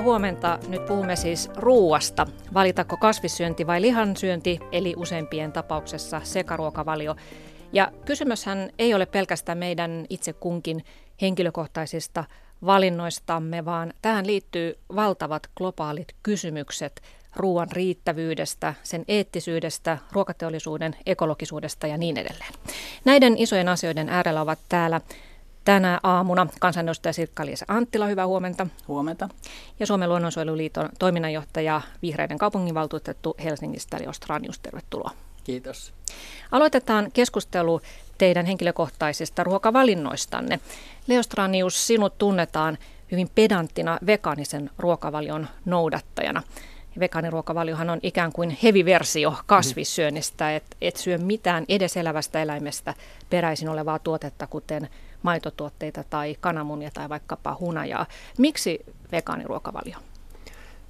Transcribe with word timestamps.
Hyvää 0.00 0.12
huomenta. 0.12 0.58
Nyt 0.68 0.86
puhumme 0.86 1.16
siis 1.16 1.50
ruuasta. 1.56 2.26
Valitako 2.54 2.96
kasvissyönti 2.96 3.66
vai 3.66 3.82
lihansyönti, 3.82 4.58
eli 4.72 4.94
useimpien 4.96 5.52
tapauksessa 5.52 6.20
sekaruokavalio. 6.24 7.16
Ja 7.72 7.92
kysymyshän 8.04 8.70
ei 8.78 8.94
ole 8.94 9.06
pelkästään 9.06 9.58
meidän 9.58 10.06
itse 10.10 10.32
kunkin 10.32 10.84
henkilökohtaisista 11.20 12.24
valinnoistamme, 12.66 13.64
vaan 13.64 13.92
tähän 14.02 14.26
liittyy 14.26 14.78
valtavat 14.96 15.42
globaalit 15.56 16.08
kysymykset 16.22 17.02
ruoan 17.36 17.68
riittävyydestä, 17.72 18.74
sen 18.82 19.04
eettisyydestä, 19.08 19.98
ruokateollisuuden 20.12 20.96
ekologisuudesta 21.06 21.86
ja 21.86 21.98
niin 21.98 22.16
edelleen. 22.16 22.52
Näiden 23.04 23.38
isojen 23.38 23.68
asioiden 23.68 24.08
äärellä 24.08 24.40
ovat 24.40 24.58
täällä 24.68 25.00
tänä 25.70 26.00
aamuna 26.02 26.46
kansanedustaja 26.60 27.12
Sirkka-Liisa 27.12 27.64
Anttila, 27.68 28.06
hyvää 28.06 28.26
huomenta. 28.26 28.66
Huomenta. 28.88 29.28
Ja 29.80 29.86
Suomen 29.86 30.08
luonnonsuojeluliiton 30.08 30.88
toiminnanjohtaja, 30.98 31.80
vihreiden 32.02 32.38
kaupunginvaltuutettu 32.38 33.34
Helsingistä, 33.44 33.96
Leo 34.00 34.12
Stranius, 34.12 34.58
tervetuloa. 34.58 35.10
Kiitos. 35.44 35.92
Aloitetaan 36.52 37.08
keskustelu 37.12 37.80
teidän 38.18 38.46
henkilökohtaisista 38.46 39.44
ruokavalinnoistanne. 39.44 40.60
Leo 41.06 41.22
Stranius, 41.22 41.86
sinut 41.86 42.18
tunnetaan 42.18 42.78
hyvin 43.12 43.30
pedanttina 43.34 43.98
vegaanisen 44.06 44.70
ruokavalion 44.78 45.48
noudattajana. 45.64 46.42
Vegaaniruokavaliohan 47.00 47.90
on 47.90 48.00
ikään 48.02 48.32
kuin 48.32 48.58
heviversio 48.62 49.34
kasvissyönnistä, 49.46 50.56
että 50.56 50.76
et 50.80 50.96
syö 50.96 51.18
mitään 51.18 51.64
edes 51.68 51.96
elävästä 51.96 52.42
eläimestä 52.42 52.94
peräisin 53.30 53.68
olevaa 53.68 53.98
tuotetta, 53.98 54.46
kuten 54.46 54.88
maitotuotteita 55.22 56.04
tai 56.10 56.36
kananmunia 56.40 56.90
tai 56.94 57.08
vaikkapa 57.08 57.56
hunajaa. 57.60 58.06
Miksi 58.38 58.80
vegaaniruokavalio? 59.12 59.96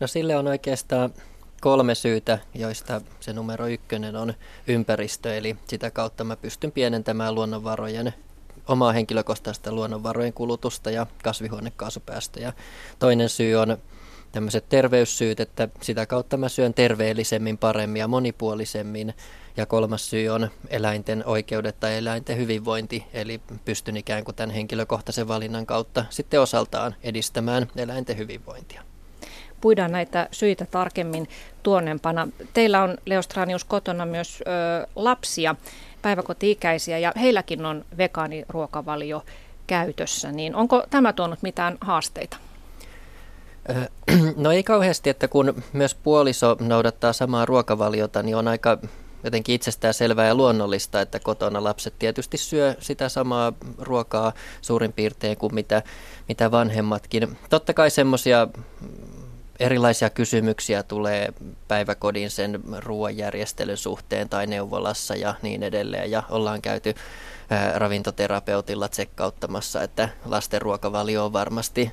No 0.01 0.07
sille 0.07 0.37
on 0.37 0.47
oikeastaan 0.47 1.11
kolme 1.61 1.95
syytä, 1.95 2.39
joista 2.55 3.01
se 3.21 3.33
numero 3.33 3.67
ykkönen 3.67 4.17
on 4.17 4.35
ympäristö, 4.67 5.37
eli 5.37 5.57
sitä 5.67 5.91
kautta 5.91 6.25
mä 6.25 6.37
pystyn 6.37 6.73
pienentämään 6.73 7.35
luonnonvarojen 7.35 8.15
omaa 8.69 8.93
henkilökohtaista 8.93 9.73
luonnonvarojen 9.73 10.33
kulutusta 10.33 10.91
ja 10.91 11.07
kasvihuonekaasupäästöjä. 11.23 12.53
Toinen 12.99 13.29
syy 13.29 13.55
on 13.55 13.79
tämmöiset 14.33 14.69
terveyssyyt, 14.69 15.41
että 15.41 15.69
sitä 15.81 16.07
kautta 16.07 16.37
mä 16.37 16.49
syön 16.49 16.75
terveellisemmin, 16.75 17.59
paremmin 17.59 18.01
ja 18.01 18.09
monipuolisemmin. 18.09 19.15
Ja 19.57 19.67
kolmas 19.67 20.11
syy 20.11 20.29
on 20.29 20.51
eläinten 20.69 21.23
oikeudet 21.27 21.81
tai 21.81 21.97
eläinten 21.97 22.37
hyvinvointi, 22.37 23.05
eli 23.13 23.41
pystyn 23.65 23.97
ikään 23.97 24.25
kuin 24.25 24.35
tämän 24.35 24.55
henkilökohtaisen 24.55 25.29
valinnan 25.29 25.67
kautta 25.67 26.05
sitten 26.11 26.41
osaltaan 26.41 26.95
edistämään 27.03 27.67
eläinten 27.77 28.19
hyvinvointia. 28.19 28.83
Puidaan 29.61 29.93
näitä 29.93 30.29
syitä 30.31 30.67
tarkemmin 30.67 31.29
tuonnempana. 31.63 32.29
Teillä 32.55 32.83
on 32.83 32.99
Leostranius 33.07 33.65
kotona 33.65 34.07
myös 34.07 34.43
ö, 34.47 34.87
lapsia, 34.97 35.55
päiväkoti-ikäisiä, 36.03 36.99
ja 36.99 37.13
heilläkin 37.21 37.67
on 37.67 37.85
vegaaniruokavalio 37.99 39.25
käytössä. 39.67 40.33
Niin 40.33 40.55
onko 40.55 40.85
tämä 40.91 41.13
tuonut 41.13 41.43
mitään 41.43 41.79
haasteita? 41.81 42.37
No 44.37 44.53
ei 44.53 44.63
kauheasti, 44.63 45.11
että 45.11 45.29
kun 45.29 45.63
myös 45.73 45.95
puoliso 45.95 46.57
noudattaa 46.61 47.13
samaa 47.13 47.47
ruokavaliota, 47.47 48.23
niin 48.23 48.37
on 48.37 48.49
aika 48.49 48.79
jotenkin 49.25 49.55
itsestään 49.55 49.95
selvää 49.95 50.27
ja 50.27 50.35
luonnollista, 50.35 51.01
että 51.01 51.19
kotona 51.19 51.65
lapset 51.65 51.95
tietysti 51.99 52.39
syö 52.39 52.75
sitä 52.79 53.09
samaa 53.09 53.53
ruokaa 53.79 54.33
suurin 54.61 54.93
piirtein 54.93 55.37
kuin 55.37 55.55
mitä, 55.55 55.83
mitä 56.29 56.51
vanhemmatkin. 56.51 57.39
Totta 57.51 57.75
kai 57.75 57.91
semmoisia 57.91 58.49
erilaisia 59.61 60.11
kysymyksiä 60.11 60.83
tulee 60.83 61.33
päiväkodin 61.69 62.31
sen 62.31 62.61
ruoanjärjestelyn 62.79 63.77
suhteen 63.77 64.29
tai 64.29 64.47
neuvolassa 64.47 65.15
ja 65.17 65.35
niin 65.43 65.63
edelleen. 65.63 66.11
Ja 66.11 66.23
ollaan 66.31 66.63
käyty 66.63 66.95
ravintoterapeutilla 67.75 68.89
tsekkauttamassa, 68.89 69.83
että 69.83 70.09
lasten 70.25 70.63
ruokavalio 70.63 71.25
on 71.25 71.33
varmasti 71.33 71.93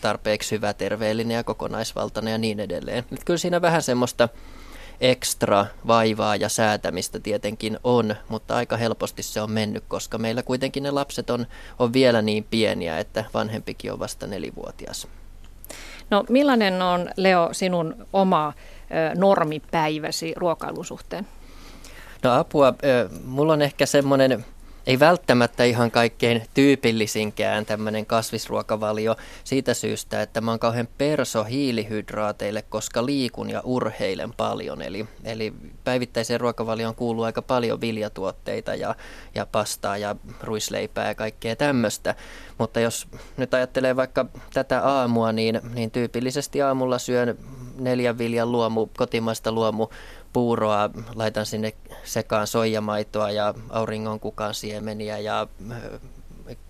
tarpeeksi 0.00 0.54
hyvä, 0.54 0.74
terveellinen 0.74 1.34
ja 1.34 1.44
kokonaisvaltainen 1.44 2.32
ja 2.32 2.38
niin 2.38 2.60
edelleen. 2.60 3.04
Nyt 3.10 3.24
kyllä 3.24 3.38
siinä 3.38 3.62
vähän 3.62 3.82
semmoista 3.82 4.28
ekstra 5.00 5.66
vaivaa 5.86 6.36
ja 6.36 6.48
säätämistä 6.48 7.18
tietenkin 7.18 7.78
on, 7.84 8.14
mutta 8.28 8.56
aika 8.56 8.76
helposti 8.76 9.22
se 9.22 9.40
on 9.40 9.50
mennyt, 9.50 9.84
koska 9.88 10.18
meillä 10.18 10.42
kuitenkin 10.42 10.82
ne 10.82 10.90
lapset 10.90 11.30
on, 11.30 11.46
on 11.78 11.92
vielä 11.92 12.22
niin 12.22 12.46
pieniä, 12.50 12.98
että 12.98 13.24
vanhempikin 13.34 13.92
on 13.92 13.98
vasta 13.98 14.26
nelivuotias. 14.26 15.08
No 16.10 16.24
millainen 16.28 16.82
on 16.82 17.10
Leo 17.16 17.48
sinun 17.52 18.06
oma 18.12 18.52
normipäiväsi 19.16 20.32
ruokailun 20.36 20.84
suhteen? 20.84 21.26
No 22.22 22.38
apua, 22.38 22.74
mulla 23.24 23.52
on 23.52 23.62
ehkä 23.62 23.86
semmoinen 23.86 24.44
ei 24.88 25.00
välttämättä 25.00 25.64
ihan 25.64 25.90
kaikkein 25.90 26.42
tyypillisinkään 26.54 27.66
tämmöinen 27.66 28.06
kasvisruokavalio 28.06 29.16
siitä 29.44 29.74
syystä, 29.74 30.22
että 30.22 30.40
mä 30.40 30.50
oon 30.50 30.58
kauhean 30.58 30.88
perso 30.98 31.44
hiilihydraateille, 31.44 32.62
koska 32.62 33.06
liikun 33.06 33.50
ja 33.50 33.60
urheilen 33.64 34.32
paljon. 34.36 34.82
Eli, 34.82 35.06
eli 35.24 35.52
päivittäiseen 35.84 36.40
ruokavalioon 36.40 36.94
kuuluu 36.94 37.24
aika 37.24 37.42
paljon 37.42 37.80
viljatuotteita 37.80 38.74
ja, 38.74 38.94
ja 39.34 39.46
pastaa 39.46 39.96
ja 39.96 40.16
ruisleipää 40.42 41.08
ja 41.08 41.14
kaikkea 41.14 41.56
tämmöistä. 41.56 42.14
Mutta 42.58 42.80
jos 42.80 43.08
nyt 43.36 43.54
ajattelee 43.54 43.96
vaikka 43.96 44.26
tätä 44.52 44.82
aamua, 44.82 45.32
niin, 45.32 45.60
niin 45.74 45.90
tyypillisesti 45.90 46.62
aamulla 46.62 46.98
syön 46.98 47.38
neljän 47.78 48.18
viljan 48.18 48.52
luomu, 48.52 48.86
kotimaista 48.86 49.52
luomu 49.52 49.88
puuroa, 50.32 50.90
laitan 51.14 51.46
sinne 51.46 51.72
sekaan 52.04 52.46
soijamaitoa 52.46 53.30
ja 53.30 53.54
auringon 53.70 54.20
kukan 54.20 54.54
siemeniä 54.54 55.18
ja 55.18 55.46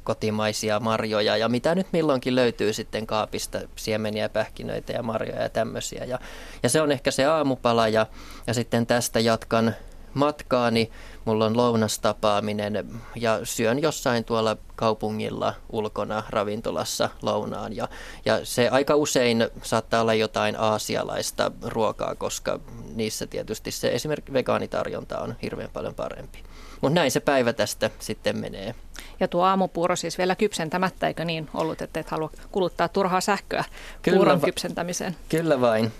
kotimaisia 0.04 0.80
marjoja 0.80 1.36
ja 1.36 1.48
mitä 1.48 1.74
nyt 1.74 1.86
milloinkin 1.92 2.34
löytyy 2.34 2.72
sitten 2.72 3.06
kaapista, 3.06 3.60
siemeniä, 3.76 4.28
pähkinöitä 4.28 4.92
ja 4.92 5.02
marjoja 5.02 5.42
ja 5.42 5.48
tämmöisiä. 5.48 6.04
Ja, 6.04 6.18
ja 6.62 6.68
se 6.68 6.80
on 6.80 6.92
ehkä 6.92 7.10
se 7.10 7.24
aamupala 7.24 7.88
ja, 7.88 8.06
ja 8.46 8.54
sitten 8.54 8.86
tästä 8.86 9.20
jatkan 9.20 9.74
matkaani, 10.14 10.90
mulla 11.24 11.46
on 11.46 11.56
lounastapaaminen 11.56 12.90
ja 13.16 13.40
syön 13.44 13.82
jossain 13.82 14.24
tuolla 14.24 14.56
kaupungilla 14.76 15.54
ulkona 15.72 16.22
ravintolassa 16.30 17.08
lounaan. 17.22 17.76
Ja, 17.76 17.88
ja 18.24 18.44
se 18.44 18.68
aika 18.68 18.94
usein 18.94 19.48
saattaa 19.62 20.00
olla 20.00 20.14
jotain 20.14 20.60
aasialaista 20.60 21.50
ruokaa, 21.62 22.14
koska 22.14 22.60
niissä 22.94 23.26
tietysti 23.26 23.70
se 23.70 23.88
esimerkiksi 23.88 24.32
vegaanitarjonta 24.32 25.20
on 25.20 25.34
hirveän 25.42 25.70
paljon 25.72 25.94
parempi. 25.94 26.38
Mutta 26.80 26.94
näin 26.94 27.10
se 27.10 27.20
päivä 27.20 27.52
tästä 27.52 27.90
sitten 27.98 28.38
menee. 28.38 28.74
Ja 29.20 29.28
tuo 29.28 29.44
aamupuuro 29.44 29.96
siis 29.96 30.18
vielä 30.18 30.36
kypsentämättä, 30.36 31.06
eikö 31.06 31.24
niin 31.24 31.48
ollut, 31.54 31.82
että 31.82 32.00
et 32.00 32.10
halua 32.10 32.30
kuluttaa 32.52 32.88
turhaa 32.88 33.20
sähköä 33.20 33.64
kyllä 34.02 34.16
puuron 34.16 34.40
va- 34.40 34.44
kypsentämiseen? 34.44 35.16
Kyllä 35.28 35.60
vain. 35.60 35.92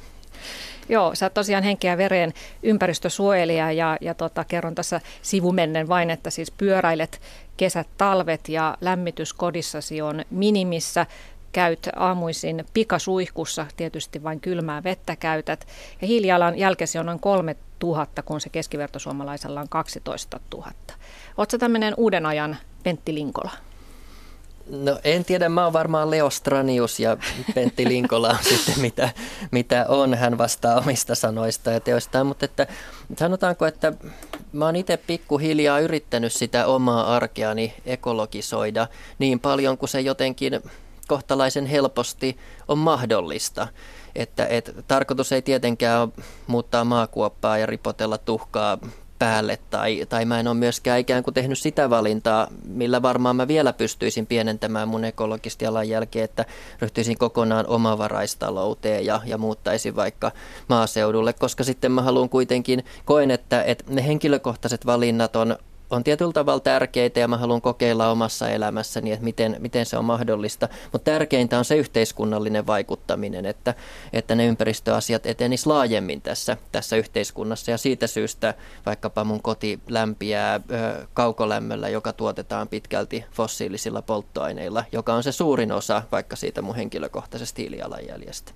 Joo, 0.88 1.14
sä 1.14 1.30
tosiaan 1.30 1.64
henkeä 1.64 1.98
vereen 1.98 2.32
ympäristösuojelija 2.62 3.72
ja, 3.72 3.96
ja 4.00 4.14
tota, 4.14 4.44
kerron 4.44 4.74
tässä 4.74 5.00
sivumennen 5.22 5.88
vain, 5.88 6.10
että 6.10 6.30
siis 6.30 6.50
pyöräilet 6.50 7.20
kesät, 7.56 7.88
talvet 7.98 8.48
ja 8.48 8.76
lämmitys 8.80 9.32
kodissasi 9.32 10.02
on 10.02 10.24
minimissä 10.30 11.06
käyt 11.52 11.88
aamuisin 11.96 12.64
pikasuihkussa, 12.74 13.66
tietysti 13.76 14.22
vain 14.22 14.40
kylmää 14.40 14.82
vettä 14.84 15.16
käytät. 15.16 15.66
Ja 16.00 16.06
hiilijalan 16.06 16.58
jälkesi 16.58 16.98
on 16.98 17.06
noin 17.06 17.20
3000, 17.20 18.22
kun 18.22 18.40
se 18.40 18.48
keskivertosuomalaisella 18.48 19.60
on 19.60 19.68
12 19.68 20.40
000. 20.54 20.72
Oletko 21.36 21.58
tämmöinen 21.58 21.94
uuden 21.96 22.26
ajan 22.26 22.56
Pentti 22.82 23.14
Linkola? 23.14 23.67
No 24.70 24.98
en 25.04 25.24
tiedä, 25.24 25.48
mä 25.48 25.64
oon 25.64 25.72
varmaan 25.72 26.10
Leo 26.10 26.30
Stranius 26.30 27.00
ja 27.00 27.16
Pentti 27.54 27.88
Linkola 27.88 28.28
on 28.28 28.44
sitten 28.56 28.80
mitä, 28.80 29.10
mitä 29.50 29.86
on. 29.88 30.14
Hän 30.14 30.38
vastaa 30.38 30.78
omista 30.78 31.14
sanoista 31.14 31.70
ja 31.70 31.80
teoistaan, 31.80 32.26
mutta 32.26 32.44
että 32.44 32.66
sanotaanko, 33.18 33.66
että 33.66 33.92
mä 34.52 34.64
oon 34.64 34.76
itse 34.76 34.96
pikkuhiljaa 34.96 35.80
yrittänyt 35.80 36.32
sitä 36.32 36.66
omaa 36.66 37.16
arkeani 37.16 37.74
ekologisoida 37.86 38.86
niin 39.18 39.40
paljon 39.40 39.78
kuin 39.78 39.88
se 39.88 40.00
jotenkin 40.00 40.60
kohtalaisen 41.08 41.66
helposti 41.66 42.36
on 42.68 42.78
mahdollista. 42.78 43.68
Että 44.14 44.46
et, 44.46 44.76
tarkoitus 44.88 45.32
ei 45.32 45.42
tietenkään 45.42 46.00
ole 46.00 46.24
muuttaa 46.46 46.84
maakuoppaa 46.84 47.58
ja 47.58 47.66
ripotella 47.66 48.18
tuhkaa 48.18 48.78
päälle 49.18 49.58
tai, 49.70 50.06
tai 50.08 50.24
mä 50.24 50.40
en 50.40 50.48
ole 50.48 50.56
myöskään 50.56 50.98
ikään 50.98 51.22
kuin 51.22 51.34
tehnyt 51.34 51.58
sitä 51.58 51.90
valintaa, 51.90 52.48
millä 52.64 53.02
varmaan 53.02 53.36
mä 53.36 53.48
vielä 53.48 53.72
pystyisin 53.72 54.26
pienentämään 54.26 54.88
mun 54.88 55.04
ekologista 55.04 55.64
jalanjälkeä, 55.64 56.24
että 56.24 56.44
ryhtyisin 56.80 57.18
kokonaan 57.18 57.66
omavaraistalouteen 57.66 59.06
ja, 59.06 59.20
ja 59.24 59.38
muuttaisin 59.38 59.96
vaikka 59.96 60.32
maaseudulle, 60.68 61.32
koska 61.32 61.64
sitten 61.64 61.92
mä 61.92 62.02
haluan 62.02 62.28
kuitenkin, 62.28 62.84
koen, 63.04 63.30
että, 63.30 63.62
että 63.62 63.84
ne 63.88 64.06
henkilökohtaiset 64.06 64.86
valinnat 64.86 65.36
on 65.36 65.56
on 65.90 66.04
tietyllä 66.04 66.32
tavalla 66.32 66.60
tärkeitä 66.60 67.20
ja 67.20 67.28
mä 67.28 67.36
haluan 67.36 67.60
kokeilla 67.60 68.10
omassa 68.10 68.48
elämässäni, 68.48 69.12
että 69.12 69.24
miten, 69.24 69.56
miten 69.58 69.86
se 69.86 69.96
on 69.96 70.04
mahdollista. 70.04 70.68
Mutta 70.92 71.10
tärkeintä 71.10 71.58
on 71.58 71.64
se 71.64 71.76
yhteiskunnallinen 71.76 72.66
vaikuttaminen, 72.66 73.46
että, 73.46 73.74
että 74.12 74.34
ne 74.34 74.46
ympäristöasiat 74.46 75.26
etenis 75.26 75.66
laajemmin 75.66 76.22
tässä, 76.22 76.56
tässä 76.72 76.96
yhteiskunnassa. 76.96 77.70
Ja 77.70 77.78
siitä 77.78 78.06
syystä 78.06 78.54
vaikkapa 78.86 79.24
mun 79.24 79.42
koti 79.42 79.80
lämpiää 79.88 80.54
ö, 80.54 81.06
kaukolämmöllä, 81.14 81.88
joka 81.88 82.12
tuotetaan 82.12 82.68
pitkälti 82.68 83.24
fossiilisilla 83.30 84.02
polttoaineilla, 84.02 84.84
joka 84.92 85.14
on 85.14 85.22
se 85.22 85.32
suurin 85.32 85.72
osa 85.72 86.02
vaikka 86.12 86.36
siitä 86.36 86.62
mun 86.62 86.76
henkilökohtaisesta 86.76 87.62
hiilijalanjäljestä. 87.62 88.52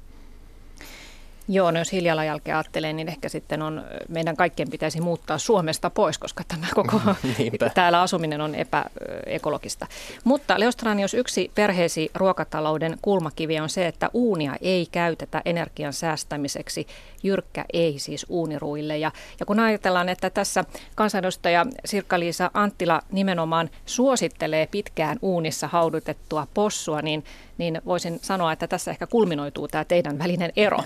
Joo, 1.49 1.71
no 1.71 1.79
jos 1.79 1.93
hiilijalanjälkeä 1.93 2.57
ajattelee, 2.57 2.93
niin 2.93 3.09
ehkä 3.09 3.29
sitten 3.29 3.63
on, 3.63 3.85
meidän 4.09 4.37
kaikkien 4.37 4.71
pitäisi 4.71 5.01
muuttaa 5.01 5.39
Suomesta 5.39 5.91
pois, 5.91 6.19
koska 6.19 6.45
tämä 6.49 6.67
koko 6.75 7.01
täällä 7.75 8.01
asuminen 8.01 8.41
on 8.41 8.55
epäekologista. 8.55 9.87
Mutta 10.25 10.61
Leostranius, 10.61 11.15
yksi 11.15 11.51
perheesi 11.55 12.11
ruokatalouden 12.15 12.99
kulmakivi 13.03 13.61
on 13.61 13.69
se, 13.69 13.87
että 13.87 14.11
uunia 14.15 14.57
ei 14.61 14.87
käytetä 14.93 15.43
energian 15.45 15.93
säästämiseksi. 15.93 16.87
Jyrkkä 17.23 17.65
ei 17.73 17.99
siis 17.99 18.27
uuniruille. 18.29 18.99
Ja, 18.99 19.13
ja 19.41 19.47
kun 19.47 19.61
ajatellaan, 19.61 20.09
että 20.09 20.31
tässä 20.31 20.65
kansanedustaja 20.95 21.67
Sirkka-Liisa 21.85 22.51
Anttila 22.55 23.03
nimenomaan 23.13 23.71
suosittelee 23.87 24.67
pitkään 24.67 25.19
uunissa 25.23 25.69
haudutettua 25.69 26.47
possua, 26.55 27.03
niin 27.03 27.25
niin 27.59 27.81
voisin 27.87 28.19
sanoa, 28.23 28.53
että 28.53 28.67
tässä 28.67 28.91
ehkä 28.91 29.07
kulminoituu 29.07 29.69
tämä 29.69 29.85
teidän 29.85 30.19
välinen 30.19 30.53
ero 30.57 30.79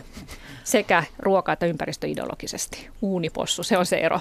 sekä 0.64 1.04
ruoka- 1.18 1.52
että 1.52 1.66
ympäristöideologisesti. 1.66 2.88
Uunipossu, 3.02 3.62
se 3.62 3.78
on 3.78 3.86
se 3.86 3.96
ero. 3.96 4.20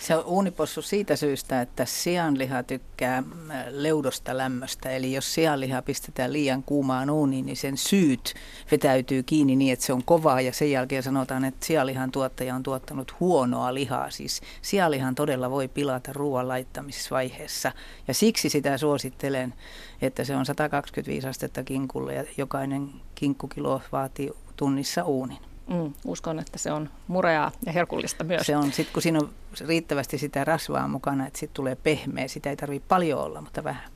Se 0.00 0.16
on 0.16 0.24
uunipossu 0.24 0.82
siitä 0.82 1.16
syystä, 1.16 1.60
että 1.60 1.84
sianliha 1.84 2.62
tykkää 2.62 3.22
leudosta 3.70 4.36
lämmöstä. 4.36 4.90
Eli 4.90 5.12
jos 5.12 5.34
sianliha 5.34 5.82
pistetään 5.82 6.32
liian 6.32 6.62
kuumaan 6.62 7.10
uuniin, 7.10 7.46
niin 7.46 7.56
sen 7.56 7.76
syyt 7.76 8.34
vetäytyy 8.70 9.22
kiinni 9.22 9.56
niin, 9.56 9.72
että 9.72 9.84
se 9.84 9.92
on 9.92 10.04
kovaa. 10.04 10.40
Ja 10.40 10.52
sen 10.52 10.70
jälkeen 10.70 11.02
sanotaan, 11.02 11.44
että 11.44 11.66
sianlihan 11.66 12.10
tuottaja 12.10 12.54
on 12.54 12.62
tuottanut 12.62 13.20
huonoa 13.20 13.74
lihaa. 13.74 14.10
Siis 14.10 14.40
sianlihan 14.62 15.14
todella 15.14 15.50
voi 15.50 15.68
pilata 15.68 16.12
ruoan 16.12 16.48
laittamisvaiheessa. 16.48 17.72
Ja 18.08 18.14
siksi 18.14 18.48
sitä 18.48 18.78
suosittelen, 18.78 19.54
että 20.02 20.24
se 20.24 20.36
on 20.36 20.46
125 20.46 21.28
astetta 21.28 21.62
kinkulle 21.62 22.14
ja 22.14 22.24
jokainen 22.36 22.90
kinkkukilo 23.14 23.82
vaatii 23.92 24.30
tunnissa 24.56 25.04
uunin. 25.04 25.38
Mm, 25.68 25.92
uskon, 26.04 26.38
että 26.38 26.58
se 26.58 26.72
on 26.72 26.90
mureaa 27.08 27.52
ja 27.66 27.72
herkullista 27.72 28.24
myös. 28.24 28.46
Se 28.46 28.56
on, 28.56 28.72
sit 28.72 28.88
kun 28.92 29.02
siinä 29.02 29.18
on 29.18 29.30
riittävästi 29.66 30.18
sitä 30.18 30.44
rasvaa 30.44 30.88
mukana, 30.88 31.26
että 31.26 31.38
sitten 31.38 31.56
tulee 31.56 31.76
pehmeä, 31.76 32.28
sitä 32.28 32.50
ei 32.50 32.56
tarvitse 32.56 32.88
paljon 32.88 33.20
olla, 33.20 33.40
mutta 33.40 33.64
vähän. 33.64 33.90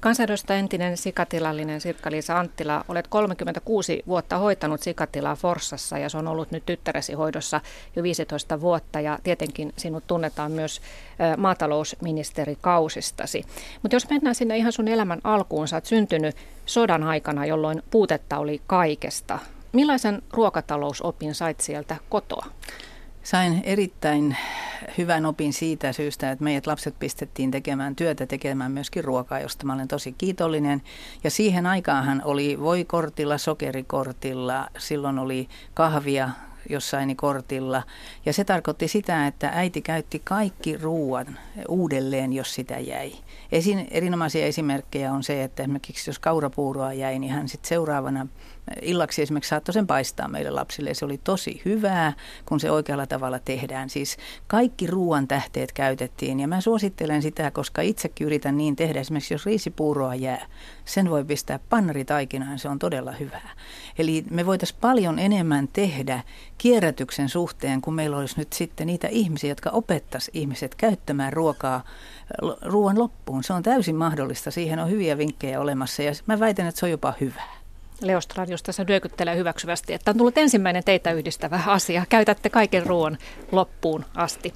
Kansanedustaja 0.00 0.58
entinen 0.58 0.96
sikatilallinen 0.96 1.80
Sirkka-Liisa 1.80 2.38
Anttila, 2.38 2.84
olet 2.88 3.08
36 3.08 4.02
vuotta 4.06 4.38
hoitanut 4.38 4.82
sikatilaa 4.82 5.36
Forssassa 5.36 5.98
ja 5.98 6.08
se 6.08 6.18
on 6.18 6.28
ollut 6.28 6.50
nyt 6.50 6.66
tyttäresi 6.66 7.12
hoidossa 7.12 7.60
jo 7.96 8.02
15 8.02 8.60
vuotta 8.60 9.00
ja 9.00 9.18
tietenkin 9.22 9.72
sinut 9.76 10.06
tunnetaan 10.06 10.52
myös 10.52 10.80
maatalousministerikausistasi. 11.36 13.44
Mutta 13.82 13.96
jos 13.96 14.10
mennään 14.10 14.34
sinne 14.34 14.56
ihan 14.56 14.72
sun 14.72 14.88
elämän 14.88 15.20
alkuun, 15.24 15.68
sä 15.68 15.76
oot 15.76 15.86
syntynyt 15.86 16.36
sodan 16.66 17.02
aikana, 17.02 17.46
jolloin 17.46 17.82
puutetta 17.90 18.38
oli 18.38 18.62
kaikesta. 18.66 19.38
Millaisen 19.72 20.22
ruokatalousopin 20.32 21.34
sait 21.34 21.60
sieltä 21.60 21.96
kotoa? 22.08 22.46
Sain 23.22 23.62
erittäin 23.64 24.36
hyvän 24.98 25.26
opin 25.26 25.52
siitä 25.52 25.92
syystä, 25.92 26.30
että 26.30 26.44
meidät 26.44 26.66
lapset 26.66 26.94
pistettiin 26.98 27.50
tekemään 27.50 27.96
työtä, 27.96 28.26
tekemään 28.26 28.72
myöskin 28.72 29.04
ruokaa, 29.04 29.40
josta 29.40 29.66
mä 29.66 29.72
olen 29.72 29.88
tosi 29.88 30.12
kiitollinen. 30.12 30.82
Ja 31.24 31.30
siihen 31.30 31.66
aikaanhan 31.66 32.22
oli 32.24 32.60
voikortilla, 32.60 33.38
sokerikortilla, 33.38 34.68
silloin 34.78 35.18
oli 35.18 35.48
kahvia 35.74 36.30
jossain 36.68 37.16
kortilla. 37.16 37.82
Ja 38.26 38.32
se 38.32 38.44
tarkoitti 38.44 38.88
sitä, 38.88 39.26
että 39.26 39.50
äiti 39.54 39.82
käytti 39.82 40.20
kaikki 40.24 40.76
ruoan 40.76 41.38
uudelleen, 41.68 42.32
jos 42.32 42.54
sitä 42.54 42.78
jäi. 42.78 43.12
Esin, 43.52 43.88
erinomaisia 43.90 44.46
esimerkkejä 44.46 45.12
on 45.12 45.22
se, 45.22 45.44
että 45.44 45.62
esimerkiksi 45.62 46.10
jos 46.10 46.18
kaurapuuroa 46.18 46.92
jäi, 46.92 47.18
niin 47.18 47.32
hän 47.32 47.48
sitten 47.48 47.68
seuraavana 47.68 48.26
illaksi 48.82 49.22
esimerkiksi 49.22 49.48
saattoi 49.48 49.72
sen 49.72 49.86
paistaa 49.86 50.28
meille 50.28 50.50
lapsille. 50.50 50.94
Se 50.94 51.04
oli 51.04 51.18
tosi 51.18 51.62
hyvää, 51.64 52.12
kun 52.46 52.60
se 52.60 52.70
oikealla 52.70 53.06
tavalla 53.06 53.38
tehdään. 53.38 53.90
Siis 53.90 54.16
kaikki 54.46 54.86
ruoan 54.86 55.28
tähteet 55.28 55.72
käytettiin 55.72 56.40
ja 56.40 56.48
mä 56.48 56.60
suosittelen 56.60 57.22
sitä, 57.22 57.50
koska 57.50 57.82
itsekin 57.82 58.26
yritän 58.26 58.56
niin 58.56 58.76
tehdä. 58.76 59.00
Esimerkiksi 59.00 59.34
jos 59.34 59.46
riisipuuroa 59.46 60.14
jää, 60.14 60.46
sen 60.84 61.10
voi 61.10 61.24
pistää 61.24 61.58
pannaritaikinaan, 61.68 62.58
se 62.58 62.68
on 62.68 62.78
todella 62.78 63.12
hyvää. 63.12 63.50
Eli 63.98 64.24
me 64.30 64.46
voitaisiin 64.46 64.80
paljon 64.80 65.18
enemmän 65.18 65.68
tehdä 65.68 66.22
kierrätyksen 66.58 67.28
suhteen, 67.28 67.80
kun 67.80 67.94
meillä 67.94 68.16
olisi 68.16 68.38
nyt 68.38 68.52
sitten 68.52 68.86
niitä 68.86 69.08
ihmisiä, 69.08 69.50
jotka 69.50 69.70
opettaisi 69.70 70.30
ihmiset 70.34 70.74
käyttämään 70.74 71.32
ruokaa 71.32 71.84
ruoan 72.62 72.98
loppuun. 72.98 73.44
Se 73.44 73.52
on 73.52 73.62
täysin 73.62 73.96
mahdollista, 73.96 74.50
siihen 74.50 74.78
on 74.78 74.90
hyviä 74.90 75.18
vinkkejä 75.18 75.60
olemassa 75.60 76.02
ja 76.02 76.12
mä 76.26 76.40
väitän, 76.40 76.66
että 76.66 76.78
se 76.78 76.86
on 76.86 76.90
jopa 76.90 77.14
hyvää. 77.20 77.59
Leostrad, 78.00 78.48
jos 78.48 78.62
tässä 78.62 78.84
nyökyttelee 78.88 79.36
hyväksyvästi, 79.36 79.92
että 79.92 80.10
on 80.10 80.16
tullut 80.16 80.38
ensimmäinen 80.38 80.84
teitä 80.84 81.12
yhdistävä 81.12 81.60
asia. 81.66 82.04
Käytätte 82.08 82.50
kaiken 82.50 82.86
ruoan 82.86 83.18
loppuun 83.52 84.04
asti. 84.14 84.54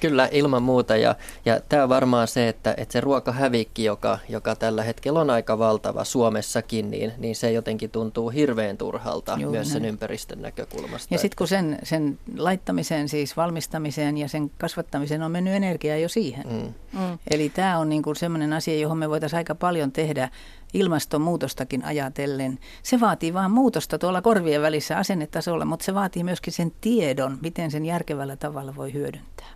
Kyllä, 0.00 0.28
ilman 0.32 0.62
muuta. 0.62 0.96
Ja, 0.96 1.14
ja 1.44 1.60
tämä 1.68 1.82
on 1.82 1.88
varmaan 1.88 2.28
se, 2.28 2.48
että, 2.48 2.74
että 2.76 2.92
se 2.92 3.00
ruokahävikki, 3.00 3.84
joka, 3.84 4.18
joka 4.28 4.56
tällä 4.56 4.82
hetkellä 4.82 5.20
on 5.20 5.30
aika 5.30 5.58
valtava 5.58 6.04
Suomessakin, 6.04 6.90
niin, 6.90 7.12
niin 7.18 7.36
se 7.36 7.52
jotenkin 7.52 7.90
tuntuu 7.90 8.30
hirveän 8.30 8.76
turhalta 8.76 9.36
Joo, 9.40 9.50
myös 9.50 9.68
näin. 9.68 9.72
sen 9.72 9.84
ympäristön 9.84 10.42
näkökulmasta. 10.42 11.14
Ja 11.14 11.18
sitten 11.18 11.36
kun 11.38 11.48
sen, 11.48 11.78
sen 11.82 12.18
laittamiseen, 12.36 13.08
siis 13.08 13.36
valmistamiseen 13.36 14.18
ja 14.18 14.28
sen 14.28 14.50
kasvattamiseen 14.58 15.22
on 15.22 15.32
mennyt 15.32 15.54
energiaa 15.54 15.96
jo 15.96 16.08
siihen. 16.08 16.46
Mm. 16.46 17.00
Mm. 17.00 17.18
Eli 17.30 17.48
tämä 17.48 17.78
on 17.78 17.88
niinku 17.88 18.14
sellainen 18.14 18.52
asia, 18.52 18.80
johon 18.80 18.98
me 18.98 19.10
voitaisiin 19.10 19.38
aika 19.38 19.54
paljon 19.54 19.92
tehdä 19.92 20.28
ilmastonmuutostakin 20.74 21.84
ajatellen. 21.84 22.58
Se 22.82 23.00
vaatii 23.00 23.34
vain 23.34 23.50
muutosta 23.50 23.98
tuolla 23.98 24.22
korvien 24.22 24.62
välissä 24.62 24.96
asennetasolla, 24.96 25.64
mutta 25.64 25.84
se 25.84 25.94
vaatii 25.94 26.24
myöskin 26.24 26.52
sen 26.52 26.72
tiedon, 26.80 27.38
miten 27.42 27.70
sen 27.70 27.86
järkevällä 27.86 28.36
tavalla 28.36 28.76
voi 28.76 28.92
hyödyntää. 28.92 29.46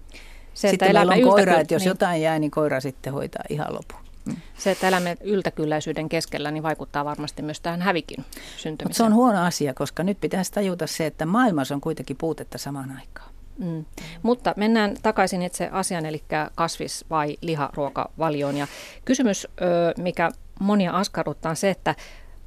Se, 0.54 0.68
sitten 0.68 0.96
meillä 0.96 1.14
on 1.14 1.22
koira, 1.22 1.60
että 1.60 1.74
jos 1.74 1.82
niin. 1.82 1.88
jotain 1.88 2.22
jää, 2.22 2.38
niin 2.38 2.50
koira 2.50 2.80
sitten 2.80 3.12
hoitaa 3.12 3.42
ihan 3.48 3.74
lopun. 3.74 4.00
Mm. 4.24 4.36
Se, 4.58 4.70
että 4.70 4.88
elämme 4.88 5.16
yltäkylläisyyden 5.20 6.08
keskellä, 6.08 6.50
niin 6.50 6.62
vaikuttaa 6.62 7.04
varmasti 7.04 7.42
myös 7.42 7.60
tähän 7.60 7.82
hävikin 7.82 8.24
syntymiseen. 8.56 8.88
Mutta 8.88 8.96
se 8.96 9.02
on 9.02 9.14
huono 9.14 9.44
asia, 9.44 9.74
koska 9.74 10.02
nyt 10.02 10.20
pitäisi 10.20 10.52
tajuta 10.52 10.86
se, 10.86 11.06
että 11.06 11.26
maailmassa 11.26 11.74
on 11.74 11.80
kuitenkin 11.80 12.16
puutetta 12.16 12.58
samaan 12.58 12.90
aikaan. 12.90 13.30
Mm. 13.58 13.84
Mutta 14.22 14.54
mennään 14.56 14.96
takaisin 15.02 15.42
itse 15.42 15.68
asiaan, 15.72 16.06
eli 16.06 16.22
kasvis- 16.54 17.04
vai 17.10 17.36
liharuokavalioon. 17.40 18.56
Ja 18.56 18.66
kysymys, 19.04 19.46
mikä 19.96 20.30
monia 20.60 20.92
askarruttaa, 20.92 21.54
se, 21.54 21.70
että 21.70 21.94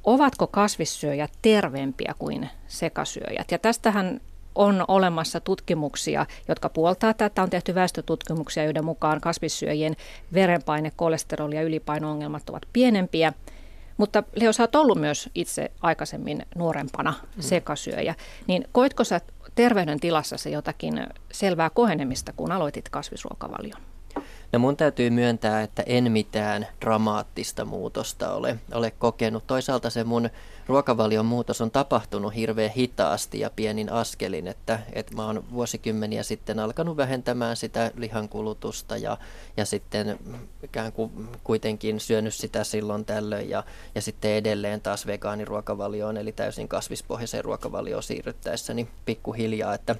ovatko 0.04 0.46
kasvissyöjät 0.46 1.32
terveempiä 1.42 2.14
kuin 2.18 2.48
sekasyöjät? 2.68 3.50
Ja 3.50 3.58
tästähän 3.58 4.20
on 4.54 4.84
olemassa 4.88 5.40
tutkimuksia, 5.40 6.26
jotka 6.48 6.68
puoltaa 6.68 7.14
tätä. 7.14 7.42
On 7.42 7.50
tehty 7.50 7.74
väestötutkimuksia, 7.74 8.64
joiden 8.64 8.84
mukaan 8.84 9.20
kasvissyöjien 9.20 9.96
verenpaine, 10.34 10.92
kolesteroli 10.96 11.56
ja 11.56 11.62
ylipaino-ongelmat 11.62 12.50
ovat 12.50 12.62
pienempiä. 12.72 13.32
Mutta 13.96 14.22
Leo, 14.34 14.52
sä 14.52 14.62
oot 14.62 14.74
ollut 14.74 15.00
myös 15.00 15.30
itse 15.34 15.70
aikaisemmin 15.80 16.46
nuorempana 16.56 17.10
mm. 17.10 17.42
sekasyöjä. 17.42 18.14
Niin 18.46 18.64
koitko 18.72 19.04
sä 19.04 19.20
se 20.36 20.50
jotakin 20.50 21.06
selvää 21.32 21.70
kohenemista, 21.70 22.32
kun 22.36 22.52
aloitit 22.52 22.88
kasvisruokavalion? 22.88 23.91
No 24.52 24.58
mun 24.58 24.76
täytyy 24.76 25.10
myöntää, 25.10 25.62
että 25.62 25.82
en 25.86 26.12
mitään 26.12 26.66
dramaattista 26.80 27.64
muutosta 27.64 28.34
ole, 28.34 28.58
ole 28.74 28.90
kokenut. 28.90 29.46
Toisaalta 29.46 29.90
se 29.90 30.04
mun 30.04 30.30
ruokavalion 30.66 31.26
muutos 31.26 31.60
on 31.60 31.70
tapahtunut 31.70 32.34
hirveän 32.34 32.70
hitaasti 32.70 33.40
ja 33.40 33.50
pienin 33.56 33.92
askelin, 33.92 34.48
että, 34.48 34.78
että 34.92 35.14
mä 35.14 35.26
oon 35.26 35.44
vuosikymmeniä 35.52 36.22
sitten 36.22 36.58
alkanut 36.58 36.96
vähentämään 36.96 37.56
sitä 37.56 37.90
lihankulutusta 37.96 38.96
ja, 38.96 39.18
ja 39.56 39.64
sitten 39.64 40.18
ikään 40.62 40.92
kuin 40.92 41.28
kuitenkin 41.44 42.00
syönyt 42.00 42.34
sitä 42.34 42.64
silloin 42.64 43.04
tällöin 43.04 43.50
ja, 43.50 43.64
ja 43.94 44.02
sitten 44.02 44.30
edelleen 44.30 44.80
taas 44.80 45.06
vegaaniruokavalioon 45.06 46.16
eli 46.16 46.32
täysin 46.32 46.68
kasvispohjaiseen 46.68 47.44
ruokavalioon 47.44 48.02
siirryttäessä 48.02 48.74
niin 48.74 48.88
pikkuhiljaa, 49.04 49.74
että, 49.74 49.96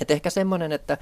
että 0.00 0.14
ehkä 0.14 0.30
semmoinen, 0.30 0.72
että 0.72 0.98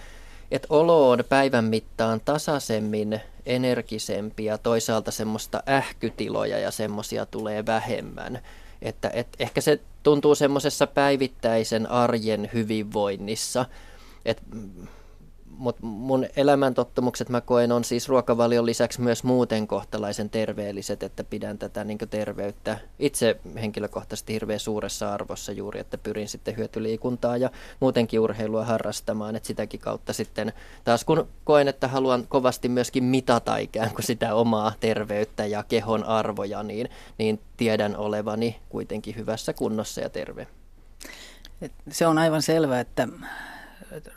että 0.55 0.67
olo 0.71 1.11
on 1.11 1.25
päivän 1.29 1.65
mittaan 1.65 2.21
tasaisemmin 2.25 3.21
energisempi 3.47 4.45
ja 4.45 4.59
toisaalta 4.59 5.11
semmoista 5.11 5.63
ähkytiloja 5.69 6.59
ja 6.59 6.71
semmoisia 6.71 7.27
tulee 7.27 7.67
vähemmän. 7.67 8.41
Että 8.83 9.11
et 9.15 9.29
ehkä 9.39 9.61
se 9.61 9.81
tuntuu 10.03 10.35
semmoisessa 10.35 10.87
päivittäisen 10.87 11.91
arjen 11.91 12.51
hyvinvoinnissa, 12.53 13.67
että 14.25 14.43
mutta 15.59 15.87
mun 15.87 16.27
elämäntottumukset 16.37 17.29
mä 17.29 17.41
koen 17.41 17.73
on 17.73 17.85
siis 17.85 18.09
ruokavalion 18.09 18.67
lisäksi 18.67 19.01
myös 19.01 19.25
muuten 19.25 19.67
kohtalaisen 19.67 20.31
terveelliset, 20.31 21.03
että 21.03 21.25
pidän 21.25 21.59
tätä 21.59 21.85
niin 21.85 21.99
terveyttä 22.11 22.79
itse 22.99 23.41
henkilökohtaisesti 23.55 24.33
hirveän 24.33 24.61
suuressa 24.61 25.15
arvossa 25.15 25.53
juuri, 25.53 25.81
että 25.81 25.99
pyrin 25.99 26.29
sitten 26.29 26.57
hyötyliikuntaa 26.57 27.37
ja 27.37 27.51
muutenkin 27.81 28.21
urheilua 28.21 28.65
harrastamaan, 28.65 29.37
että 29.37 29.47
sitäkin 29.47 29.81
kautta 29.81 30.13
sitten 30.13 30.53
taas 30.85 31.05
kun 31.05 31.29
koen, 31.45 31.69
että 31.69 31.89
haluan 31.89 32.27
kovasti 32.29 32.69
myöskin 32.69 33.05
mitata 33.05 33.57
ikään 33.57 33.91
kuin 33.91 34.05
sitä 34.05 34.35
omaa 34.35 34.73
terveyttä 34.81 35.47
ja 35.47 35.63
kehon 35.63 36.05
arvoja, 36.05 36.63
niin, 36.63 36.89
niin 37.19 37.41
tiedän 37.57 37.97
olevani 37.97 38.61
kuitenkin 38.69 39.17
hyvässä 39.17 39.53
kunnossa 39.53 40.01
ja 40.01 40.11
terve. 40.11 40.47
Se 41.91 42.07
on 42.07 42.19
aivan 42.19 42.43
selvää, 42.43 42.81
että 42.81 43.09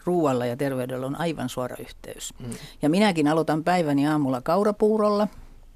ruualla 0.05 0.45
ja 0.45 0.57
terveydellä 0.57 1.05
on 1.05 1.19
aivan 1.19 1.49
suora 1.49 1.75
yhteys. 1.79 2.33
Mm. 2.39 2.49
Ja 2.81 2.89
minäkin 2.89 3.27
aloitan 3.27 3.63
päiväni 3.63 4.07
aamulla 4.07 4.41
kaurapuurolla, 4.41 5.27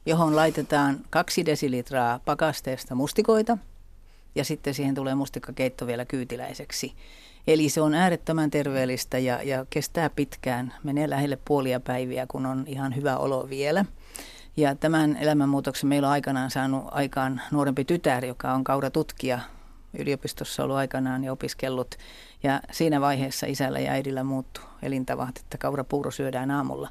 johon 0.05 0.36
laitetaan 0.36 1.00
kaksi 1.10 1.46
desilitraa 1.46 2.20
pakasteesta 2.25 2.96
mustikoita 2.96 3.58
ja 4.36 4.46
sitten 4.46 4.74
siihen 4.74 4.96
tulee 4.96 5.15
mustikkakeitto 5.15 5.88
vielä 5.88 6.05
kyytiläiseksi. 6.05 6.93
Eli 7.48 7.70
se 7.70 7.81
on 7.81 7.93
äärettömän 7.93 8.51
terveellistä 8.51 9.17
ja, 9.17 9.43
ja 9.43 9.65
kestää 9.70 10.10
pitkään, 10.10 10.74
menee 10.84 11.10
lähelle 11.10 11.38
puolia 11.46 11.79
päiviä, 11.79 12.25
kun 12.27 12.46
on 12.46 12.63
ihan 12.67 12.96
hyvä 12.96 13.17
olo 13.17 13.50
vielä. 13.50 13.86
Ja 14.58 14.75
tämän 14.75 15.17
elämänmuutoksen 15.17 15.89
meillä 15.89 16.08
on 16.08 16.12
aikanaan 16.12 16.51
saanut 16.51 16.84
aikaan 16.91 17.41
nuorempi 17.51 17.86
tytär, 17.86 18.25
joka 18.25 18.53
on 18.53 18.63
kauratutkija 18.63 19.39
yliopistossa 20.00 20.63
ollut 20.63 20.77
aikanaan 20.77 21.24
ja 21.24 21.31
opiskellut. 21.31 21.95
Ja 22.43 22.62
siinä 22.71 23.01
vaiheessa 23.01 23.48
isällä 23.48 23.79
ja 23.79 23.91
äidillä 23.91 24.24
muuttui 24.24 24.63
elintavat, 24.81 25.38
että 25.38 25.57
kaurapuuro 25.57 26.12
syödään 26.12 26.51
aamulla. 26.51 26.89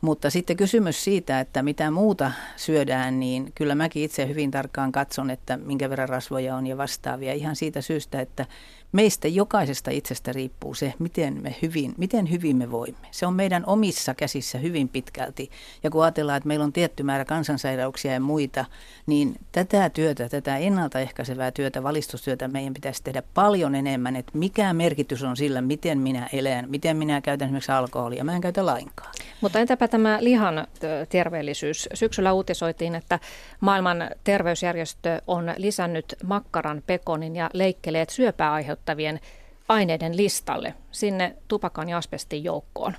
Mutta 0.00 0.30
sitten 0.30 0.56
kysymys 0.56 1.04
siitä, 1.04 1.40
että 1.40 1.62
mitä 1.62 1.90
muuta 1.90 2.32
syödään, 2.56 3.20
niin 3.20 3.52
kyllä 3.54 3.74
mäkin 3.74 4.02
itse 4.02 4.28
hyvin 4.28 4.50
tarkkaan 4.50 4.92
katson, 4.92 5.30
että 5.30 5.56
minkä 5.56 5.90
verran 5.90 6.08
rasvoja 6.08 6.56
on 6.56 6.66
ja 6.66 6.76
vastaavia. 6.76 7.32
Ihan 7.32 7.56
siitä 7.56 7.80
syystä, 7.80 8.20
että 8.20 8.46
meistä 8.92 9.28
jokaisesta 9.28 9.90
itsestä 9.90 10.32
riippuu 10.32 10.74
se, 10.74 10.94
miten, 10.98 11.42
me 11.42 11.56
hyvin, 11.62 11.94
miten 11.96 12.30
hyvin 12.30 12.56
me 12.56 12.70
voimme. 12.70 13.08
Se 13.10 13.26
on 13.26 13.34
meidän 13.34 13.64
omissa 13.66 14.14
käsissä 14.14 14.58
hyvin 14.58 14.88
pitkälti. 14.88 15.50
Ja 15.82 15.90
kun 15.90 16.02
ajatellaan, 16.04 16.36
että 16.36 16.46
meillä 16.46 16.64
on 16.64 16.72
tietty 16.72 17.02
määrä 17.02 17.24
kansansairauksia 17.24 18.12
ja 18.12 18.20
muita, 18.20 18.64
niin 19.06 19.36
tätä 19.52 19.90
työtä, 19.90 20.28
tätä 20.28 20.56
ennaltaehkäisevää 20.56 21.50
työtä, 21.50 21.82
valistustyötä 21.82 22.48
meidän 22.48 22.74
pitäisi 22.74 23.02
tehdä 23.02 23.22
paljon 23.34 23.74
enemmän, 23.74 24.16
että 24.16 24.38
mikä 24.38 24.72
merkitys 24.72 25.22
on 25.22 25.36
sillä, 25.36 25.60
miten 25.60 25.98
minä 25.98 26.28
elän, 26.32 26.70
miten 26.70 26.96
minä 26.96 27.20
käytän 27.20 27.46
esimerkiksi 27.46 27.72
alkoholia. 27.72 28.24
Mä 28.24 28.34
en 28.34 28.40
käytä 28.40 28.66
lainkaan. 28.66 29.12
Mutta 29.40 29.58
entäpä 29.58 29.88
tämä 29.88 30.18
lihan 30.20 30.66
terveellisyys? 31.08 31.88
Syksyllä 31.94 32.32
uutisoitiin, 32.32 32.94
että 32.94 33.18
maailman 33.60 34.10
terveysjärjestö 34.24 35.22
on 35.26 35.54
lisännyt 35.56 36.16
makkaran, 36.24 36.82
pekonin 36.86 37.36
ja 37.36 37.50
leikkeleet 37.52 38.10
syöpää 38.10 38.52
aiheuttavien 38.78 39.20
aineiden 39.68 40.16
listalle 40.16 40.74
sinne 40.90 41.36
tupakan 41.48 41.88
ja 41.88 41.98
asbestin 41.98 42.44
joukkoon. 42.44 42.94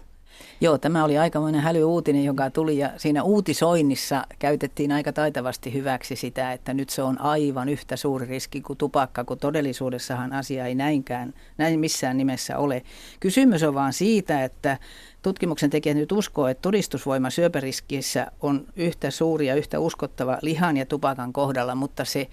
Joo, 0.62 0.78
tämä 0.78 1.04
oli 1.04 1.18
aikamoinen 1.18 1.62
hälyuutinen, 1.62 2.24
joka 2.24 2.50
tuli 2.50 2.78
ja 2.78 2.90
siinä 2.98 3.24
uutisoinnissa 3.24 4.24
käytettiin 4.40 4.92
aika 4.92 5.14
taitavasti 5.14 5.74
hyväksi 5.74 6.16
sitä, 6.16 6.54
että 6.54 6.74
nyt 6.74 6.90
se 6.90 7.04
on 7.04 7.22
aivan 7.22 7.70
yhtä 7.70 7.96
suuri 7.96 8.26
riski 8.26 8.62
kuin 8.62 8.78
tupakka, 8.78 9.24
kun 9.24 9.38
todellisuudessahan 9.38 10.34
asia 10.34 10.66
ei 10.66 10.76
näinkään, 10.76 11.34
näin 11.58 11.80
missään 11.80 12.18
nimessä 12.18 12.58
ole. 12.58 12.84
Kysymys 13.20 13.64
on 13.64 13.74
vaan 13.74 13.94
siitä, 13.94 14.44
että 14.44 14.78
tutkimuksen 15.22 15.70
tekijät 15.70 15.98
nyt 15.98 16.12
uskoo, 16.12 16.48
että 16.48 16.62
todistusvoima 16.62 17.30
syöpäriskissä 17.30 18.32
on 18.42 18.66
yhtä 18.76 19.12
suuri 19.12 19.48
ja 19.48 19.56
yhtä 19.56 19.80
uskottava 19.80 20.38
lihan 20.42 20.78
ja 20.78 20.86
tupakan 20.86 21.34
kohdalla, 21.34 21.76
mutta 21.76 22.06
se 22.06 22.28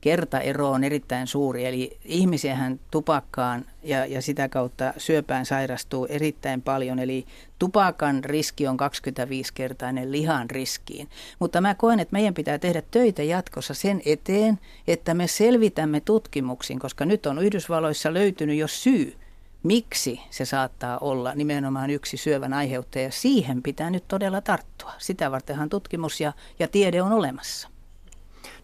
kertaero 0.00 0.70
on 0.70 0.84
erittäin 0.84 1.26
suuri. 1.26 1.66
Eli 1.66 1.98
ihmisiähän 2.04 2.80
tupakkaan 2.90 3.64
ja, 3.82 4.06
ja 4.06 4.22
sitä 4.22 4.48
kautta 4.48 4.92
syöpään 4.96 5.46
sairastuu 5.46 6.06
erittäin 6.10 6.62
paljon. 6.62 6.98
Eli 6.98 7.26
tupakan 7.58 8.24
riski 8.24 8.66
on 8.66 8.76
25-kertainen 8.80 10.12
lihan 10.12 10.50
riskiin. 10.50 11.08
Mutta 11.38 11.60
mä 11.60 11.74
koen, 11.74 12.00
että 12.00 12.12
meidän 12.12 12.34
pitää 12.34 12.58
tehdä 12.58 12.82
töitä 12.90 13.22
jatkossa 13.22 13.74
sen 13.74 14.02
eteen, 14.06 14.58
että 14.86 15.14
me 15.14 15.26
selvitämme 15.26 16.00
tutkimuksin, 16.00 16.78
koska 16.78 17.04
nyt 17.04 17.26
on 17.26 17.38
Yhdysvalloissa 17.38 18.14
löytynyt 18.14 18.56
jo 18.56 18.68
syy, 18.68 19.16
miksi 19.62 20.20
se 20.30 20.44
saattaa 20.44 20.98
olla 20.98 21.34
nimenomaan 21.34 21.90
yksi 21.90 22.16
syövän 22.16 22.52
aiheuttaja. 22.52 23.10
Siihen 23.10 23.62
pitää 23.62 23.90
nyt 23.90 24.08
todella 24.08 24.40
tarttua. 24.40 24.92
Sitä 24.98 25.30
vartenhan 25.30 25.68
tutkimus 25.68 26.20
ja, 26.20 26.32
ja 26.58 26.68
tiede 26.68 27.02
on 27.02 27.12
olemassa. 27.12 27.68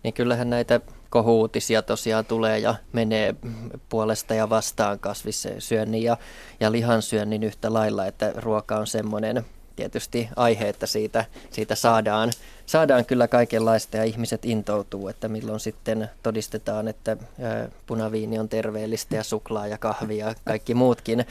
Niin 0.03 0.15
kyllähän 0.15 0.51
näitä 0.51 0.81
kohuutisia 1.13 1.83
tosiaan 1.83 2.25
tulee 2.25 2.59
ja 2.59 2.75
menee 2.93 3.35
puolesta 3.89 4.35
ja 4.35 4.51
vastaan 4.51 4.99
kasvissyönnin 4.99 6.03
ja, 6.03 6.17
ja 6.61 6.73
lihansyönnin 6.73 7.43
yhtä 7.43 7.73
lailla, 7.73 8.07
että 8.07 8.33
ruoka 8.37 8.77
on 8.77 8.87
semmoinen 8.87 9.45
tietysti 9.77 10.29
aihe, 10.37 10.69
että 10.69 10.87
siitä, 10.87 11.25
siitä 11.51 11.75
saadaan, 11.75 12.31
saadaan 12.67 13.05
kyllä 13.05 13.29
kaikenlaista 13.29 13.97
ja 13.97 14.05
ihmiset 14.05 14.45
intoutuu, 14.45 15.09
että 15.09 15.29
milloin 15.29 15.61
sitten 15.61 16.11
todistetaan, 16.23 16.89
että 16.89 17.17
punaviini 17.87 18.39
on 18.39 18.49
terveellistä 18.49 19.17
ja 19.17 19.25
suklaa 19.25 19.67
ja 19.67 19.79
kahvi 19.79 20.19
ja 20.19 20.35
kaikki 20.45 20.75
muutkin 20.75 21.27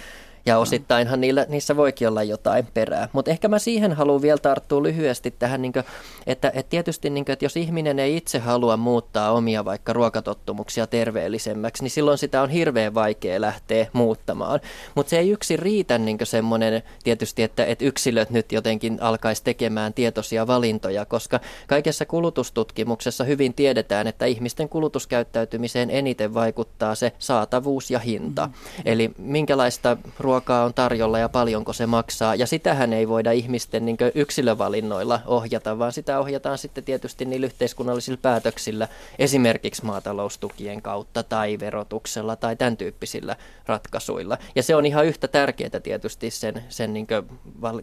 ja 0.45 0.57
osittainhan 0.57 1.21
niillä, 1.21 1.45
niissä 1.49 1.75
voikin 1.75 2.07
olla 2.07 2.23
jotain 2.23 2.67
perää. 2.73 3.09
Mutta 3.13 3.31
ehkä 3.31 3.47
mä 3.47 3.59
siihen 3.59 3.93
haluan 3.93 4.21
vielä 4.21 4.37
tarttua 4.37 4.83
lyhyesti 4.83 5.31
tähän, 5.31 5.61
niin 5.61 5.73
kuin, 5.73 5.83
että, 6.27 6.51
että 6.55 6.69
tietysti 6.69 7.09
niin 7.09 7.25
kuin, 7.25 7.33
että 7.33 7.45
jos 7.45 7.57
ihminen 7.57 7.99
ei 7.99 8.17
itse 8.17 8.39
halua 8.39 8.77
muuttaa 8.77 9.31
omia 9.31 9.65
vaikka 9.65 9.93
ruokatottumuksia 9.93 10.87
terveellisemmäksi, 10.87 11.83
niin 11.83 11.91
silloin 11.91 12.17
sitä 12.17 12.41
on 12.41 12.49
hirveän 12.49 12.93
vaikea 12.93 13.41
lähteä 13.41 13.87
muuttamaan. 13.93 14.59
Mutta 14.95 15.09
se 15.09 15.19
ei 15.19 15.29
yksin 15.29 15.59
riitä 15.59 15.97
niin 15.97 16.17
semmoinen 16.23 16.83
tietysti, 17.03 17.43
että, 17.43 17.65
että 17.65 17.85
yksilöt 17.85 18.29
nyt 18.29 18.51
jotenkin 18.51 18.97
alkaisi 19.01 19.43
tekemään 19.43 19.93
tietoisia 19.93 20.47
valintoja, 20.47 21.05
koska 21.05 21.39
kaikessa 21.67 22.05
kulutustutkimuksessa 22.05 23.23
hyvin 23.23 23.53
tiedetään, 23.53 24.07
että 24.07 24.25
ihmisten 24.25 24.69
kulutuskäyttäytymiseen 24.69 25.89
eniten 25.89 26.33
vaikuttaa 26.33 26.95
se 26.95 27.11
saatavuus 27.19 27.91
ja 27.91 27.99
hinta. 27.99 28.47
Mm-hmm. 28.47 28.81
Eli 28.85 29.11
minkälaista 29.17 29.97
ruokaa 30.19 30.30
ruokaa 30.31 30.65
on 30.65 30.73
tarjolla 30.73 31.19
ja 31.19 31.29
paljonko 31.29 31.73
se 31.73 31.85
maksaa. 31.85 32.35
Ja 32.35 32.47
sitähän 32.47 32.93
ei 32.93 33.07
voida 33.07 33.31
ihmisten 33.31 33.85
niin 33.85 33.97
yksilövalinnoilla 34.15 35.19
ohjata, 35.25 35.79
vaan 35.79 35.91
sitä 35.91 36.19
ohjataan 36.19 36.57
sitten 36.57 36.83
tietysti 36.83 37.25
niillä 37.25 37.45
yhteiskunnallisilla 37.45 38.19
päätöksillä, 38.21 38.87
esimerkiksi 39.19 39.85
maataloustukien 39.85 40.81
kautta 40.81 41.23
tai 41.23 41.59
verotuksella 41.59 42.35
tai 42.35 42.55
tämän 42.55 42.77
tyyppisillä 42.77 43.35
ratkaisuilla. 43.65 44.37
Ja 44.55 44.63
se 44.63 44.75
on 44.75 44.85
ihan 44.85 45.05
yhtä 45.05 45.27
tärkeää 45.27 45.79
tietysti 45.83 46.29
sen, 46.29 46.63
sen 46.69 46.93
niin 46.93 47.07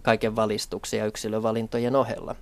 kaiken 0.02 0.36
valistuksen 0.36 0.98
ja 0.98 1.06
yksilövalintojen 1.06 1.96
ohella. 1.96 2.36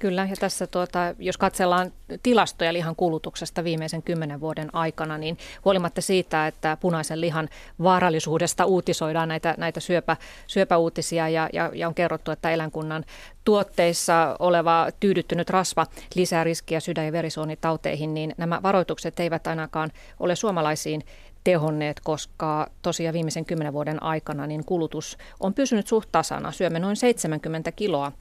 Kyllä, 0.00 0.26
ja 0.30 0.36
tässä 0.40 0.66
tuota, 0.66 1.14
jos 1.18 1.38
katsellaan 1.38 1.92
tilastoja 2.22 2.72
lihan 2.72 2.96
kulutuksesta 2.96 3.64
viimeisen 3.64 4.02
kymmenen 4.02 4.40
vuoden 4.40 4.74
aikana, 4.74 5.18
niin 5.18 5.38
huolimatta 5.64 6.00
siitä, 6.00 6.46
että 6.46 6.76
punaisen 6.80 7.20
lihan 7.20 7.48
vaarallisuudesta 7.82 8.64
uutisoidaan 8.64 9.28
näitä, 9.28 9.54
näitä 9.58 9.80
syöpä, 9.80 10.16
syöpäuutisia 10.46 11.28
ja, 11.28 11.48
ja, 11.52 11.70
ja 11.74 11.88
on 11.88 11.94
kerrottu, 11.94 12.30
että 12.30 12.50
eläinkunnan 12.50 13.04
tuotteissa 13.44 14.36
oleva 14.38 14.88
tyydyttynyt 15.00 15.50
rasva 15.50 15.86
lisää 16.14 16.44
riskiä 16.44 16.80
sydän- 16.80 17.06
ja 17.06 17.12
verisuonitauteihin, 17.12 18.14
niin 18.14 18.34
nämä 18.36 18.60
varoitukset 18.62 19.20
eivät 19.20 19.46
ainakaan 19.46 19.90
ole 20.20 20.36
suomalaisiin 20.36 21.02
tehonneet, 21.44 22.00
koska 22.04 22.70
tosiaan 22.82 23.12
viimeisen 23.12 23.44
kymmenen 23.44 23.72
vuoden 23.72 24.02
aikana 24.02 24.46
niin 24.46 24.64
kulutus 24.64 25.18
on 25.40 25.54
pysynyt 25.54 25.86
suht 25.86 26.08
tasana. 26.12 26.52
Syömme 26.52 26.78
noin 26.78 26.96
70 26.96 27.72
kiloa 27.72 28.12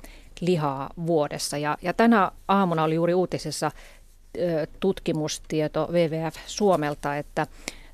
lihaa 0.41 0.89
vuodessa. 1.05 1.57
Ja, 1.57 1.77
ja 1.81 1.93
tänä 1.93 2.31
aamuna 2.47 2.83
oli 2.83 2.95
juuri 2.95 3.13
uutisessa 3.13 3.71
tutkimustieto 4.79 5.89
WWF 5.91 6.35
Suomelta, 6.45 7.15
että 7.15 7.47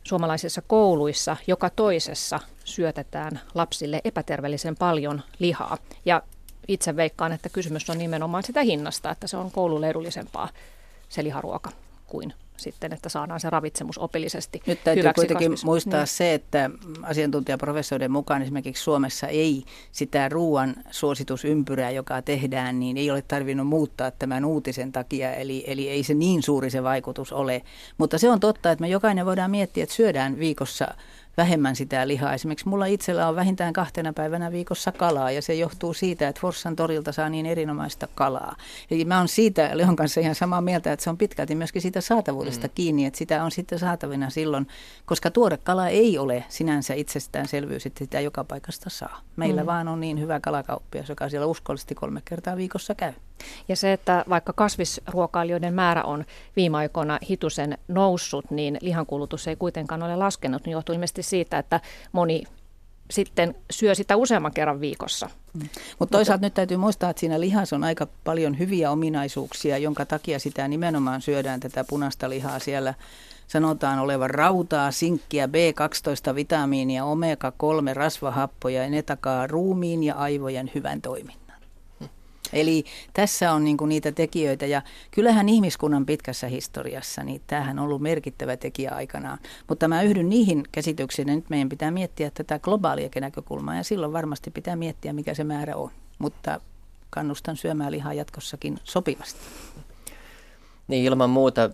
suomalaisissa 0.03 0.61
kouluissa 0.61 1.37
joka 1.47 1.69
toisessa 1.69 2.39
syötetään 2.63 3.39
lapsille 3.53 4.01
epäterveellisen 4.03 4.75
paljon 4.75 5.21
lihaa. 5.39 5.77
Ja 6.05 6.21
itse 6.67 6.95
veikkaan, 6.95 7.31
että 7.31 7.49
kysymys 7.49 7.89
on 7.89 7.97
nimenomaan 7.97 8.43
sitä 8.43 8.61
hinnasta, 8.61 9.11
että 9.11 9.27
se 9.27 9.37
on 9.37 9.51
koululle 9.51 9.89
edullisempaa 9.89 10.49
se 11.09 11.23
liharuoka 11.23 11.71
kuin 12.07 12.33
sitten, 12.57 12.93
että 12.93 13.09
saadaan 13.09 13.39
se 13.39 13.49
ravitsemus 13.49 13.97
opillisesti 13.97 14.61
Nyt 14.67 14.83
täytyy 14.83 15.13
kuitenkin 15.15 15.51
kasvis. 15.51 15.65
muistaa 15.65 15.99
niin. 15.99 16.07
se, 16.07 16.33
että 16.33 16.69
asiantuntijaprofessorien 17.03 18.11
mukaan 18.11 18.41
esimerkiksi 18.41 18.83
Suomessa 18.83 19.27
ei 19.27 19.63
sitä 19.91 20.29
ruoan 20.29 20.75
suositusympyrää, 20.91 21.91
joka 21.91 22.21
tehdään, 22.21 22.79
niin 22.79 22.97
ei 22.97 23.11
ole 23.11 23.21
tarvinnut 23.21 23.67
muuttaa 23.67 24.11
tämän 24.11 24.45
uutisen 24.45 24.91
takia, 24.91 25.33
eli, 25.33 25.63
eli 25.67 25.89
ei 25.89 26.03
se 26.03 26.13
niin 26.13 26.43
suuri 26.43 26.69
se 26.69 26.83
vaikutus 26.83 27.33
ole. 27.33 27.61
Mutta 27.97 28.17
se 28.17 28.29
on 28.29 28.39
totta, 28.39 28.71
että 28.71 28.81
me 28.81 28.87
jokainen 28.87 29.25
voidaan 29.25 29.51
miettiä, 29.51 29.83
että 29.83 29.95
syödään 29.95 30.39
viikossa 30.39 30.87
vähemmän 31.37 31.75
sitä 31.75 32.07
lihaa. 32.07 32.33
Esimerkiksi 32.33 32.67
mulla 32.67 32.85
itsellä 32.85 33.27
on 33.27 33.35
vähintään 33.35 33.73
kahtena 33.73 34.13
päivänä 34.13 34.51
viikossa 34.51 34.91
kalaa 34.91 35.31
ja 35.31 35.41
se 35.41 35.53
johtuu 35.53 35.93
siitä, 35.93 36.27
että 36.27 36.41
Forssan 36.41 36.75
torilta 36.75 37.11
saa 37.11 37.29
niin 37.29 37.45
erinomaista 37.45 38.07
kalaa. 38.15 38.55
Eli 38.91 39.05
mä 39.05 39.17
oon 39.17 39.27
siitä 39.27 39.69
Leon 39.73 39.95
kanssa 39.95 40.21
ihan 40.21 40.35
samaa 40.35 40.61
mieltä, 40.61 40.93
että 40.93 41.03
se 41.03 41.09
on 41.09 41.17
pitkälti 41.17 41.55
myöskin 41.55 41.81
siitä 41.81 42.01
saatavuudesta 42.01 42.67
mm. 42.67 42.71
kiinni, 42.75 43.05
että 43.05 43.17
sitä 43.17 43.43
on 43.43 43.51
sitten 43.51 43.79
saatavina 43.79 44.29
silloin, 44.29 44.67
koska 45.05 45.31
tuore 45.31 45.57
kala 45.57 45.87
ei 45.87 46.17
ole 46.17 46.43
sinänsä 46.49 46.93
itsestäänselvyys, 46.93 47.85
että 47.85 47.99
sitä 47.99 48.19
joka 48.19 48.43
paikasta 48.43 48.89
saa. 48.89 49.21
Meillä 49.35 49.61
mm. 49.61 49.65
vaan 49.65 49.87
on 49.87 49.99
niin 49.99 50.19
hyvä 50.19 50.39
kalakauppias, 50.39 51.09
joka 51.09 51.29
siellä 51.29 51.47
uskollisesti 51.47 51.95
kolme 51.95 52.21
kertaa 52.25 52.57
viikossa 52.57 52.95
käy. 52.95 53.13
Ja 53.67 53.75
se, 53.75 53.93
että 53.93 54.25
vaikka 54.29 54.53
kasvisruokailijoiden 54.53 55.73
määrä 55.73 56.03
on 56.03 56.25
viime 56.55 56.77
aikoina 56.77 57.19
hitusen 57.29 57.77
noussut, 57.87 58.51
niin 58.51 58.77
lihankulutus 58.81 59.47
ei 59.47 59.55
kuitenkaan 59.55 60.03
ole 60.03 60.15
laskenut, 60.15 60.65
niin 60.65 60.71
johtuu 60.71 60.93
ilmeisesti 60.93 61.23
siitä, 61.23 61.57
että 61.57 61.79
moni 62.11 62.43
sitten 63.11 63.55
syö 63.71 63.95
sitä 63.95 64.15
useamman 64.15 64.53
kerran 64.53 64.81
viikossa. 64.81 65.29
Mm. 65.53 65.69
Mutta 65.99 66.17
toisaalta 66.17 66.45
nyt 66.45 66.53
täytyy 66.53 66.77
muistaa, 66.77 67.09
että 67.09 67.19
siinä 67.19 67.39
lihassa 67.39 67.75
on 67.75 67.83
aika 67.83 68.07
paljon 68.23 68.59
hyviä 68.59 68.91
ominaisuuksia, 68.91 69.77
jonka 69.77 70.05
takia 70.05 70.39
sitä 70.39 70.67
nimenomaan 70.67 71.21
syödään 71.21 71.59
tätä 71.59 71.83
punaista 71.83 72.29
lihaa 72.29 72.59
siellä 72.59 72.93
sanotaan 73.47 73.99
olevan 73.99 74.29
rautaa, 74.29 74.91
sinkkiä, 74.91 75.47
B12-vitamiinia, 75.47 77.03
omega-3 77.03 77.93
rasvahappoja 77.93 78.83
ja 78.83 78.89
ne 78.89 79.01
takaa 79.01 79.47
ruumiin 79.47 80.03
ja 80.03 80.15
aivojen 80.15 80.71
hyvän 80.75 81.01
toiminnan. 81.01 81.44
Eli 82.53 82.85
tässä 83.13 83.51
on 83.51 83.63
niin 83.63 83.77
kuin 83.77 83.89
niitä 83.89 84.11
tekijöitä 84.11 84.65
ja 84.65 84.81
kyllähän 85.11 85.49
ihmiskunnan 85.49 86.05
pitkässä 86.05 86.47
historiassa, 86.47 87.23
niin 87.23 87.41
tämähän 87.47 87.79
on 87.79 87.85
ollut 87.85 88.01
merkittävä 88.01 88.57
tekijä 88.57 88.91
aikanaan. 88.91 89.37
Mutta 89.67 89.87
mä 89.87 90.01
yhdyn 90.01 90.29
niihin 90.29 90.63
käsityksiin, 90.71 91.27
nyt 91.27 91.49
meidän 91.49 91.69
pitää 91.69 91.91
miettiä 91.91 92.31
tätä 92.31 92.59
globaalia 92.59 93.09
näkökulmaa 93.21 93.75
ja 93.75 93.83
silloin 93.83 94.13
varmasti 94.13 94.51
pitää 94.51 94.75
miettiä, 94.75 95.13
mikä 95.13 95.33
se 95.33 95.43
määrä 95.43 95.75
on. 95.75 95.91
Mutta 96.19 96.61
kannustan 97.09 97.57
syömään 97.57 97.91
lihaa 97.91 98.13
jatkossakin 98.13 98.79
sopivasti. 98.83 99.39
Niin 100.87 101.05
ilman 101.05 101.29
muuta 101.29 101.69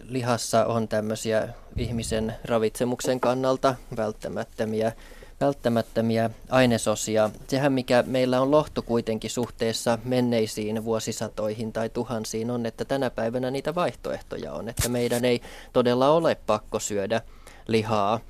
lihassa 0.00 0.66
on 0.66 0.88
tämmöisiä 0.88 1.48
ihmisen 1.76 2.34
ravitsemuksen 2.44 3.20
kannalta 3.20 3.74
välttämättömiä 3.96 4.92
välttämättömiä 5.40 6.30
ainesosia. 6.50 7.30
Sehän 7.48 7.72
mikä 7.72 8.04
meillä 8.06 8.40
on 8.40 8.50
lohtu 8.50 8.82
kuitenkin 8.82 9.30
suhteessa 9.30 9.98
menneisiin 10.04 10.84
vuosisatoihin 10.84 11.72
tai 11.72 11.88
tuhansiin 11.88 12.50
on, 12.50 12.66
että 12.66 12.84
tänä 12.84 13.10
päivänä 13.10 13.50
niitä 13.50 13.74
vaihtoehtoja 13.74 14.52
on, 14.52 14.68
että 14.68 14.88
meidän 14.88 15.24
ei 15.24 15.40
todella 15.72 16.10
ole 16.10 16.34
pakko 16.46 16.78
syödä 16.78 17.20
lihaa 17.68 18.20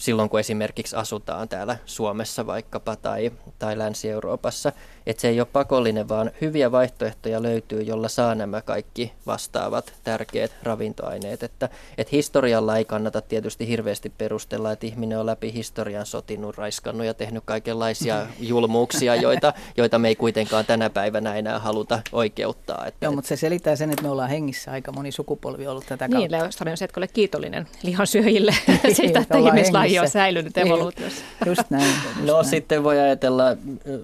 silloin, 0.00 0.28
kun 0.28 0.40
esimerkiksi 0.40 0.96
asutaan 0.96 1.48
täällä 1.48 1.76
Suomessa 1.86 2.46
vaikkapa 2.46 2.96
tai, 2.96 3.32
tai 3.58 3.78
Länsi-Euroopassa. 3.78 4.72
Että 5.06 5.20
se 5.20 5.28
ei 5.28 5.40
ole 5.40 5.48
pakollinen, 5.52 6.08
vaan 6.08 6.30
hyviä 6.40 6.72
vaihtoehtoja 6.72 7.42
löytyy, 7.42 7.82
jolla 7.82 8.08
saa 8.08 8.34
nämä 8.34 8.62
kaikki 8.62 9.12
vastaavat 9.26 9.92
tärkeät 10.04 10.52
ravintoaineet. 10.62 11.42
Että, 11.42 11.68
että 11.98 12.10
historialla 12.12 12.76
ei 12.76 12.84
kannata 12.84 13.20
tietysti 13.20 13.68
hirveästi 13.68 14.12
perustella, 14.18 14.72
että 14.72 14.86
ihminen 14.86 15.18
on 15.18 15.26
läpi 15.26 15.52
historian 15.52 16.06
sotinut, 16.06 16.58
raiskannut 16.58 17.06
ja 17.06 17.14
tehnyt 17.14 17.42
kaikenlaisia 17.46 18.26
julmuuksia, 18.50 19.14
joita, 19.14 19.52
joita 19.76 19.98
me 19.98 20.08
ei 20.08 20.16
kuitenkaan 20.16 20.66
tänä 20.66 20.90
päivänä 20.90 21.34
enää 21.34 21.58
haluta 21.58 22.02
oikeuttaa. 22.12 22.86
Että, 22.86 23.06
Joo, 23.06 23.12
mutta 23.12 23.28
se 23.28 23.36
selittää 23.36 23.76
sen, 23.76 23.90
että 23.90 24.02
me 24.02 24.10
ollaan 24.10 24.30
hengissä 24.30 24.70
aika 24.70 24.92
moni 24.92 25.12
sukupolvi 25.12 25.66
ollut 25.66 25.86
tätä 25.86 26.08
kautta. 26.08 26.18
Niin, 26.18 26.32
Leostarin 26.32 26.72
on 26.72 26.88
ole 26.96 27.08
kiitollinen 27.08 27.68
lihansyöjille 27.82 28.54
siitä, 28.92 29.20
että 29.20 29.38
ihmislaji 29.38 29.89
on 29.98 30.08
säilynyt 30.08 30.56
niin. 30.56 30.66
evoluutiossa. 30.66 31.24
Just 31.46 31.70
näin. 31.70 31.84
Just 31.84 32.26
no 32.26 32.32
näin. 32.32 32.44
sitten 32.44 32.84
voi 32.84 32.98
ajatella 32.98 33.44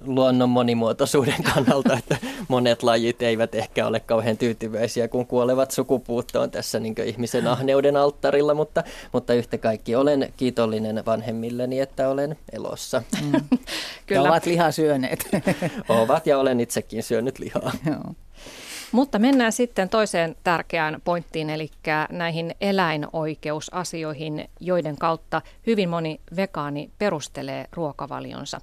luonnon 0.05 0.49
monimuotoisuutta 0.49 0.87
monimuotoisuuden 0.87 1.43
kannalta, 1.43 1.99
että 1.99 2.17
monet 2.49 2.83
lajit 2.83 3.23
eivät 3.23 3.55
ehkä 3.55 3.87
ole 3.87 4.01
kauhean 4.01 4.37
tyytyväisiä, 4.37 5.09
kun 5.09 5.27
kuolevat 5.27 5.71
sukupuuttoon 5.71 6.51
tässä 6.51 6.81
niin 6.81 6.95
ihmisen 7.05 7.47
ahneuden 7.47 7.97
alttarilla, 7.97 8.55
mutta, 8.55 8.85
mutta 9.13 9.35
yhtä 9.35 9.59
kaikki 9.59 9.95
olen 9.95 10.33
kiitollinen 10.37 11.03
vanhemmilleni, 11.07 11.81
että 11.81 12.09
olen 12.09 12.37
elossa. 12.53 13.03
Mm. 13.23 13.33
Kyllä. 14.07 14.23
Ja 14.23 14.31
ovat 14.31 14.47
lihaa 14.47 14.73
syöneet. 14.73 15.29
ovat 15.89 16.27
ja 16.27 16.39
olen 16.39 16.61
itsekin 16.61 17.03
syönyt 17.03 17.39
lihaa. 17.39 17.73
Joo. 17.91 18.15
Mutta 18.93 19.19
mennään 19.19 19.53
sitten 19.53 19.89
toiseen 19.89 20.37
tärkeään 20.45 21.01
pointtiin, 21.05 21.51
eli 21.51 21.71
näihin 22.11 22.55
eläinoikeusasioihin, 22.61 24.51
joiden 24.61 24.97
kautta 24.97 25.43
hyvin 25.67 25.89
moni 25.89 26.21
vegaani 26.37 26.91
perustelee 26.99 27.67
ruokavalionsa. 27.73 28.61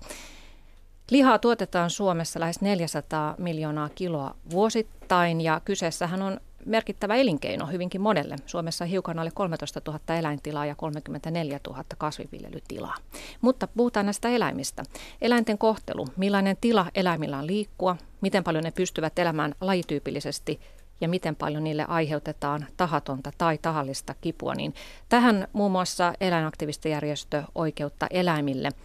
Lihaa 1.12 1.39
tuotetaan 1.39 1.89
Suomessa 1.89 2.39
lähes 2.39 2.62
400 2.62 3.36
miljoonaa 3.38 3.89
kiloa 3.89 4.36
vuosittain 4.49 5.41
ja 5.41 5.62
kyseessähän 5.65 6.21
on 6.21 6.39
merkittävä 6.65 7.15
elinkeino 7.15 7.65
hyvinkin 7.65 8.02
monelle. 8.02 8.36
Suomessa 8.45 8.86
hiukan 8.86 9.19
alle 9.19 9.32
13 9.34 9.82
000 9.88 10.15
eläintilaa 10.15 10.65
ja 10.65 10.76
34 10.76 11.60
000 11.67 11.84
kasviviljelytilaa. 11.97 12.95
Mutta 13.41 13.67
puhutaan 13.67 14.06
näistä 14.06 14.30
eläimistä. 14.30 14.84
Eläinten 15.21 15.58
kohtelu, 15.58 16.08
millainen 16.17 16.58
tila 16.62 16.86
eläimillä 16.95 17.38
on 17.38 17.47
liikkua, 17.47 17.97
miten 18.21 18.43
paljon 18.43 18.63
ne 18.63 18.71
pystyvät 18.71 19.19
elämään 19.19 19.56
lajityypillisesti 19.62 20.60
ja 21.02 21.10
miten 21.10 21.36
paljon 21.36 21.63
niille 21.63 21.86
aiheutetaan 21.88 22.65
tahatonta 22.78 23.32
tai 23.38 23.58
tahallista 23.58 24.15
kipua, 24.21 24.56
niin 24.56 24.73
tähän 25.10 25.47
muun 25.54 25.71
muassa 25.71 26.13
eläinaktivistijärjestö 26.21 27.43
Oikeutta 27.56 28.08
eläimille– 28.10 28.69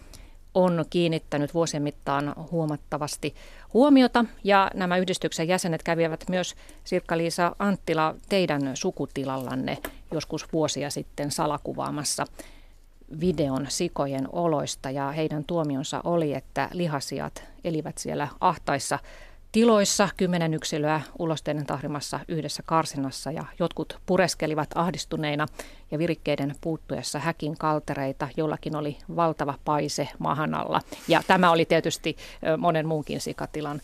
on 0.53 0.85
kiinnittänyt 0.89 1.53
vuosien 1.53 1.83
mittaan 1.83 2.33
huomattavasti 2.51 3.35
huomiota. 3.73 4.25
Ja 4.43 4.71
nämä 4.73 4.97
yhdistyksen 4.97 5.47
jäsenet 5.47 5.83
kävivät 5.83 6.23
myös 6.29 6.55
Sirkka-Liisa 6.83 7.55
Anttila 7.59 8.15
teidän 8.29 8.71
sukutilallanne 8.73 9.77
joskus 10.11 10.53
vuosia 10.53 10.89
sitten 10.89 11.31
salakuvaamassa 11.31 12.25
videon 13.19 13.65
sikojen 13.69 14.27
oloista. 14.31 14.89
Ja 14.91 15.11
heidän 15.11 15.43
tuomionsa 15.43 16.01
oli, 16.03 16.33
että 16.33 16.69
lihasiat 16.73 17.43
elivät 17.63 17.97
siellä 17.97 18.27
ahtaissa 18.39 18.99
tiloissa 19.51 20.09
kymmenen 20.17 20.53
yksilöä 20.53 21.01
ulosteiden 21.19 21.65
tahrimassa 21.65 22.19
yhdessä 22.27 22.63
karsinassa 22.65 23.31
ja 23.31 23.45
jotkut 23.59 23.99
pureskelivat 24.05 24.69
ahdistuneina 24.75 25.45
ja 25.91 25.99
virikkeiden 25.99 26.55
puuttuessa 26.61 27.19
häkin 27.19 27.57
kaltereita, 27.57 28.27
jollakin 28.37 28.75
oli 28.75 28.97
valtava 29.15 29.55
paise 29.65 30.09
mahan 30.19 30.53
alla. 30.53 30.81
Ja 31.07 31.21
tämä 31.27 31.51
oli 31.51 31.65
tietysti 31.65 32.17
monen 32.57 32.87
muunkin 32.87 33.21
sikatilan 33.21 33.81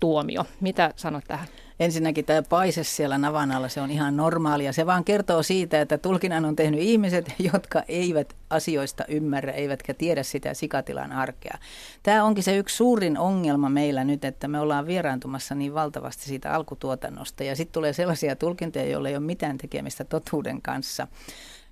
tuomio. 0.00 0.44
Mitä 0.60 0.92
sanot 0.96 1.24
tähän? 1.28 1.48
Ensinnäkin 1.80 2.24
tämä 2.24 2.42
paise 2.42 2.84
siellä 2.84 3.18
navan 3.18 3.52
alla, 3.52 3.68
se 3.68 3.80
on 3.80 3.90
ihan 3.90 4.16
normaalia. 4.16 4.72
Se 4.72 4.86
vaan 4.86 5.04
kertoo 5.04 5.42
siitä, 5.42 5.80
että 5.80 5.98
tulkinnan 5.98 6.44
on 6.44 6.56
tehnyt 6.56 6.80
ihmiset, 6.80 7.34
jotka 7.52 7.82
eivät 7.88 8.36
asioista 8.50 9.04
ymmärrä, 9.08 9.52
eivätkä 9.52 9.94
tiedä 9.94 10.22
sitä 10.22 10.54
sikatilan 10.54 11.12
arkea. 11.12 11.58
Tämä 12.02 12.24
onkin 12.24 12.44
se 12.44 12.56
yksi 12.56 12.76
suurin 12.76 13.18
ongelma 13.18 13.68
meillä 13.68 14.04
nyt, 14.04 14.24
että 14.24 14.48
me 14.48 14.60
ollaan 14.60 14.86
vieraantumassa 14.86 15.54
niin 15.54 15.74
valtavasti 15.74 16.24
siitä 16.24 16.54
alkutuotannosta. 16.54 17.44
Ja 17.44 17.56
sitten 17.56 17.72
tulee 17.72 17.92
sellaisia 17.92 18.36
tulkintoja, 18.36 18.86
joilla 18.86 19.08
ei 19.08 19.16
ole 19.16 19.24
mitään 19.24 19.58
tekemistä 19.58 20.04
totuuden 20.04 20.62
kanssa. 20.62 21.06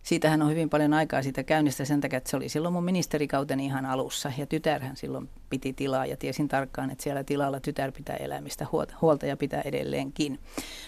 Siitähän 0.03 0.43
on 0.43 0.51
hyvin 0.51 0.71
paljon 0.71 0.95
aikaa 0.95 1.23
siitä 1.23 1.43
käynnistä 1.43 1.85
sen 1.85 2.01
takia, 2.01 2.17
että 2.17 2.31
se 2.31 2.37
oli 2.37 2.49
silloin 2.49 2.75
mun 2.75 2.85
ministerikauteni 2.85 3.65
ihan 3.65 3.87
alussa. 3.87 4.33
Ja 4.39 4.47
tytärhän 4.47 4.97
silloin 4.97 5.29
piti 5.51 5.73
tilaa 5.73 6.07
ja 6.07 6.17
tiesin 6.17 6.49
tarkkaan, 6.49 6.91
että 6.91 7.05
siellä 7.05 7.25
tilalla 7.25 7.61
tytär 7.61 7.93
pitää 7.93 8.17
elämistä 8.17 8.67
huolta 9.01 9.27
ja 9.27 9.37
pitää 9.37 9.63
edelleenkin. 9.65 10.39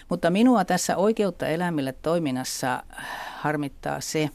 Mutta 0.09 0.29
minua 0.29 0.65
tässä 0.65 0.97
oikeutta 0.97 1.47
elämille 1.47 1.93
toiminnassa 2.01 2.83
harmittaa 3.37 4.01
se, 4.01 4.29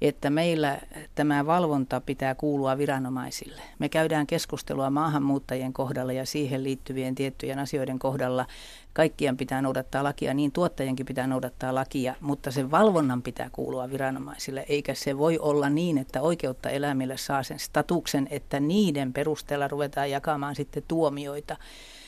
että 0.00 0.30
meillä 0.30 0.78
tämä 1.14 1.46
valvonta 1.46 2.00
pitää 2.00 2.34
kuulua 2.34 2.78
viranomaisille. 2.78 3.62
Me 3.78 3.88
käydään 3.88 4.26
keskustelua 4.26 4.90
maahanmuuttajien 4.90 5.72
kohdalla 5.72 6.12
ja 6.12 6.26
siihen 6.26 6.64
liittyvien 6.64 7.14
tiettyjen 7.14 7.58
asioiden 7.58 7.98
kohdalla. 7.98 8.46
Kaikkien 8.92 9.36
pitää 9.36 9.62
noudattaa 9.62 10.04
lakia, 10.04 10.34
niin 10.34 10.52
tuottajienkin 10.52 11.06
pitää 11.06 11.26
noudattaa 11.26 11.74
lakia, 11.74 12.14
mutta 12.20 12.50
sen 12.50 12.70
valvonnan 12.70 13.22
pitää 13.22 13.50
kuulua 13.52 13.90
viranomaisille, 13.90 14.64
eikä 14.68 14.94
se 14.94 15.18
voi 15.18 15.38
olla 15.38 15.70
niin, 15.70 15.98
että 15.98 16.22
oikeutta 16.22 16.70
eläimille 16.70 17.16
saa 17.16 17.42
sen 17.42 17.58
statuksen, 17.58 18.28
että 18.30 18.60
niiden 18.60 19.12
perusteella 19.12 19.68
ruvetaan 19.68 20.10
jakamaan 20.10 20.54
sitten 20.54 20.82
tuomioita, 20.88 21.56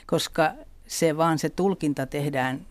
koska 0.07 0.53
se 0.87 1.17
vaan 1.17 1.39
se 1.39 1.49
tulkinta 1.49 2.07
tehdään 2.07 2.67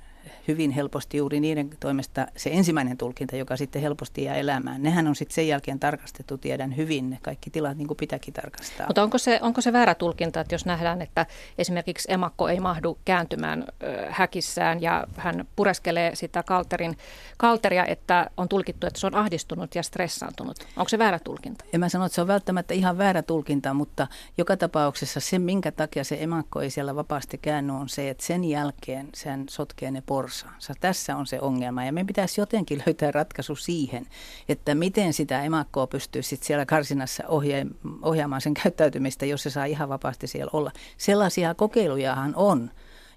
hyvin 0.50 0.72
helposti 0.72 1.18
juuri 1.18 1.40
niiden 1.40 1.70
toimesta 1.80 2.28
se 2.38 2.50
ensimmäinen 2.54 2.98
tulkinta, 2.98 3.36
joka 3.36 3.58
sitten 3.58 3.82
helposti 3.82 4.24
jää 4.24 4.36
elämään. 4.36 4.84
Nehän 4.84 5.08
on 5.08 5.16
sitten 5.16 5.36
sen 5.36 5.48
jälkeen 5.48 5.80
tarkastettu, 5.80 6.38
tiedän 6.38 6.78
hyvin, 6.78 7.10
ne 7.10 7.20
kaikki 7.22 7.50
tilat 7.50 7.78
niin 7.78 7.88
kuin 7.88 7.98
pitääkin 7.98 8.34
tarkastaa. 8.34 8.88
Mutta 8.88 9.04
onko 9.04 9.18
se, 9.18 9.40
onko 9.42 9.62
se 9.62 9.74
väärä 9.74 9.96
tulkinta, 9.96 10.42
että 10.42 10.56
jos 10.56 10.66
nähdään, 10.66 11.02
että 11.02 11.26
esimerkiksi 11.58 12.14
emakko 12.14 12.50
ei 12.50 12.60
mahdu 12.60 12.98
kääntymään 13.06 13.66
ö, 13.84 14.08
häkissään 14.10 14.82
ja 14.82 15.08
hän 15.18 15.48
pureskelee 15.56 16.16
sitä 16.16 16.44
kalterin, 16.44 16.98
kalteria, 17.38 17.86
että 17.86 18.30
on 18.38 18.50
tulkittu, 18.50 18.88
että 18.88 19.00
se 19.00 19.08
on 19.08 19.16
ahdistunut 19.16 19.76
ja 19.76 19.84
stressaantunut. 19.84 20.58
Onko 20.78 20.90
se 20.90 21.00
väärä 21.00 21.20
tulkinta? 21.20 21.66
En 21.74 21.80
mä 21.80 21.90
sano, 21.90 22.06
että 22.06 22.16
se 22.16 22.22
on 22.22 22.28
välttämättä 22.28 22.74
ihan 22.74 22.98
väärä 22.98 23.22
tulkinta, 23.22 23.74
mutta 23.74 24.08
joka 24.38 24.58
tapauksessa 24.58 25.20
se, 25.20 25.40
minkä 25.40 25.72
takia 25.72 26.04
se 26.04 26.18
emakko 26.20 26.62
ei 26.62 26.70
siellä 26.70 26.96
vapaasti 26.96 27.38
käänny, 27.38 27.74
on 27.74 27.90
se, 27.90 28.10
että 28.10 28.26
sen 28.26 28.44
jälkeen 28.44 29.10
sen 29.14 29.46
sotkee 29.50 29.92
ne 29.92 30.02
porsaansa. 30.44 30.74
Tässä 30.80 31.16
on 31.16 31.28
se 31.28 31.40
ongelma 31.42 31.84
ja 31.84 31.92
meidän 31.92 32.08
pitäisi 32.08 32.42
jotenkin 32.42 32.82
löytää 32.86 33.12
ratkaisu 33.12 33.56
siihen, 33.56 34.08
että 34.50 34.76
miten 34.76 35.14
sitä 35.14 35.44
emakkoa 35.44 35.88
pystyy 35.88 36.24
sitten 36.24 36.48
siellä 36.48 36.66
karsinassa 36.66 37.24
ohja- 37.28 37.66
ohjaamaan 38.02 38.42
sen 38.42 38.54
käyttäytymistä, 38.54 39.26
jos 39.26 39.44
se 39.44 39.50
saa 39.50 39.66
ihan 39.66 39.90
vapaasti 39.90 40.28
siellä 40.28 40.50
olla. 40.54 40.72
Sellaisia 40.98 41.56
kokeilujahan 41.56 42.34
on. 42.36 42.72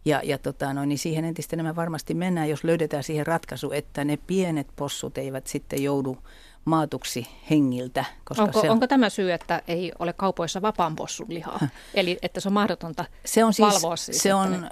Ja, 0.04 0.20
ja 0.24 0.38
tota, 0.38 0.72
no, 0.72 0.84
niin 0.84 0.98
siihen 0.98 1.24
entistä 1.24 1.56
enemmän 1.56 1.76
varmasti 1.76 2.14
mennään, 2.14 2.48
jos 2.48 2.64
löydetään 2.64 3.02
siihen 3.02 3.26
ratkaisu, 3.26 3.72
että 3.72 4.04
ne 4.04 4.18
pienet 4.26 4.66
possut 4.76 5.18
eivät 5.18 5.46
sitten 5.46 5.82
joudu 5.82 6.18
maatuksi 6.64 7.26
hengiltä. 7.50 8.04
Koska 8.24 8.42
onko, 8.42 8.60
se 8.60 8.66
on, 8.66 8.72
onko 8.72 8.86
tämä 8.86 9.10
syy, 9.10 9.32
että 9.32 9.62
ei 9.68 9.92
ole 9.98 10.12
kaupoissa 10.12 10.62
vapaan 10.62 10.96
possun 10.96 11.26
lihaa? 11.28 11.60
Eli 11.94 12.18
että 12.22 12.40
se 12.40 12.48
on 12.48 12.52
mahdotonta 12.52 13.04
se 13.24 13.44
on 13.44 13.54
siis, 13.54 13.68
valvoa 13.68 13.96
siis, 13.96 14.18
Se 14.18 14.34
on 14.34 14.60
ne 14.60 14.68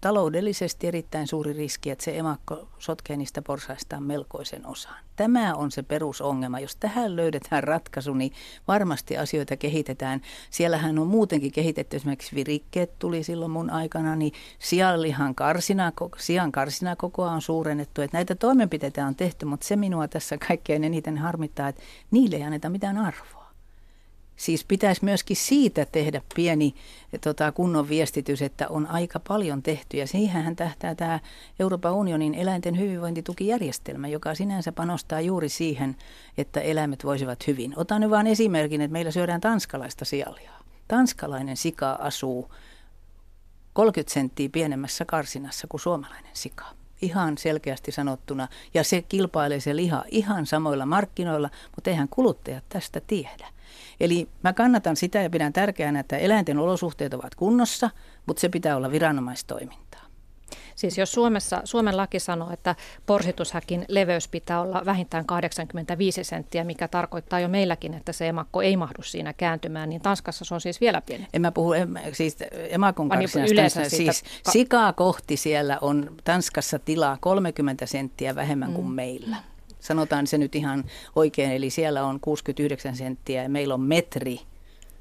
taloudellisesti 0.00 0.86
erittäin 0.86 1.26
suuri 1.26 1.52
riski, 1.52 1.90
että 1.90 2.04
se 2.04 2.18
emakko 2.18 2.68
sotkee 2.78 3.16
niistä 3.16 3.42
porsaistaan 3.42 4.02
melkoisen 4.02 4.66
osan. 4.66 4.94
Tämä 5.16 5.54
on 5.54 5.70
se 5.70 5.82
perusongelma. 5.82 6.60
Jos 6.60 6.76
tähän 6.76 7.16
löydetään 7.16 7.64
ratkaisu, 7.64 8.14
niin 8.14 8.32
varmasti 8.68 9.16
asioita 9.16 9.56
kehitetään. 9.56 10.20
Siellähän 10.50 10.98
on 10.98 11.06
muutenkin 11.06 11.52
kehitetty, 11.52 11.96
esimerkiksi 11.96 12.34
virikkeet 12.34 12.98
tuli 12.98 13.22
silloin 13.22 13.50
mun 13.50 13.70
aikana, 13.70 14.16
niin 14.16 14.32
sianlihan 14.58 15.34
karsina, 15.34 15.92
sian 16.18 16.52
karsina 16.52 16.96
kokoa 16.96 17.32
on 17.32 17.42
suurennettu. 17.42 18.02
Että 18.02 18.16
näitä 18.16 18.34
toimenpiteitä 18.34 19.06
on 19.06 19.16
tehty, 19.16 19.46
mutta 19.46 19.66
se 19.66 19.76
minua 19.76 20.08
tässä 20.08 20.38
kaikkein 20.48 20.84
eniten 20.84 21.18
harmittaa, 21.18 21.68
että 21.68 21.82
niille 22.10 22.36
ei 22.36 22.42
anneta 22.42 22.68
mitään 22.68 22.98
arvoa. 22.98 23.37
Siis 24.38 24.64
pitäisi 24.64 25.04
myöskin 25.04 25.36
siitä 25.36 25.86
tehdä 25.92 26.22
pieni 26.34 26.74
tota, 27.20 27.52
kunnon 27.52 27.88
viestitys, 27.88 28.42
että 28.42 28.68
on 28.68 28.86
aika 28.86 29.20
paljon 29.28 29.62
tehty. 29.62 29.96
Ja 29.96 30.06
siihen 30.06 30.56
tähtää 30.56 30.94
tämä 30.94 31.20
Euroopan 31.58 31.94
unionin 31.94 32.34
eläinten 32.34 32.78
hyvinvointitukijärjestelmä, 32.78 34.08
joka 34.08 34.34
sinänsä 34.34 34.72
panostaa 34.72 35.20
juuri 35.20 35.48
siihen, 35.48 35.96
että 36.38 36.60
eläimet 36.60 37.04
voisivat 37.04 37.46
hyvin. 37.46 37.74
Otan 37.76 38.00
nyt 38.00 38.10
vain 38.10 38.26
esimerkin, 38.26 38.80
että 38.80 38.92
meillä 38.92 39.10
syödään 39.10 39.40
tanskalaista 39.40 40.04
sialia. 40.04 40.50
Tanskalainen 40.88 41.56
sika 41.56 41.92
asuu 41.92 42.54
30 43.72 44.14
senttiä 44.14 44.48
pienemmässä 44.52 45.04
karsinassa 45.04 45.66
kuin 45.66 45.80
suomalainen 45.80 46.32
sika 46.32 46.64
ihan 47.02 47.38
selkeästi 47.38 47.92
sanottuna. 47.92 48.48
Ja 48.74 48.84
se 48.84 49.02
kilpailee 49.02 49.60
se 49.60 49.76
liha 49.76 50.04
ihan 50.08 50.46
samoilla 50.46 50.86
markkinoilla, 50.86 51.50
mutta 51.76 51.90
eihän 51.90 52.08
kuluttajat 52.08 52.64
tästä 52.68 53.00
tiedä. 53.00 53.57
Eli 54.00 54.28
mä 54.44 54.52
kannatan 54.52 54.96
sitä 54.96 55.22
ja 55.22 55.30
pidän 55.30 55.52
tärkeänä, 55.52 56.00
että 56.00 56.16
eläinten 56.16 56.58
olosuhteet 56.58 57.14
ovat 57.14 57.34
kunnossa, 57.34 57.90
mutta 58.26 58.40
se 58.40 58.48
pitää 58.48 58.76
olla 58.76 58.90
viranomaistoimintaa. 58.90 60.08
Siis 60.78 60.98
jos 60.98 61.12
Suomessa, 61.12 61.60
Suomen 61.64 61.96
laki 61.96 62.20
sanoo, 62.20 62.50
että 62.52 62.74
porsitushäkin 63.06 63.84
leveys 63.88 64.28
pitää 64.28 64.60
olla 64.60 64.82
vähintään 64.86 65.26
85 65.26 66.24
senttiä, 66.24 66.64
mikä 66.64 66.88
tarkoittaa 66.88 67.40
jo 67.40 67.48
meilläkin, 67.48 67.94
että 67.94 68.12
se 68.12 68.28
emakko 68.28 68.62
ei 68.62 68.76
mahdu 68.76 69.02
siinä 69.02 69.32
kääntymään, 69.32 69.88
niin 69.88 70.00
Tanskassa 70.00 70.44
se 70.44 70.54
on 70.54 70.60
siis 70.60 70.80
vielä 70.80 71.00
pienempi. 71.00 71.30
En 71.32 71.42
mä 71.42 71.52
puhu 71.52 71.72
em, 71.72 71.94
siis 72.12 72.36
emakon 72.68 73.08
kanssa. 73.08 73.38
Niin 73.38 73.52
yleensä 73.52 73.88
siis 73.88 74.22
ka- 74.22 74.52
sikaa 74.52 74.92
kohti 74.92 75.36
siellä 75.36 75.78
on 75.80 76.16
Tanskassa 76.24 76.78
tilaa 76.78 77.18
30 77.20 77.86
senttiä 77.86 78.34
vähemmän 78.34 78.68
mm. 78.68 78.74
kuin 78.74 78.88
meillä. 78.88 79.36
Sanotaan 79.80 80.26
se 80.26 80.38
nyt 80.38 80.54
ihan 80.54 80.84
oikein, 81.16 81.52
eli 81.52 81.70
siellä 81.70 82.04
on 82.04 82.20
69 82.20 82.96
senttiä 82.96 83.42
ja 83.42 83.48
meillä 83.48 83.74
on 83.74 83.80
metri 83.80 84.40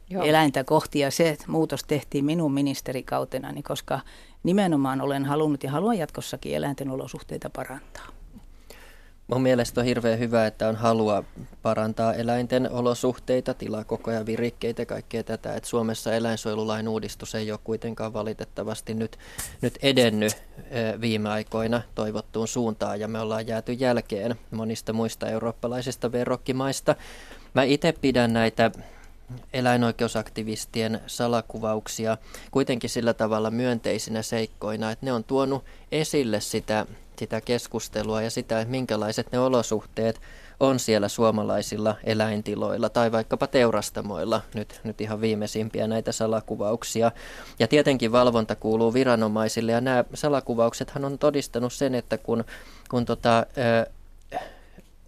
Joo. 0.09 0.23
eläintä 0.23 0.63
kohti 0.63 0.99
ja 0.99 1.11
se 1.11 1.37
muutos 1.47 1.83
tehtiin 1.83 2.25
minun 2.25 2.53
ministerikautenani, 2.53 3.63
koska 3.63 3.99
nimenomaan 4.43 5.01
olen 5.01 5.25
halunnut 5.25 5.63
ja 5.63 5.71
haluan 5.71 5.97
jatkossakin 5.97 6.55
eläinten 6.55 6.89
olosuhteita 6.89 7.49
parantaa. 7.49 8.16
Mun 9.27 9.41
mielestä 9.41 9.81
on 9.81 9.85
hirveän 9.85 10.19
hyvä, 10.19 10.47
että 10.47 10.67
on 10.67 10.75
halua 10.75 11.23
parantaa 11.61 12.13
eläinten 12.13 12.71
olosuhteita, 12.71 13.53
tilakokoja, 13.53 14.25
virikkeitä 14.25 14.81
ja 14.81 14.85
kaikkea 14.85 15.23
tätä. 15.23 15.55
Et 15.55 15.65
Suomessa 15.65 16.13
eläinsuojelulain 16.13 16.87
uudistus 16.87 17.35
ei 17.35 17.51
ole 17.51 17.59
kuitenkaan 17.63 18.13
valitettavasti 18.13 18.93
nyt, 18.93 19.17
nyt 19.61 19.77
edennyt 19.81 20.43
viime 21.01 21.29
aikoina 21.29 21.81
toivottuun 21.95 22.47
suuntaan 22.47 22.99
ja 22.99 23.07
me 23.07 23.19
ollaan 23.19 23.47
jääty 23.47 23.73
jälkeen 23.73 24.35
monista 24.51 24.93
muista 24.93 25.29
eurooppalaisista 25.29 26.11
verrokkimaista. 26.11 26.95
Mä 27.53 27.63
itse 27.63 27.93
pidän 28.01 28.33
näitä 28.33 28.71
eläinoikeusaktivistien 29.53 31.01
salakuvauksia 31.07 32.17
kuitenkin 32.51 32.89
sillä 32.89 33.13
tavalla 33.13 33.51
myönteisinä 33.51 34.21
seikkoina, 34.21 34.91
että 34.91 35.05
ne 35.05 35.13
on 35.13 35.23
tuonut 35.23 35.65
esille 35.91 36.41
sitä 36.41 36.85
sitä 37.19 37.41
keskustelua 37.41 38.21
ja 38.21 38.29
sitä, 38.29 38.61
että 38.61 38.71
minkälaiset 38.71 39.31
ne 39.31 39.39
olosuhteet 39.39 40.21
on 40.59 40.79
siellä 40.79 41.07
suomalaisilla 41.07 41.95
eläintiloilla 42.03 42.89
tai 42.89 43.11
vaikkapa 43.11 43.47
teurastamoilla, 43.47 44.41
nyt, 44.53 44.81
nyt 44.83 45.01
ihan 45.01 45.21
viimeisimpiä 45.21 45.87
näitä 45.87 46.11
salakuvauksia. 46.11 47.11
Ja 47.59 47.67
tietenkin 47.67 48.11
valvonta 48.11 48.55
kuuluu 48.55 48.93
viranomaisille 48.93 49.71
ja 49.71 49.81
nämä 49.81 50.03
salakuvauksethan 50.13 51.05
on 51.05 51.17
todistanut 51.17 51.73
sen, 51.73 51.95
että 51.95 52.17
kun, 52.17 52.43
kun 52.89 53.05
tota, 53.05 53.45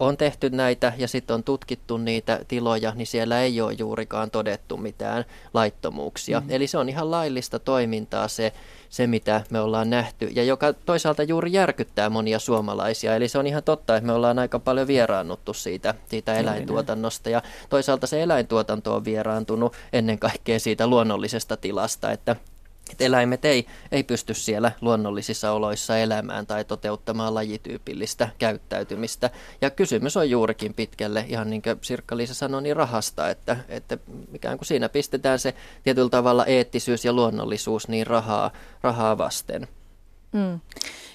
on 0.00 0.16
tehty 0.16 0.50
näitä 0.50 0.92
ja 0.96 1.08
sitten 1.08 1.34
on 1.34 1.44
tutkittu 1.44 1.96
niitä 1.96 2.40
tiloja, 2.48 2.92
niin 2.96 3.06
siellä 3.06 3.40
ei 3.40 3.60
ole 3.60 3.72
juurikaan 3.72 4.30
todettu 4.30 4.76
mitään 4.76 5.24
laittomuuksia. 5.54 6.40
Mm. 6.40 6.46
Eli 6.50 6.66
se 6.66 6.78
on 6.78 6.88
ihan 6.88 7.10
laillista 7.10 7.58
toimintaa 7.58 8.28
se, 8.28 8.52
se, 8.88 9.06
mitä 9.06 9.42
me 9.50 9.60
ollaan 9.60 9.90
nähty 9.90 10.28
ja 10.32 10.44
joka 10.44 10.72
toisaalta 10.72 11.22
juuri 11.22 11.52
järkyttää 11.52 12.10
monia 12.10 12.38
suomalaisia. 12.38 13.16
Eli 13.16 13.28
se 13.28 13.38
on 13.38 13.46
ihan 13.46 13.62
totta, 13.62 13.96
että 13.96 14.06
me 14.06 14.12
ollaan 14.12 14.38
aika 14.38 14.58
paljon 14.58 14.86
vieraannuttu 14.86 15.54
siitä, 15.54 15.94
siitä 16.08 16.34
eläintuotannosta 16.34 17.30
ja 17.30 17.42
toisaalta 17.70 18.06
se 18.06 18.22
eläintuotanto 18.22 18.94
on 18.94 19.04
vieraantunut 19.04 19.72
ennen 19.92 20.18
kaikkea 20.18 20.60
siitä 20.60 20.86
luonnollisesta 20.86 21.56
tilasta, 21.56 22.12
että 22.12 22.36
että 22.92 23.04
eläimet 23.04 23.44
ei, 23.44 23.66
ei 23.92 24.02
pysty 24.02 24.34
siellä 24.34 24.72
luonnollisissa 24.80 25.52
oloissa 25.52 25.98
elämään 25.98 26.46
tai 26.46 26.64
toteuttamaan 26.64 27.34
lajityypillistä 27.34 28.28
käyttäytymistä. 28.38 29.30
Ja 29.60 29.70
kysymys 29.70 30.16
on 30.16 30.30
juurikin 30.30 30.74
pitkälle, 30.74 31.24
ihan 31.28 31.50
niin 31.50 31.62
kuin 31.62 31.78
Sirkka-Liisa 31.82 32.34
sanoi, 32.34 32.62
niin 32.62 32.76
rahasta, 32.76 33.30
että, 33.30 33.56
että 33.68 33.98
ikään 34.34 34.58
kuin 34.58 34.66
siinä 34.66 34.88
pistetään 34.88 35.38
se 35.38 35.54
tietyllä 35.82 36.10
tavalla 36.10 36.46
eettisyys 36.46 37.04
ja 37.04 37.12
luonnollisuus 37.12 37.88
niin 37.88 38.06
rahaa, 38.06 38.50
rahaa 38.82 39.18
vasten. 39.18 39.68
Mm. 40.32 40.60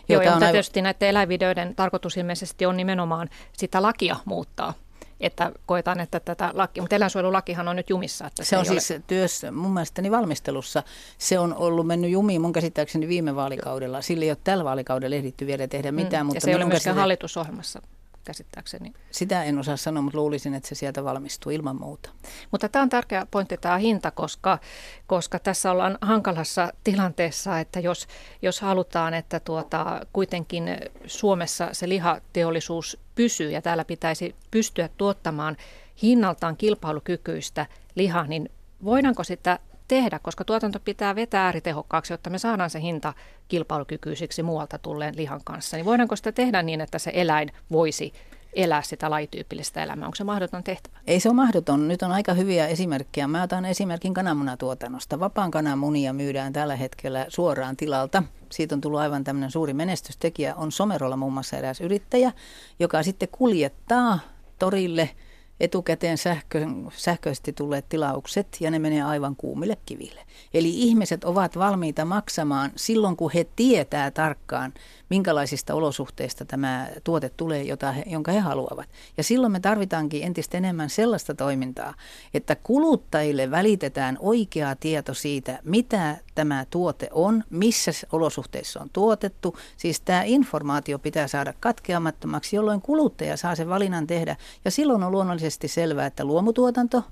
Joo, 0.09 0.21
ja 0.21 0.31
mutta 0.31 0.51
tietysti 0.51 0.81
näiden 0.81 1.09
eläinvideoiden 1.09 1.75
tarkoitus 1.75 2.17
ilmeisesti 2.17 2.65
on 2.65 2.77
nimenomaan 2.77 3.29
sitä 3.53 3.81
lakia 3.81 4.15
muuttaa 4.25 4.73
että 5.19 5.51
koetaan, 5.65 5.99
että 5.99 6.19
tätä 6.19 6.51
lakia, 6.53 6.83
mutta 6.83 6.95
eläinsuojelulakihan 6.95 7.67
on 7.67 7.75
nyt 7.75 7.89
jumissa. 7.89 8.27
Että 8.27 8.43
se, 8.43 8.49
se 8.49 8.57
on 8.57 8.65
siis 8.65 8.91
ole... 8.91 9.01
työssä, 9.07 9.51
mun 9.51 9.73
mielestäni 9.73 10.11
valmistelussa, 10.11 10.83
se 11.17 11.39
on 11.39 11.55
ollut 11.55 11.87
mennyt 11.87 12.11
jumiin 12.11 12.41
mun 12.41 12.53
käsittääkseni 12.53 13.07
viime 13.07 13.35
vaalikaudella. 13.35 14.01
Sillä 14.01 14.25
ei 14.25 14.31
ole 14.31 14.37
tällä 14.43 14.63
vaalikaudella 14.63 15.15
ehditty 15.15 15.47
vielä 15.47 15.67
tehdä 15.67 15.91
mitään. 15.91 16.25
Mm, 16.25 16.27
mutta 16.27 16.37
ja 16.37 16.41
se 16.41 16.49
ei 16.49 16.55
ole 16.55 16.65
myöskään 16.65 16.79
käsittää... 16.79 17.01
hallitusohjelmassa 17.01 17.81
käsittääkseni. 18.25 18.93
Sitä 19.11 19.43
en 19.43 19.59
osaa 19.59 19.77
sanoa, 19.77 20.01
mutta 20.01 20.17
luulisin, 20.17 20.53
että 20.53 20.69
se 20.69 20.75
sieltä 20.75 21.03
valmistuu 21.03 21.51
ilman 21.51 21.75
muuta. 21.79 22.09
Mutta 22.51 22.69
tämä 22.69 22.83
on 22.83 22.89
tärkeä 22.89 23.27
pointti 23.31 23.57
tämä 23.57 23.77
hinta, 23.77 24.11
koska, 24.11 24.59
koska 25.07 25.39
tässä 25.39 25.71
ollaan 25.71 25.97
hankalassa 26.01 26.73
tilanteessa, 26.83 27.59
että 27.59 27.79
jos, 27.79 28.07
jos 28.41 28.61
halutaan, 28.61 29.13
että 29.13 29.39
tuota, 29.39 30.01
kuitenkin 30.13 30.77
Suomessa 31.05 31.69
se 31.71 31.89
lihateollisuus 31.89 32.97
pysyy 33.15 33.51
ja 33.51 33.61
täällä 33.61 33.85
pitäisi 33.85 34.35
pystyä 34.51 34.89
tuottamaan 34.97 35.57
hinnaltaan 36.01 36.57
kilpailukykyistä 36.57 37.65
lihaa, 37.95 38.27
niin 38.27 38.49
voidaanko 38.83 39.23
sitä 39.23 39.59
tehdä, 39.87 40.19
koska 40.19 40.43
tuotanto 40.43 40.79
pitää 40.79 41.15
vetää 41.15 41.45
ääritehokkaaksi, 41.45 42.13
jotta 42.13 42.29
me 42.29 42.37
saadaan 42.37 42.69
se 42.69 42.81
hinta 42.81 43.13
kilpailukykyisiksi 43.47 44.43
muualta 44.43 44.77
tulleen 44.77 45.17
lihan 45.17 45.41
kanssa. 45.43 45.77
Niin 45.77 45.85
voidaanko 45.85 46.15
sitä 46.15 46.31
tehdä 46.31 46.61
niin, 46.61 46.81
että 46.81 46.99
se 46.99 47.11
eläin 47.13 47.51
voisi 47.71 48.13
elää 48.53 48.81
sitä 48.81 49.09
lajityypillistä 49.09 49.83
elämää? 49.83 50.05
Onko 50.05 50.15
se 50.15 50.23
mahdoton 50.23 50.63
tehtävä? 50.63 50.97
Ei 51.07 51.19
se 51.19 51.29
ole 51.29 51.35
mahdoton. 51.35 51.87
Nyt 51.87 52.01
on 52.01 52.11
aika 52.11 52.33
hyviä 52.33 52.67
esimerkkejä. 52.67 53.27
Mä 53.27 53.43
otan 53.43 53.65
esimerkin 53.65 54.13
kananmunatuotannosta. 54.13 55.19
Vapaan 55.19 55.51
kananmunia 55.51 56.13
myydään 56.13 56.53
tällä 56.53 56.75
hetkellä 56.75 57.25
suoraan 57.29 57.77
tilalta. 57.77 58.23
Siitä 58.51 58.75
on 58.75 58.81
tullut 58.81 58.99
aivan 58.99 59.23
tämmöinen 59.23 59.51
suuri 59.51 59.73
menestystekijä. 59.73 60.55
On 60.55 60.71
Somerolla 60.71 61.17
muun 61.17 61.33
muassa 61.33 61.57
eräs 61.57 61.81
yrittäjä, 61.81 62.31
joka 62.79 63.03
sitten 63.03 63.29
kuljettaa 63.31 64.19
torille– 64.59 65.09
etukäteen 65.59 66.17
sähkö, 66.17 66.67
sähköisesti 66.95 67.53
tulleet 67.53 67.89
tilaukset 67.89 68.47
ja 68.59 68.71
ne 68.71 68.79
menee 68.79 69.01
aivan 69.01 69.35
kuumille 69.35 69.77
kiville. 69.85 70.21
Eli 70.53 70.69
ihmiset 70.69 71.23
ovat 71.23 71.57
valmiita 71.57 72.05
maksamaan 72.05 72.71
silloin, 72.75 73.15
kun 73.15 73.31
he 73.31 73.47
tietää 73.55 74.11
tarkkaan, 74.11 74.73
minkälaisista 75.09 75.73
olosuhteista 75.73 76.45
tämä 76.45 76.87
tuote 77.03 77.29
tulee, 77.37 77.63
jota 77.63 77.91
he, 77.91 78.03
jonka 78.05 78.31
he 78.31 78.39
haluavat. 78.39 78.89
Ja 79.17 79.23
silloin 79.23 79.51
me 79.51 79.59
tarvitaankin 79.59 80.23
entistä 80.23 80.57
enemmän 80.57 80.89
sellaista 80.89 81.35
toimintaa, 81.35 81.93
että 82.33 82.55
kuluttajille 82.55 83.51
välitetään 83.51 84.17
oikea 84.19 84.75
tieto 84.75 85.13
siitä, 85.13 85.59
mitä 85.63 86.17
tämä 86.35 86.65
tuote 86.69 87.09
on, 87.11 87.43
missä 87.49 87.91
olosuhteissa 88.11 88.81
on 88.81 88.89
tuotettu. 88.93 89.57
Siis 89.77 90.01
tämä 90.01 90.23
informaatio 90.23 90.99
pitää 90.99 91.27
saada 91.27 91.53
katkeamattomaksi, 91.59 92.55
jolloin 92.55 92.81
kuluttaja 92.81 93.37
saa 93.37 93.55
sen 93.55 93.69
valinnan 93.69 94.07
tehdä. 94.07 94.35
Ja 94.65 94.71
silloin 94.71 95.03
on 95.03 95.11
luonnollisesti 95.11 95.44
selvää, 95.49 96.05
että 96.05 96.25
luomutuotanto 96.25 97.03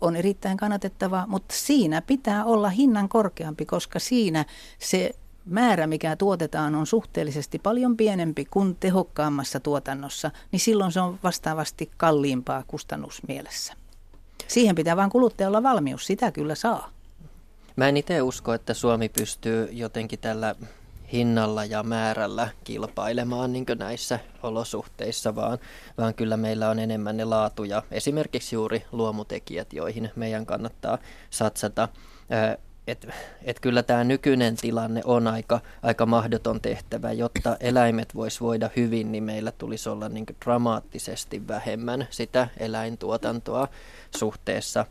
on 0.00 0.16
erittäin 0.16 0.56
kannatettava, 0.56 1.24
mutta 1.28 1.54
siinä 1.58 2.02
pitää 2.02 2.44
olla 2.44 2.68
hinnan 2.68 3.08
korkeampi, 3.08 3.66
koska 3.66 3.98
siinä 3.98 4.44
se 4.78 5.10
määrä, 5.44 5.86
mikä 5.86 6.16
tuotetaan, 6.16 6.74
on 6.74 6.86
suhteellisesti 6.86 7.58
paljon 7.58 7.96
pienempi 7.96 8.44
kuin 8.44 8.76
tehokkaammassa 8.80 9.60
tuotannossa, 9.60 10.30
niin 10.52 10.60
silloin 10.60 10.92
se 10.92 11.00
on 11.00 11.18
vastaavasti 11.22 11.90
kalliimpaa 11.96 12.64
kustannusmielessä. 12.66 13.74
Siihen 14.48 14.74
pitää 14.74 14.96
vain 14.96 15.10
kuluttajalla 15.10 15.62
valmius, 15.62 16.06
sitä 16.06 16.32
kyllä 16.32 16.54
saa. 16.54 16.90
Mä 17.76 17.88
en 17.88 17.96
itse 17.96 18.22
usko, 18.22 18.54
että 18.54 18.74
Suomi 18.74 19.08
pystyy 19.08 19.68
jotenkin 19.72 20.18
tällä 20.18 20.54
hinnalla 21.12 21.64
ja 21.64 21.82
määrällä 21.82 22.48
kilpailemaan 22.64 23.52
niin 23.52 23.66
näissä 23.78 24.18
olosuhteissa, 24.42 25.34
vaan, 25.34 25.58
vaan 25.98 26.14
kyllä 26.14 26.36
meillä 26.36 26.70
on 26.70 26.78
enemmän 26.78 27.16
ne 27.16 27.24
laatu 27.24 27.64
ja 27.64 27.82
esimerkiksi 27.90 28.56
juuri 28.56 28.84
luomutekijät, 28.92 29.72
joihin 29.72 30.10
meidän 30.16 30.46
kannattaa 30.46 30.98
satsata. 31.30 31.88
Et, 32.86 33.08
et 33.42 33.60
kyllä 33.60 33.82
tämä 33.82 34.04
nykyinen 34.04 34.56
tilanne 34.56 35.00
on 35.04 35.26
aika, 35.26 35.60
aika 35.82 36.06
mahdoton 36.06 36.60
tehtävä, 36.60 37.12
jotta 37.12 37.56
eläimet 37.60 38.14
vois 38.14 38.40
voida 38.40 38.70
hyvin, 38.76 39.12
niin 39.12 39.24
meillä 39.24 39.52
tulisi 39.52 39.88
olla 39.88 40.08
niin 40.08 40.26
dramaattisesti 40.44 41.48
vähemmän 41.48 42.06
sitä 42.10 42.48
eläintuotantoa 42.58 43.68
suhteessa 44.16 44.86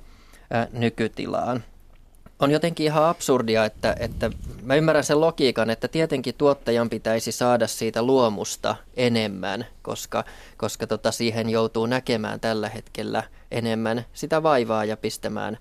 ää, 0.52 0.68
nykytilaan 0.72 1.64
on 2.40 2.52
jotenkin 2.52 2.86
ihan 2.86 3.04
absurdia, 3.04 3.66
että, 3.66 3.96
että 4.00 4.32
mä 4.64 4.76
ymmärrän 4.76 5.04
sen 5.04 5.22
logiikan, 5.22 5.70
että 5.70 5.88
tietenkin 5.88 6.36
tuottajan 6.36 6.90
pitäisi 6.90 7.32
saada 7.32 7.68
siitä 7.68 8.04
luomusta 8.04 8.76
enemmän, 8.98 9.66
koska, 9.82 10.24
koska 10.58 10.88
tota 10.88 11.12
siihen 11.12 11.50
joutuu 11.50 11.86
näkemään 11.86 12.40
tällä 12.40 12.70
hetkellä 12.70 13.24
enemmän 13.52 14.06
sitä 14.14 14.44
vaivaa 14.44 14.86
ja 14.86 14.98
pistämään 14.98 15.58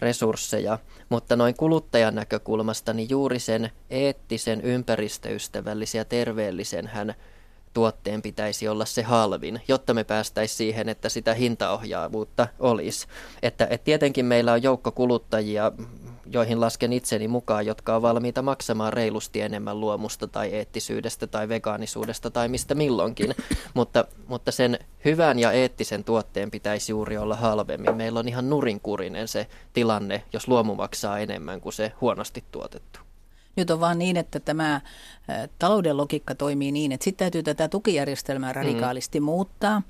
resursseja. 0.00 0.78
Mutta 1.08 1.36
noin 1.36 1.54
kuluttajan 1.54 2.14
näkökulmasta, 2.14 2.92
niin 2.92 3.10
juuri 3.10 3.38
sen 3.38 3.70
eettisen, 3.90 4.60
ympäristöystävällisen 4.60 5.98
ja 5.98 6.04
terveellisen 6.04 6.86
hän 6.86 7.14
tuotteen 7.74 8.22
pitäisi 8.22 8.68
olla 8.68 8.84
se 8.84 9.02
halvin, 9.02 9.60
jotta 9.68 9.94
me 9.94 10.04
päästäisiin 10.04 10.56
siihen, 10.56 10.88
että 10.88 11.08
sitä 11.08 11.34
hintaohjaavuutta 11.34 12.48
olisi. 12.58 13.06
Että, 13.42 13.66
et 13.70 13.84
tietenkin 13.84 14.26
meillä 14.26 14.52
on 14.52 14.62
joukko 14.62 14.92
kuluttajia, 14.92 15.72
joihin 16.32 16.60
lasken 16.60 16.92
itseni 16.92 17.28
mukaan, 17.28 17.66
jotka 17.66 17.96
on 17.96 18.02
valmiita 18.02 18.42
maksamaan 18.42 18.92
reilusti 18.92 19.40
enemmän 19.40 19.80
luomusta 19.80 20.26
tai 20.26 20.48
eettisyydestä 20.48 21.26
tai 21.26 21.48
vegaanisuudesta 21.48 22.30
tai 22.30 22.48
mistä 22.48 22.74
milloinkin, 22.74 23.34
mutta, 23.74 24.04
mutta 24.28 24.52
sen 24.52 24.78
hyvän 25.04 25.38
ja 25.38 25.52
eettisen 25.52 26.04
tuotteen 26.04 26.50
pitäisi 26.50 26.92
juuri 26.92 27.18
olla 27.18 27.36
halvemmin. 27.36 27.96
Meillä 27.96 28.18
on 28.18 28.28
ihan 28.28 28.50
nurinkurinen 28.50 29.28
se 29.28 29.46
tilanne, 29.72 30.22
jos 30.32 30.48
luomu 30.48 30.74
maksaa 30.74 31.18
enemmän 31.18 31.60
kuin 31.60 31.72
se 31.72 31.92
huonosti 32.00 32.44
tuotettu. 32.52 33.00
Nyt 33.56 33.70
on 33.70 33.80
vaan 33.80 33.98
niin, 33.98 34.16
että 34.16 34.40
tämä 34.40 34.80
talouden 35.58 35.96
logiikka 35.96 36.34
toimii 36.34 36.72
niin, 36.72 36.92
että 36.92 37.04
sitten 37.04 37.24
täytyy 37.24 37.42
tätä 37.42 37.68
tukijärjestelmää 37.68 38.52
mm. 38.52 38.56
radikaalisti 38.56 39.20
mm. 39.20 39.24
muuttaa. 39.24 39.82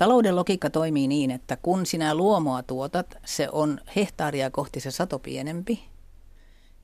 Talouden 0.00 0.36
logiikka 0.36 0.70
toimii 0.70 1.08
niin, 1.08 1.30
että 1.30 1.56
kun 1.56 1.86
sinä 1.86 2.14
luomua 2.14 2.62
tuotat, 2.62 3.18
se 3.24 3.48
on 3.52 3.80
hehtaaria 3.96 4.50
kohti 4.50 4.80
se 4.80 4.90
sato 4.90 5.18
pienempi. 5.18 5.84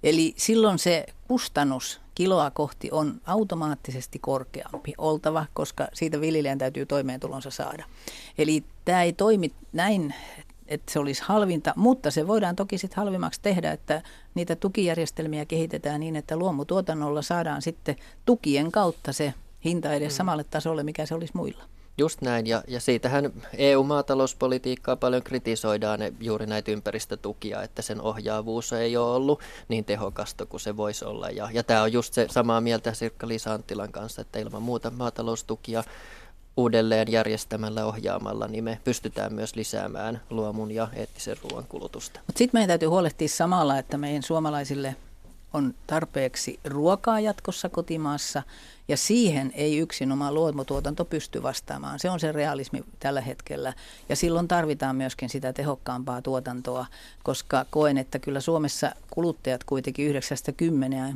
Eli 0.02 0.34
silloin 0.36 0.78
se 0.78 1.06
kustannus 1.28 2.00
kiloa 2.14 2.50
kohti 2.50 2.88
on 2.92 3.20
automaattisesti 3.26 4.18
korkeampi 4.18 4.94
oltava, 4.98 5.46
koska 5.54 5.88
siitä 5.92 6.20
viljelijän 6.20 6.58
täytyy 6.58 6.86
toimeentulonsa 6.86 7.50
saada. 7.50 7.84
Eli 8.38 8.64
tämä 8.84 9.02
ei 9.02 9.12
toimi 9.12 9.52
näin 9.72 10.14
että 10.68 10.92
se 10.92 10.98
olisi 10.98 11.22
halvinta, 11.26 11.72
mutta 11.76 12.10
se 12.10 12.26
voidaan 12.26 12.56
toki 12.56 12.78
sitten 12.78 12.96
halvimmaksi 12.96 13.40
tehdä, 13.42 13.72
että 13.72 14.02
niitä 14.34 14.56
tukijärjestelmiä 14.56 15.44
kehitetään 15.44 16.00
niin, 16.00 16.16
että 16.16 16.36
luomutuotannolla 16.36 17.22
saadaan 17.22 17.62
sitten 17.62 17.96
tukien 18.24 18.72
kautta 18.72 19.12
se 19.12 19.34
hinta 19.64 19.92
edes 19.92 20.12
mm. 20.12 20.16
samalle 20.16 20.44
tasolle, 20.44 20.82
mikä 20.82 21.06
se 21.06 21.14
olisi 21.14 21.32
muilla. 21.36 21.64
Just 21.98 22.22
näin, 22.22 22.46
ja, 22.46 22.62
ja 22.68 22.80
siitähän 22.80 23.32
EU-maatalouspolitiikkaa 23.56 24.96
paljon 24.96 25.22
kritisoidaan 25.22 26.00
juuri 26.20 26.46
näitä 26.46 26.70
ympäristötukia, 26.70 27.62
että 27.62 27.82
sen 27.82 28.00
ohjaavuus 28.00 28.72
ei 28.72 28.96
ole 28.96 29.14
ollut 29.14 29.40
niin 29.68 29.84
tehokasta 29.84 30.46
kuin 30.46 30.60
se 30.60 30.76
voisi 30.76 31.04
olla. 31.04 31.30
Ja, 31.30 31.48
ja 31.52 31.62
tämä 31.62 31.82
on 31.82 31.92
just 31.92 32.14
se 32.14 32.26
samaa 32.30 32.60
mieltä 32.60 32.92
Sirkka-Liisa 32.92 33.52
Anttilan 33.52 33.92
kanssa, 33.92 34.22
että 34.22 34.38
ilman 34.38 34.62
muuta 34.62 34.90
maataloustukia 34.90 35.84
uudelleen 36.56 37.12
järjestämällä 37.12 37.86
ohjaamalla, 37.86 38.48
niin 38.48 38.64
me 38.64 38.80
pystytään 38.84 39.34
myös 39.34 39.56
lisäämään 39.56 40.20
luomun 40.30 40.70
ja 40.70 40.88
eettisen 40.94 41.36
ruoan 41.42 41.64
kulutusta. 41.68 42.20
Mutta 42.26 42.38
sitten 42.38 42.58
meidän 42.58 42.68
täytyy 42.68 42.88
huolehtia 42.88 43.28
samalla, 43.28 43.78
että 43.78 43.98
meidän 43.98 44.22
suomalaisille 44.22 44.96
on 45.52 45.74
tarpeeksi 45.86 46.60
ruokaa 46.64 47.20
jatkossa 47.20 47.68
kotimaassa 47.68 48.42
ja 48.88 48.96
siihen 48.96 49.52
ei 49.54 49.78
yksin 49.78 50.12
oma 50.12 50.32
luomutuotanto 50.32 51.04
pysty 51.04 51.42
vastaamaan. 51.42 51.98
Se 51.98 52.10
on 52.10 52.20
se 52.20 52.32
realismi 52.32 52.84
tällä 53.00 53.20
hetkellä 53.20 53.72
ja 54.08 54.16
silloin 54.16 54.48
tarvitaan 54.48 54.96
myöskin 54.96 55.28
sitä 55.28 55.52
tehokkaampaa 55.52 56.22
tuotantoa, 56.22 56.86
koska 57.22 57.66
koen, 57.70 57.98
että 57.98 58.18
kyllä 58.18 58.40
Suomessa 58.40 58.92
kuluttajat 59.10 59.64
kuitenkin 59.64 60.14
9-10 60.14 60.16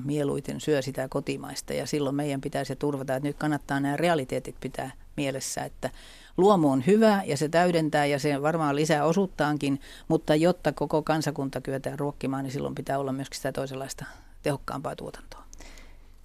mieluiten 0.05 0.61
syö 0.61 0.83
sitä 0.83 1.09
kotimaista 1.09 1.73
ja 1.73 1.87
silloin 1.87 2.17
meidän 2.17 2.41
pitäisi 2.41 2.77
turvata, 2.77 3.17
että 3.17 3.29
nyt 3.29 3.37
kannattaa 3.37 3.81
nämä 3.81 3.97
realiteetit 3.97 4.57
pitää 4.61 4.91
mielessä, 5.17 5.65
että 5.65 5.91
luomu 6.41 6.71
on 6.71 6.87
hyvä 6.87 7.23
ja 7.27 7.37
se 7.37 7.49
täydentää 7.49 8.07
ja 8.07 8.19
se 8.19 8.43
varmaan 8.43 8.77
lisää 8.77 9.05
osuuttaankin, 9.05 9.81
mutta 10.09 10.35
jotta 10.35 10.73
koko 10.73 11.03
kansakunta 11.03 11.61
kyetään 11.61 11.99
ruokkimaan, 11.99 12.45
niin 12.45 12.53
silloin 12.53 12.75
pitää 12.75 12.99
olla 12.99 13.13
myöskin 13.13 13.37
sitä 13.37 13.53
toisenlaista 13.53 14.05
tehokkaampaa 14.43 14.97
tuotantoa. 14.97 15.43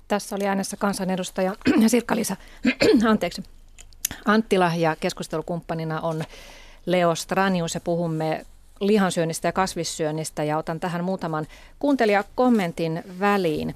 Tässä 0.08 0.36
oli 0.36 0.48
äänessä 0.48 0.78
kansanedustaja 0.78 1.56
Sirkka-Liisa 1.88 2.36
anteeksi, 3.10 3.44
Anttila 4.26 4.72
ja 4.76 4.96
keskustelukumppanina 5.00 6.02
on 6.02 6.24
Leo 6.86 7.16
Stranius 7.16 7.74
ja 7.74 7.82
puhumme 7.82 8.46
lihansyönnistä 8.80 9.48
ja 9.48 9.52
kasvissyönnistä 9.52 10.44
ja 10.44 10.58
otan 10.58 10.80
tähän 10.80 11.04
muutaman 11.04 11.48
kuuntelijakommentin 11.80 13.04
väliin. 13.20 13.76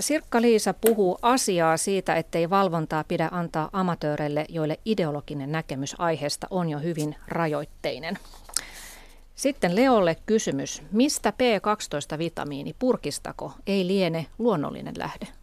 Sirkka-Liisa 0.00 0.74
puhuu 0.74 1.18
asiaa 1.22 1.76
siitä, 1.76 2.14
ettei 2.14 2.50
valvontaa 2.50 3.04
pidä 3.04 3.28
antaa 3.32 3.70
amatööreille, 3.72 4.46
joille 4.48 4.78
ideologinen 4.84 5.52
näkemys 5.52 5.94
aiheesta 5.98 6.46
on 6.50 6.68
jo 6.68 6.78
hyvin 6.78 7.16
rajoitteinen. 7.28 8.18
Sitten 9.34 9.76
Leolle 9.76 10.16
kysymys, 10.26 10.82
mistä 10.92 11.32
B12-vitamiini 11.32 12.74
purkistako 12.78 13.52
ei 13.66 13.86
liene 13.86 14.26
luonnollinen 14.38 14.94
lähde? 14.98 15.39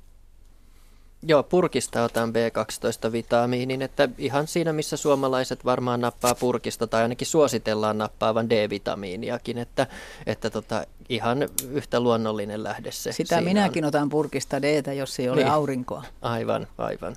Joo, 1.28 1.44
purkista 1.44 2.04
otan 2.04 2.30
B12-vitamiinin, 2.30 3.82
että 3.82 4.10
ihan 4.18 4.48
siinä 4.48 4.74
missä 4.74 4.98
suomalaiset 4.98 5.66
varmaan 5.66 6.02
nappaa 6.02 6.36
purkista 6.36 6.88
tai 6.88 7.02
ainakin 7.02 7.28
suositellaan 7.28 7.98
nappaavan 7.98 8.50
D-vitamiiniakin, 8.50 9.58
että, 9.58 9.88
että 10.26 10.50
tota, 10.50 10.86
ihan 11.10 11.38
yhtä 11.72 12.00
luonnollinen 12.00 12.64
lähde 12.64 12.92
se. 12.92 13.12
Sitä 13.12 13.42
minäkin 13.42 13.84
on. 13.84 13.88
otan 13.88 14.10
purkista 14.10 14.62
d 14.62 14.94
jos 14.96 15.20
ei 15.20 15.30
ole 15.30 15.42
niin. 15.42 15.52
aurinkoa. 15.52 16.04
Aivan, 16.22 16.68
aivan. 16.78 17.16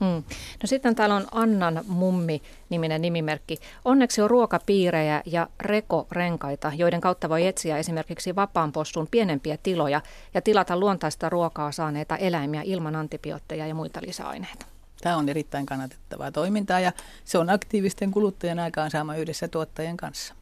Mm. 0.00 0.22
No 0.62 0.66
sitten 0.66 0.94
täällä 0.94 1.14
on 1.14 1.26
Annan 1.32 1.84
mummi 1.88 2.42
niminen 2.68 3.02
nimimerkki. 3.02 3.58
Onneksi 3.84 4.22
on 4.22 4.30
ruokapiirejä 4.30 5.22
ja 5.26 5.48
rekorenkaita, 5.60 6.72
joiden 6.76 7.00
kautta 7.00 7.28
voi 7.28 7.46
etsiä 7.46 7.78
esimerkiksi 7.78 8.36
vapaan 8.36 8.72
possun 8.72 9.08
pienempiä 9.10 9.58
tiloja 9.62 10.00
ja 10.34 10.40
tilata 10.40 10.76
luontaista 10.76 11.28
ruokaa 11.28 11.72
saaneita 11.72 12.16
eläimiä 12.16 12.62
ilman 12.64 12.96
antibiootteja 12.96 13.66
ja 13.66 13.74
muita 13.74 14.00
lisäaineita. 14.02 14.66
Tämä 15.00 15.16
on 15.16 15.28
erittäin 15.28 15.66
kannatettavaa 15.66 16.32
toimintaa 16.32 16.80
ja 16.80 16.92
se 17.24 17.38
on 17.38 17.50
aktiivisten 17.50 18.10
kuluttajien 18.10 18.58
aikaansaama 18.58 19.16
yhdessä 19.16 19.48
tuottajien 19.48 19.96
kanssa. 19.96 20.34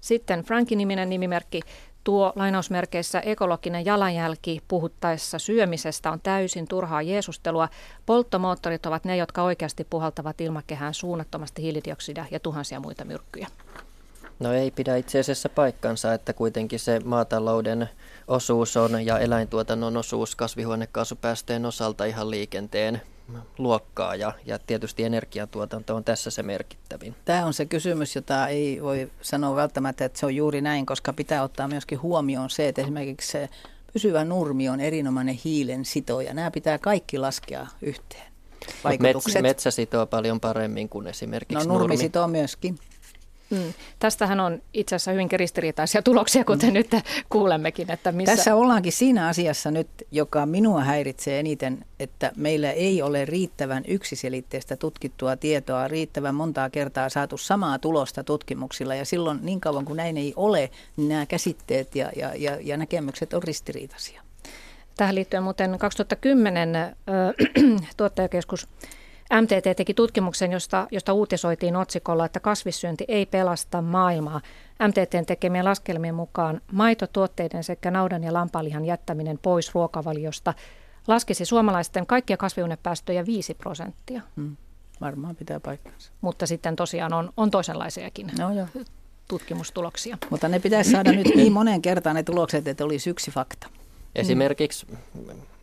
Sitten 0.00 0.40
Frankin-niminen 0.40 1.08
nimimerkki 1.08 1.60
tuo 2.04 2.32
lainausmerkeissä 2.36 3.20
ekologinen 3.20 3.84
jalanjälki 3.84 4.62
puhuttaessa 4.68 5.38
syömisestä 5.38 6.10
on 6.10 6.20
täysin 6.20 6.68
turhaa 6.68 7.02
jeesustelua. 7.02 7.68
Polttomoottorit 8.06 8.86
ovat 8.86 9.04
ne, 9.04 9.16
jotka 9.16 9.42
oikeasti 9.42 9.86
puhaltavat 9.90 10.40
ilmakehään 10.40 10.94
suunnattomasti 10.94 11.62
hiilidioksidia 11.62 12.26
ja 12.30 12.40
tuhansia 12.40 12.80
muita 12.80 13.04
myrkkyjä. 13.04 13.48
No 14.38 14.52
ei 14.52 14.70
pidä 14.70 14.96
itse 14.96 15.18
asiassa 15.18 15.48
paikkansa, 15.48 16.14
että 16.14 16.32
kuitenkin 16.32 16.78
se 16.78 17.00
maatalouden 17.04 17.88
osuus 18.28 18.76
on 18.76 19.06
ja 19.06 19.18
eläintuotannon 19.18 19.96
osuus 19.96 20.36
kasvihuonekaasupäästöjen 20.36 21.66
osalta 21.66 22.04
ihan 22.04 22.30
liikenteen 22.30 23.02
luokkaa 23.58 24.14
ja, 24.14 24.32
ja 24.46 24.58
tietysti 24.58 25.04
energiatuotanto 25.04 25.96
on 25.96 26.04
tässä 26.04 26.30
se 26.30 26.42
merkittävin. 26.42 27.14
Tämä 27.24 27.46
on 27.46 27.54
se 27.54 27.66
kysymys, 27.66 28.16
jota 28.16 28.48
ei 28.48 28.82
voi 28.82 29.10
sanoa 29.22 29.56
välttämättä, 29.56 30.04
että 30.04 30.18
se 30.18 30.26
on 30.26 30.36
juuri 30.36 30.60
näin, 30.60 30.86
koska 30.86 31.12
pitää 31.12 31.42
ottaa 31.42 31.68
myöskin 31.68 32.02
huomioon 32.02 32.50
se, 32.50 32.68
että 32.68 32.82
esimerkiksi 32.82 33.30
se 33.30 33.48
pysyvä 33.92 34.24
nurmi 34.24 34.68
on 34.68 34.80
erinomainen 34.80 35.38
hiilen 35.44 35.84
sitoja. 35.84 36.34
Nämä 36.34 36.50
pitää 36.50 36.78
kaikki 36.78 37.18
laskea 37.18 37.66
yhteen. 37.82 38.32
Metsä, 39.00 39.42
metsä 39.42 39.70
sitoo 39.70 40.06
paljon 40.06 40.40
paremmin 40.40 40.88
kuin 40.88 41.06
esimerkiksi 41.06 41.54
no, 41.66 41.72
nurmi. 41.72 41.78
nurmi 41.78 41.96
sitoo 41.96 42.28
myöskin. 42.28 42.78
Mm. 43.52 43.74
Tästähän 43.98 44.40
on 44.40 44.62
itse 44.72 44.96
asiassa 44.96 45.10
hyvin 45.10 45.28
ristiriitaisia 45.32 46.02
tuloksia, 46.12 46.44
kuten 46.44 46.70
mm. 46.70 46.74
nyt 46.74 46.90
kuulemmekin. 47.28 47.90
Että 47.90 48.12
missä... 48.12 48.36
Tässä 48.36 48.54
ollaankin 48.54 48.92
siinä 48.92 49.28
asiassa 49.28 49.70
nyt, 49.70 49.88
joka 50.10 50.46
minua 50.46 50.80
häiritsee 50.80 51.40
eniten, 51.40 51.84
että 52.00 52.32
meillä 52.36 52.70
ei 52.70 53.02
ole 53.02 53.24
riittävän 53.24 53.84
yksiselitteistä 53.88 54.76
tutkittua 54.76 55.36
tietoa, 55.36 55.88
riittävän 55.88 56.34
montaa 56.34 56.70
kertaa 56.70 57.08
saatu 57.08 57.36
samaa 57.36 57.78
tulosta 57.78 58.24
tutkimuksilla. 58.24 58.94
Ja 58.94 59.04
silloin 59.04 59.38
niin 59.42 59.60
kauan 59.60 59.84
kuin 59.84 59.96
näin 59.96 60.16
ei 60.16 60.32
ole, 60.36 60.70
niin 60.96 61.08
nämä 61.08 61.26
käsitteet 61.26 61.96
ja, 61.96 62.10
ja, 62.16 62.34
ja, 62.34 62.58
ja 62.60 62.76
näkemykset 62.76 63.34
on 63.34 63.42
ristiriitaisia. 63.42 64.22
Tähän 64.96 65.14
liittyen 65.14 65.42
muuten 65.42 65.78
2010 65.78 66.76
äh, 66.76 66.92
tuottajakeskus 67.96 68.68
MTT 69.40 69.76
teki 69.76 69.94
tutkimuksen, 69.94 70.52
josta, 70.52 70.88
josta 70.90 71.12
uutisoitiin 71.12 71.76
otsikolla, 71.76 72.24
että 72.24 72.40
kasvissyönti 72.40 73.04
ei 73.08 73.26
pelasta 73.26 73.82
maailmaa. 73.82 74.40
MTTn 74.88 75.26
tekemien 75.26 75.64
laskelmien 75.64 76.14
mukaan 76.14 76.60
maitotuotteiden 76.72 77.64
sekä 77.64 77.90
naudan 77.90 78.24
ja 78.24 78.32
lampalihan 78.32 78.84
jättäminen 78.84 79.38
pois 79.38 79.74
ruokavaliosta 79.74 80.54
laskisi 81.08 81.44
suomalaisten 81.44 82.06
kaikkia 82.06 82.36
kasvihuonepäästöjä 82.36 83.26
5 83.26 83.54
prosenttia. 83.54 84.22
Hmm. 84.36 84.56
Varmaan 85.00 85.36
pitää 85.36 85.60
paikkansa. 85.60 86.12
Mutta 86.20 86.46
sitten 86.46 86.76
tosiaan 86.76 87.12
on, 87.12 87.32
on 87.36 87.50
toisenlaisiakin 87.50 88.30
no 88.38 88.52
joo. 88.52 88.66
tutkimustuloksia. 89.28 90.18
Mutta 90.30 90.48
ne 90.48 90.58
pitäisi 90.58 90.90
saada 90.90 91.12
nyt 91.12 91.34
niin 91.34 91.52
moneen 91.52 91.82
kertaan 91.82 92.16
ne 92.16 92.22
tulokset, 92.22 92.68
että 92.68 92.84
olisi 92.84 93.10
yksi 93.10 93.30
fakta. 93.30 93.66
Esimerkiksi 94.14 94.86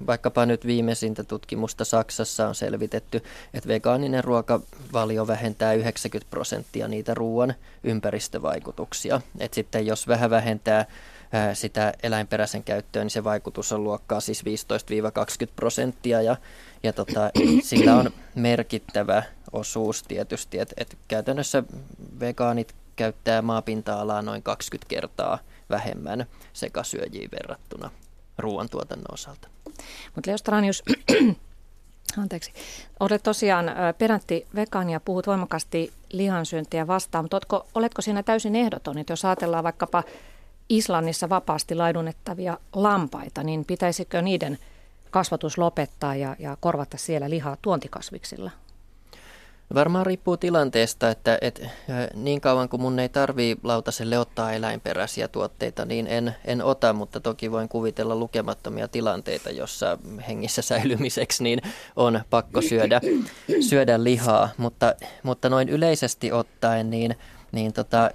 vaikkapa 0.07 0.45
nyt 0.45 0.65
viimeisintä 0.65 1.23
tutkimusta 1.23 1.85
Saksassa 1.85 2.47
on 2.47 2.55
selvitetty, 2.55 3.23
että 3.53 3.67
vegaaninen 3.67 4.23
ruokavalio 4.23 5.27
vähentää 5.27 5.73
90 5.73 6.29
prosenttia 6.29 6.87
niitä 6.87 7.13
ruoan 7.13 7.53
ympäristövaikutuksia. 7.83 9.21
Et 9.39 9.53
sitten 9.53 9.85
jos 9.85 10.07
vähän 10.07 10.29
vähentää 10.29 10.85
sitä 11.53 11.93
eläinperäisen 12.03 12.63
käyttöön, 12.63 13.05
niin 13.05 13.11
se 13.11 13.23
vaikutus 13.23 13.71
on 13.71 13.83
luokkaa 13.83 14.19
siis 14.19 14.43
15-20 14.43 14.45
prosenttia 15.55 16.21
ja, 16.21 16.35
ja 16.83 16.93
tota, 16.93 17.31
sillä 17.61 17.95
on 17.95 18.11
merkittävä 18.35 19.23
osuus 19.51 20.03
tietysti, 20.03 20.59
että 20.59 20.75
et 20.77 20.97
käytännössä 21.07 21.63
vegaanit 22.19 22.75
käyttää 22.95 23.41
maapinta-alaa 23.41 24.21
noin 24.21 24.43
20 24.43 24.89
kertaa 24.89 25.39
vähemmän 25.69 26.25
sekasyöjiin 26.53 27.31
verrattuna 27.31 27.91
ruoantuotannon 28.41 29.13
osalta. 29.13 29.47
Mutta 30.15 30.29
Leo 30.29 30.37
Stranius, 30.37 30.83
anteeksi, 32.21 32.53
olet 32.99 33.23
tosiaan 33.23 33.71
perätti 33.97 34.47
vegaani 34.55 34.93
ja 34.93 34.99
puhut 34.99 35.27
voimakkaasti 35.27 35.93
lihansyöntiä 36.11 36.87
vastaan, 36.87 37.23
mutta 37.23 37.37
oletko, 37.37 37.67
oletko 37.75 38.01
siinä 38.01 38.23
täysin 38.23 38.55
ehdoton, 38.55 38.97
että 38.97 39.13
jos 39.13 39.25
ajatellaan 39.25 39.63
vaikkapa 39.63 40.03
Islannissa 40.69 41.29
vapaasti 41.29 41.75
laidunnettavia 41.75 42.57
lampaita, 42.73 43.43
niin 43.43 43.65
pitäisikö 43.65 44.21
niiden 44.21 44.57
kasvatus 45.11 45.57
lopettaa 45.57 46.15
ja, 46.15 46.35
ja 46.39 46.57
korvata 46.59 46.97
siellä 46.97 47.29
lihaa 47.29 47.57
tuontikasviksilla? 47.61 48.51
Varmaan 49.73 50.05
riippuu 50.05 50.37
tilanteesta, 50.37 51.09
että, 51.09 51.37
että 51.41 51.69
niin 52.13 52.41
kauan 52.41 52.69
kuin 52.69 52.81
mun 52.81 52.99
ei 52.99 53.09
tarvii 53.09 53.57
lautaselle 53.63 54.19
ottaa 54.19 54.53
eläinperäisiä 54.53 55.27
tuotteita, 55.27 55.85
niin 55.85 56.07
en, 56.07 56.35
en 56.45 56.63
ota, 56.63 56.93
mutta 56.93 57.19
toki 57.19 57.51
voin 57.51 57.69
kuvitella 57.69 58.15
lukemattomia 58.15 58.87
tilanteita, 58.87 59.49
jossa 59.49 59.97
hengissä 60.27 60.61
säilymiseksi 60.61 61.43
niin 61.43 61.61
on 61.95 62.21
pakko 62.29 62.61
syödä, 62.61 63.01
syödä 63.69 64.03
lihaa, 64.03 64.49
mutta, 64.57 64.95
mutta 65.23 65.49
noin 65.49 65.69
yleisesti 65.69 66.31
ottaen 66.31 66.89
niin, 66.89 67.15
niin 67.51 67.73
tota, 67.73 68.11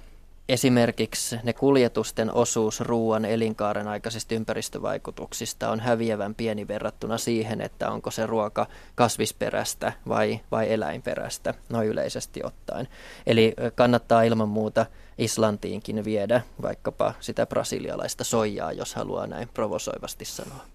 Esimerkiksi 0.49 1.35
ne 1.43 1.53
kuljetusten 1.53 2.33
osuus 2.33 2.79
ruoan 2.79 3.25
elinkaaren 3.25 3.87
aikaisista 3.87 4.35
ympäristövaikutuksista 4.35 5.69
on 5.69 5.79
häviävän 5.79 6.35
pieni 6.35 6.67
verrattuna 6.67 7.17
siihen, 7.17 7.61
että 7.61 7.91
onko 7.91 8.11
se 8.11 8.25
ruoka 8.25 8.67
kasvisperäistä 8.95 9.93
vai, 10.07 10.39
vai 10.51 10.73
eläinperäistä, 10.73 11.53
noin 11.69 11.87
yleisesti 11.87 12.41
ottaen. 12.43 12.87
Eli 13.27 13.53
kannattaa 13.75 14.23
ilman 14.23 14.49
muuta 14.49 14.85
Islantiinkin 15.17 16.05
viedä 16.05 16.41
vaikkapa 16.61 17.13
sitä 17.19 17.45
brasilialaista 17.45 18.23
soijaa, 18.23 18.71
jos 18.71 18.95
haluaa 18.95 19.27
näin 19.27 19.49
provosoivasti 19.53 20.25
sanoa. 20.25 20.65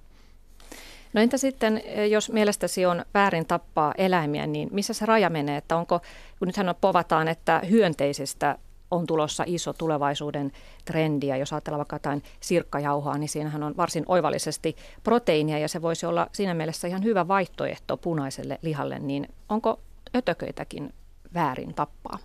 No 1.13 1.21
entä 1.21 1.39
sitten, 1.39 1.83
jos 2.11 2.33
mielestäsi 2.33 2.87
on 2.87 3.05
väärin 3.15 3.47
tappaa 3.47 3.95
eläimiä, 3.99 4.47
niin 4.47 4.69
missä 4.73 4.95
se 4.95 5.07
raja 5.07 5.31
menee? 5.31 5.57
Että 5.57 5.77
onko, 5.77 6.01
kun 6.39 6.49
nythän 6.49 6.75
povataan, 6.81 7.29
että 7.29 7.63
hyönteisestä 7.71 8.59
on 8.91 9.07
tulossa 9.07 9.45
iso 9.47 9.73
tulevaisuuden 9.73 10.53
trendi. 10.85 11.27
Ja 11.27 11.37
jos 11.37 11.53
ajatellaan 11.53 11.79
vaikka 11.79 11.97
jotain 11.97 12.23
sirkkajauhaa, 12.41 13.19
niin 13.19 13.29
siinähän 13.29 13.63
on 13.63 13.77
varsin 13.77 14.05
oivallisesti 14.09 14.77
proteiinia 15.03 15.59
ja 15.59 15.69
se 15.69 15.83
voisi 15.83 16.07
olla 16.07 16.27
siinä 16.33 16.55
mielessä 16.55 16.89
ihan 16.89 17.05
hyvä 17.05 17.29
vaihtoehto 17.29 17.97
punaiselle 17.97 18.59
lihalle. 18.63 18.99
Niin 18.99 19.29
onko 19.49 19.81
ötököitäkin 20.17 20.95
väärin 21.35 21.75
tappaa 21.75 22.19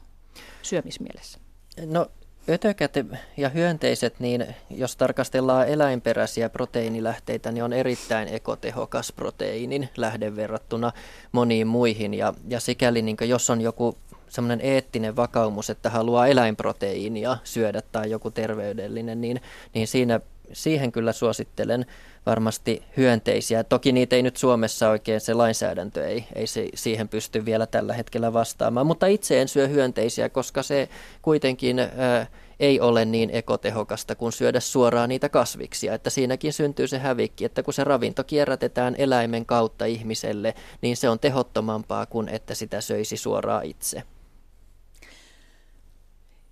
syömismielessä? 0.62 1.40
No 1.86 2.08
Ötökät 2.50 2.94
ja 3.38 3.50
hyönteiset, 3.50 4.20
niin 4.20 4.56
jos 4.70 4.96
tarkastellaan 4.96 5.68
eläinperäisiä 5.68 6.50
proteiinilähteitä, 6.50 7.52
niin 7.52 7.64
on 7.64 7.74
erittäin 7.74 8.28
ekotehokas 8.28 9.12
proteiinin 9.12 9.90
lähde 9.98 10.36
verrattuna 10.36 10.92
moniin 11.32 11.68
muihin. 11.68 12.14
Ja, 12.14 12.34
ja 12.48 12.60
sikäli, 12.60 13.02
niin 13.02 13.18
jos 13.22 13.50
on 13.50 13.62
joku 13.62 13.98
semmoinen 14.30 14.62
eettinen 14.62 15.16
vakaumus, 15.16 15.70
että 15.70 15.90
haluaa 15.90 16.28
eläinproteiinia 16.28 17.38
syödä 17.44 17.82
tai 17.92 18.12
joku 18.12 18.32
terveydellinen, 18.32 19.22
niin, 19.22 19.42
niin 19.74 19.88
siinä, 19.88 20.20
siihen 20.54 20.92
kyllä 20.92 21.14
suosittelen 21.14 21.86
varmasti 22.26 22.84
hyönteisiä. 22.98 23.64
Toki 23.64 23.92
niitä 23.92 24.16
ei 24.16 24.24
nyt 24.24 24.38
Suomessa 24.38 24.90
oikein, 24.90 25.22
se 25.22 25.34
lainsäädäntö 25.34 26.08
ei, 26.08 26.26
ei 26.36 26.48
se, 26.48 26.70
siihen 26.76 27.10
pysty 27.10 27.46
vielä 27.46 27.68
tällä 27.68 27.94
hetkellä 27.94 28.34
vastaamaan, 28.34 28.88
mutta 28.88 29.08
itse 29.08 29.42
en 29.42 29.48
syö 29.48 29.68
hyönteisiä, 29.68 30.30
koska 30.30 30.64
se 30.64 30.90
kuitenkin 31.22 31.80
ää, 31.80 32.28
ei 32.60 32.80
ole 32.80 33.06
niin 33.06 33.30
ekotehokasta 33.34 34.16
kuin 34.16 34.32
syödä 34.32 34.60
suoraan 34.60 35.10
niitä 35.10 35.30
kasviksia, 35.30 35.94
että 35.94 36.10
siinäkin 36.10 36.54
syntyy 36.54 36.88
se 36.88 36.98
hävikki, 36.98 37.46
että 37.46 37.64
kun 37.64 37.74
se 37.74 37.84
ravinto 37.84 38.24
kierrätetään 38.24 38.96
eläimen 38.98 39.46
kautta 39.46 39.86
ihmiselle, 39.86 40.54
niin 40.82 40.98
se 40.98 41.10
on 41.10 41.20
tehottomampaa 41.20 42.06
kuin 42.06 42.30
että 42.30 42.56
sitä 42.56 42.82
söisi 42.82 43.18
suoraan 43.18 43.66
itse. 43.66 44.04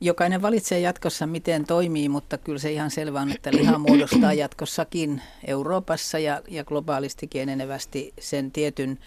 Jokainen 0.04 0.42
valitsee 0.42 0.80
jatkossa, 0.80 1.28
miten 1.28 1.66
toimii, 1.66 2.10
mutta 2.10 2.38
kyllä 2.38 2.60
se 2.60 2.72
ihan 2.72 2.92
selvä 2.92 3.22
on, 3.22 3.32
että 3.32 3.52
liha 3.52 3.78
muodostaa 3.78 4.34
jatkossakin 4.34 5.22
Euroopassa 5.48 6.20
ja, 6.20 6.42
ja 6.48 6.63
globaalistikin 6.63 7.42
enenevästi 7.42 8.13
sen 8.20 8.52
tietyn 8.52 9.00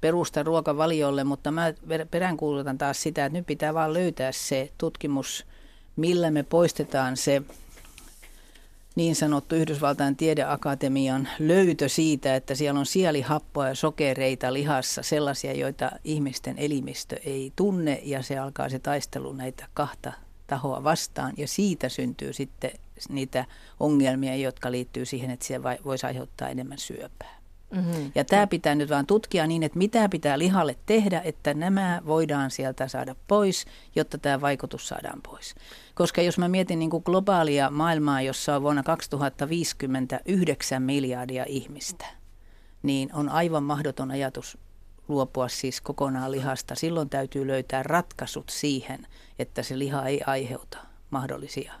perusta 0.00 0.42
ruokavaliolle, 0.42 1.24
mutta 1.24 1.50
mä 1.50 1.72
peräänkuulutan 2.10 2.78
taas 2.78 3.02
sitä, 3.02 3.24
että 3.24 3.38
nyt 3.38 3.46
pitää 3.46 3.74
vaan 3.74 3.94
löytää 3.94 4.32
se 4.32 4.72
tutkimus, 4.78 5.46
millä 5.96 6.30
me 6.30 6.42
poistetaan 6.42 7.16
se 7.16 7.42
niin 8.96 9.16
sanottu 9.16 9.54
Yhdysvaltain 9.54 10.16
tiedeakatemian 10.16 11.28
löytö 11.38 11.88
siitä, 11.88 12.36
että 12.36 12.54
siellä 12.54 12.80
on 12.80 12.86
sielihappoa 12.86 13.68
ja 13.68 13.74
sokereita 13.74 14.52
lihassa, 14.52 15.02
sellaisia, 15.02 15.52
joita 15.52 15.90
ihmisten 16.04 16.58
elimistö 16.58 17.16
ei 17.24 17.52
tunne, 17.56 18.00
ja 18.04 18.22
se 18.22 18.38
alkaa 18.38 18.68
se 18.68 18.78
taistelu 18.78 19.32
näitä 19.32 19.66
kahta 19.74 20.23
tahoa 20.46 20.84
vastaan 20.84 21.32
ja 21.36 21.48
siitä 21.48 21.88
syntyy 21.88 22.32
sitten 22.32 22.70
niitä 23.08 23.44
ongelmia, 23.80 24.36
jotka 24.36 24.70
liittyy 24.70 25.04
siihen, 25.04 25.30
että 25.30 25.46
se 25.46 25.62
voisi 25.62 26.06
aiheuttaa 26.06 26.48
enemmän 26.48 26.78
syöpää. 26.78 27.38
Mm-hmm. 27.70 28.12
Ja 28.14 28.24
tämä 28.24 28.46
pitää 28.46 28.74
nyt 28.74 28.90
vaan 28.90 29.06
tutkia 29.06 29.46
niin, 29.46 29.62
että 29.62 29.78
mitä 29.78 30.08
pitää 30.08 30.38
lihalle 30.38 30.76
tehdä, 30.86 31.20
että 31.24 31.54
nämä 31.54 32.02
voidaan 32.06 32.50
sieltä 32.50 32.88
saada 32.88 33.14
pois, 33.28 33.64
jotta 33.96 34.18
tämä 34.18 34.40
vaikutus 34.40 34.88
saadaan 34.88 35.22
pois. 35.22 35.54
Koska 35.94 36.22
jos 36.22 36.38
mä 36.38 36.48
mietin 36.48 36.78
niin 36.78 36.90
kuin 36.90 37.02
globaalia 37.06 37.70
maailmaa, 37.70 38.22
jossa 38.22 38.56
on 38.56 38.62
vuonna 38.62 38.82
2059 38.82 40.82
miljardia 40.82 41.44
ihmistä, 41.48 42.06
niin 42.82 43.14
on 43.14 43.28
aivan 43.28 43.62
mahdoton 43.62 44.10
ajatus 44.10 44.58
luopua 45.08 45.48
siis 45.48 45.80
kokonaan 45.80 46.32
lihasta. 46.32 46.74
Silloin 46.74 47.08
täytyy 47.08 47.46
löytää 47.46 47.82
ratkaisut 47.82 48.50
siihen, 48.50 49.06
että 49.38 49.62
se 49.62 49.78
liha 49.78 50.06
ei 50.06 50.20
aiheuta 50.26 50.78
mahdollisia 51.10 51.72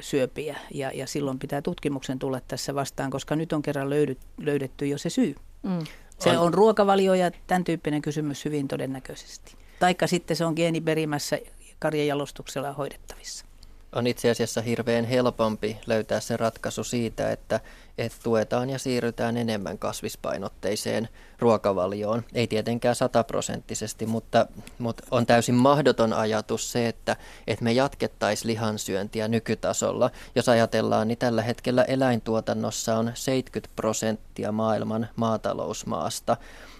syöpiä. 0.00 0.56
Ja, 0.74 0.90
ja 0.94 1.06
silloin 1.06 1.38
pitää 1.38 1.62
tutkimuksen 1.62 2.18
tulla 2.18 2.40
tässä 2.40 2.74
vastaan, 2.74 3.10
koska 3.10 3.36
nyt 3.36 3.52
on 3.52 3.62
kerran 3.62 3.90
löydy, 3.90 4.16
löydetty 4.38 4.86
jo 4.86 4.98
se 4.98 5.10
syy. 5.10 5.34
Mm. 5.62 5.86
Se 6.18 6.38
on 6.38 6.54
ruokavalio 6.54 7.14
ja 7.14 7.30
tämän 7.46 7.64
tyyppinen 7.64 8.02
kysymys 8.02 8.44
hyvin 8.44 8.68
todennäköisesti. 8.68 9.56
Taikka 9.80 10.06
sitten 10.06 10.36
se 10.36 10.44
on 10.44 10.54
geeniperimässä 10.56 11.38
karjajalostuksella 11.78 12.72
hoidettavissa 12.72 13.46
on 13.92 14.06
itse 14.06 14.30
asiassa 14.30 14.60
hirveän 14.60 15.04
helpompi 15.04 15.76
löytää 15.86 16.20
se 16.20 16.36
ratkaisu 16.36 16.84
siitä, 16.84 17.32
että, 17.32 17.60
että 17.98 18.18
tuetaan 18.22 18.70
ja 18.70 18.78
siirrytään 18.78 19.36
enemmän 19.36 19.78
kasvispainotteiseen 19.78 21.08
ruokavalioon. 21.38 22.22
Ei 22.34 22.46
tietenkään 22.46 22.94
sataprosenttisesti, 22.94 24.06
mutta, 24.06 24.46
mutta 24.78 25.04
on 25.10 25.26
täysin 25.26 25.54
mahdoton 25.54 26.12
ajatus 26.12 26.72
se, 26.72 26.88
että, 26.88 27.16
että 27.46 27.64
me 27.64 27.72
jatkettaisiin 27.72 28.48
lihansyöntiä 28.48 29.28
nykytasolla. 29.28 30.10
Jos 30.34 30.48
ajatellaan, 30.48 31.08
niin 31.08 31.18
tällä 31.18 31.42
hetkellä 31.42 31.84
eläintuotannossa 31.84 32.96
on 32.96 33.12
70 33.14 33.76
prosenttia 33.76 34.52
maailman 34.52 35.08
maatalousmaasta 35.16 36.36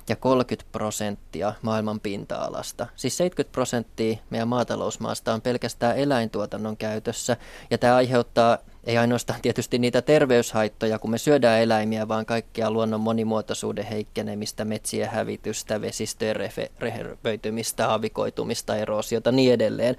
ja 0.08 0.16
30 0.16 0.72
prosenttia 0.72 1.52
maailman 1.62 2.00
pinta-alasta. 2.00 2.86
Siis 2.96 3.16
70 3.16 3.52
prosenttia 3.52 4.16
meidän 4.30 4.48
maatalousmaasta 4.48 5.34
on 5.34 5.42
pelkästään 5.42 5.96
eläintuotannon 5.96 6.76
käytössä 6.76 7.36
ja 7.70 7.78
tämä 7.78 7.96
aiheuttaa 7.96 8.58
ei 8.84 8.98
ainoastaan 8.98 9.40
tietysti 9.42 9.78
niitä 9.78 10.02
terveyshaittoja, 10.02 10.98
kun 10.98 11.10
me 11.10 11.18
syödään 11.18 11.60
eläimiä, 11.60 12.08
vaan 12.08 12.26
kaikkia 12.26 12.70
luonnon 12.70 13.00
monimuotoisuuden 13.00 13.84
heikkenemistä, 13.84 14.64
metsien 14.64 15.08
hävitystä, 15.08 15.80
vesistöjen 15.80 16.36
rehevöitymistä, 16.80 17.88
aavikoitumista, 17.88 18.76
eroosiota 18.76 19.32
niin 19.32 19.52
edelleen 19.52 19.96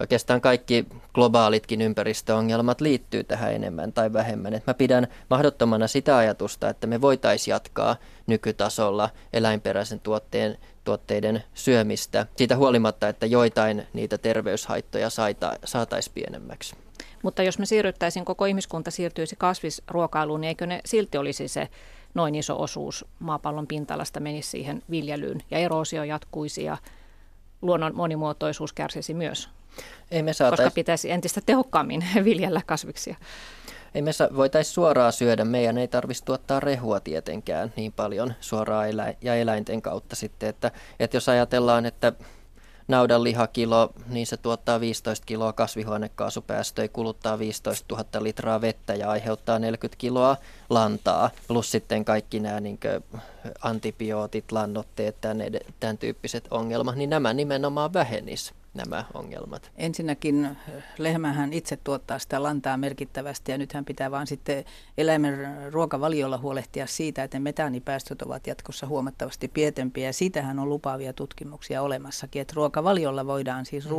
oikeastaan 0.00 0.40
kaikki 0.40 0.86
globaalitkin 1.14 1.80
ympäristöongelmat 1.80 2.80
liittyy 2.80 3.24
tähän 3.24 3.52
enemmän 3.52 3.92
tai 3.92 4.12
vähemmän. 4.12 4.54
Et 4.54 4.66
mä 4.66 4.74
pidän 4.74 5.08
mahdottomana 5.30 5.86
sitä 5.86 6.16
ajatusta, 6.16 6.68
että 6.68 6.86
me 6.86 7.00
voitaisiin 7.00 7.52
jatkaa 7.52 7.96
nykytasolla 8.26 9.10
eläinperäisen 9.32 10.00
tuotteen, 10.00 10.58
tuotteiden 10.84 11.42
syömistä 11.54 12.26
siitä 12.36 12.56
huolimatta, 12.56 13.08
että 13.08 13.26
joitain 13.26 13.86
niitä 13.92 14.18
terveyshaittoja 14.18 15.08
saataisiin 15.64 16.14
pienemmäksi. 16.14 16.85
Mutta 17.22 17.42
jos 17.42 17.58
me 17.58 17.66
siirryttäisiin, 17.66 18.24
koko 18.24 18.44
ihmiskunta 18.44 18.90
siirtyisi 18.90 19.36
kasvisruokailuun, 19.36 20.40
niin 20.40 20.48
eikö 20.48 20.66
ne 20.66 20.80
silti 20.84 21.18
olisi 21.18 21.48
se 21.48 21.68
noin 22.14 22.34
iso 22.34 22.62
osuus 22.62 23.04
maapallon 23.18 23.66
pinta-alasta 23.66 24.20
menisi 24.20 24.50
siihen 24.50 24.82
viljelyyn 24.90 25.42
ja 25.50 25.58
eroosio 25.58 26.04
jatkuisi 26.04 26.64
ja 26.64 26.76
luonnon 27.62 27.94
monimuotoisuus 27.94 28.72
kärsisi 28.72 29.14
myös? 29.14 29.48
Ei 30.10 30.22
me 30.22 30.32
saatais... 30.32 30.60
Koska 30.60 30.74
pitäisi 30.74 31.10
entistä 31.10 31.40
tehokkaammin 31.46 32.04
viljellä 32.24 32.60
kasviksia. 32.66 33.16
Ei 33.94 34.02
me 34.02 34.12
sa- 34.12 34.28
voitaisiin 34.36 34.74
suoraan 34.74 35.12
syödä. 35.12 35.44
Meidän 35.44 35.78
ei 35.78 35.88
tarvitsisi 35.88 36.24
tuottaa 36.24 36.60
rehua 36.60 37.00
tietenkään 37.00 37.72
niin 37.76 37.92
paljon 37.92 38.34
suoraan 38.40 38.88
elä- 38.88 39.14
ja 39.20 39.34
eläinten 39.34 39.82
kautta 39.82 40.16
sitten. 40.16 40.48
Että, 40.48 40.70
että 41.00 41.16
jos 41.16 41.28
ajatellaan, 41.28 41.86
että 41.86 42.12
naudan 42.88 43.24
lihakilo, 43.24 43.92
niin 44.08 44.26
se 44.26 44.36
tuottaa 44.36 44.80
15 44.80 45.26
kiloa 45.26 45.52
kasvihuonekaasupäästöjä, 45.52 46.88
kuluttaa 46.88 47.38
15 47.38 47.94
000 47.94 48.24
litraa 48.24 48.60
vettä 48.60 48.94
ja 48.94 49.10
aiheuttaa 49.10 49.58
40 49.58 49.98
kiloa 49.98 50.36
lantaa, 50.70 51.30
plus 51.48 51.70
sitten 51.70 52.04
kaikki 52.04 52.40
nämä 52.40 52.60
niin 52.60 52.78
antibiootit, 53.62 54.52
lannotteet, 54.52 55.20
tämän, 55.20 55.38
tämän 55.80 55.98
tyyppiset 55.98 56.48
ongelmat, 56.50 56.96
niin 56.96 57.10
nämä 57.10 57.34
nimenomaan 57.34 57.92
vähenis 57.92 58.54
nämä 58.76 59.04
ongelmat? 59.14 59.70
Ensinnäkin 59.76 60.44
eh, 60.44 60.84
lehmähän 60.98 61.52
itse 61.52 61.76
tuottaa 61.76 62.18
sitä 62.18 62.42
lantaa 62.42 62.76
merkittävästi 62.76 63.52
ja 63.52 63.58
nythän 63.58 63.84
pitää 63.84 64.10
vaan 64.10 64.26
sitten 64.26 64.64
eläimen 64.98 65.38
ruokavaliolla 65.72 66.38
huolehtia 66.38 66.86
siitä, 66.86 67.24
että 67.24 67.40
metaanipäästöt 67.40 68.22
ovat 68.22 68.46
jatkossa 68.46 68.86
huomattavasti 68.86 69.48
pietempiä 69.48 70.06
ja 70.06 70.12
siitähän 70.12 70.58
on 70.58 70.68
lupaavia 70.68 71.12
tutkimuksia 71.12 71.82
olemassakin, 71.82 72.42
että 72.42 72.54
ruokavaliolla 72.56 73.26
voidaan 73.26 73.66
siis 73.66 73.84
mm. 73.84 73.90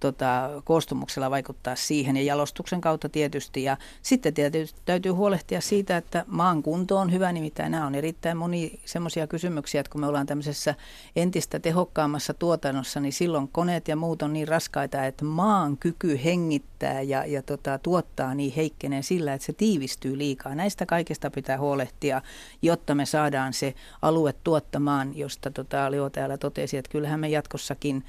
Tota, 0.00 0.50
koostumuksella 0.64 1.30
vaikuttaa 1.30 1.76
siihen 1.76 2.16
ja 2.16 2.22
jalostuksen 2.22 2.80
kautta 2.80 3.08
tietysti. 3.08 3.62
Ja 3.62 3.76
sitten 4.02 4.34
tietysti 4.34 4.80
täytyy 4.84 5.12
huolehtia 5.12 5.60
siitä, 5.60 5.96
että 5.96 6.24
maan 6.26 6.62
kunto 6.62 6.96
on 6.96 7.12
hyvä, 7.12 7.32
nimittäin 7.32 7.72
nämä 7.72 7.86
on 7.86 7.94
erittäin 7.94 8.36
moni 8.36 8.80
semmoisia 8.84 9.26
kysymyksiä, 9.26 9.80
että 9.80 9.92
kun 9.92 10.00
me 10.00 10.06
ollaan 10.06 10.26
tämmöisessä 10.26 10.74
entistä 11.16 11.58
tehokkaammassa 11.58 12.34
tuotannossa, 12.34 13.00
niin 13.00 13.12
silloin 13.12 13.48
koneet 13.48 13.88
ja 13.88 13.96
muut 13.96 14.22
on 14.22 14.32
niin 14.32 14.48
raskaita, 14.48 15.04
että 15.04 15.24
maan 15.24 15.76
kyky 15.76 16.20
hengittää 16.24 17.02
ja, 17.02 17.26
ja 17.26 17.42
tota, 17.42 17.78
tuottaa 17.78 18.34
niin 18.34 18.52
heikkenee 18.56 19.02
sillä, 19.02 19.34
että 19.34 19.46
se 19.46 19.52
tiivistyy 19.52 20.18
liikaa. 20.18 20.54
Näistä 20.54 20.86
kaikista 20.86 21.30
pitää 21.30 21.58
huolehtia, 21.58 22.22
jotta 22.62 22.94
me 22.94 23.06
saadaan 23.06 23.52
se 23.52 23.74
alue 24.02 24.34
tuottamaan, 24.44 25.18
josta 25.18 25.50
tota, 25.50 25.90
Leo 25.90 26.10
täällä 26.10 26.38
totesi, 26.38 26.76
että 26.76 26.90
kyllähän 26.90 27.20
me 27.20 27.28
jatkossakin 27.28 28.04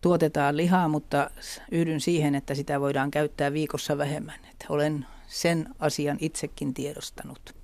tuotetaan 0.00 0.56
lihaa, 0.56 0.88
mutta 0.88 1.30
yhdyn 1.70 2.00
siihen, 2.00 2.34
että 2.34 2.54
sitä 2.54 2.80
voidaan 2.80 3.10
käyttää 3.10 3.52
viikossa 3.52 3.98
vähemmän. 3.98 4.40
Että 4.50 4.66
olen 4.68 5.06
sen 5.26 5.68
asian 5.78 6.16
itsekin 6.20 6.74
tiedostanut. 6.74 7.54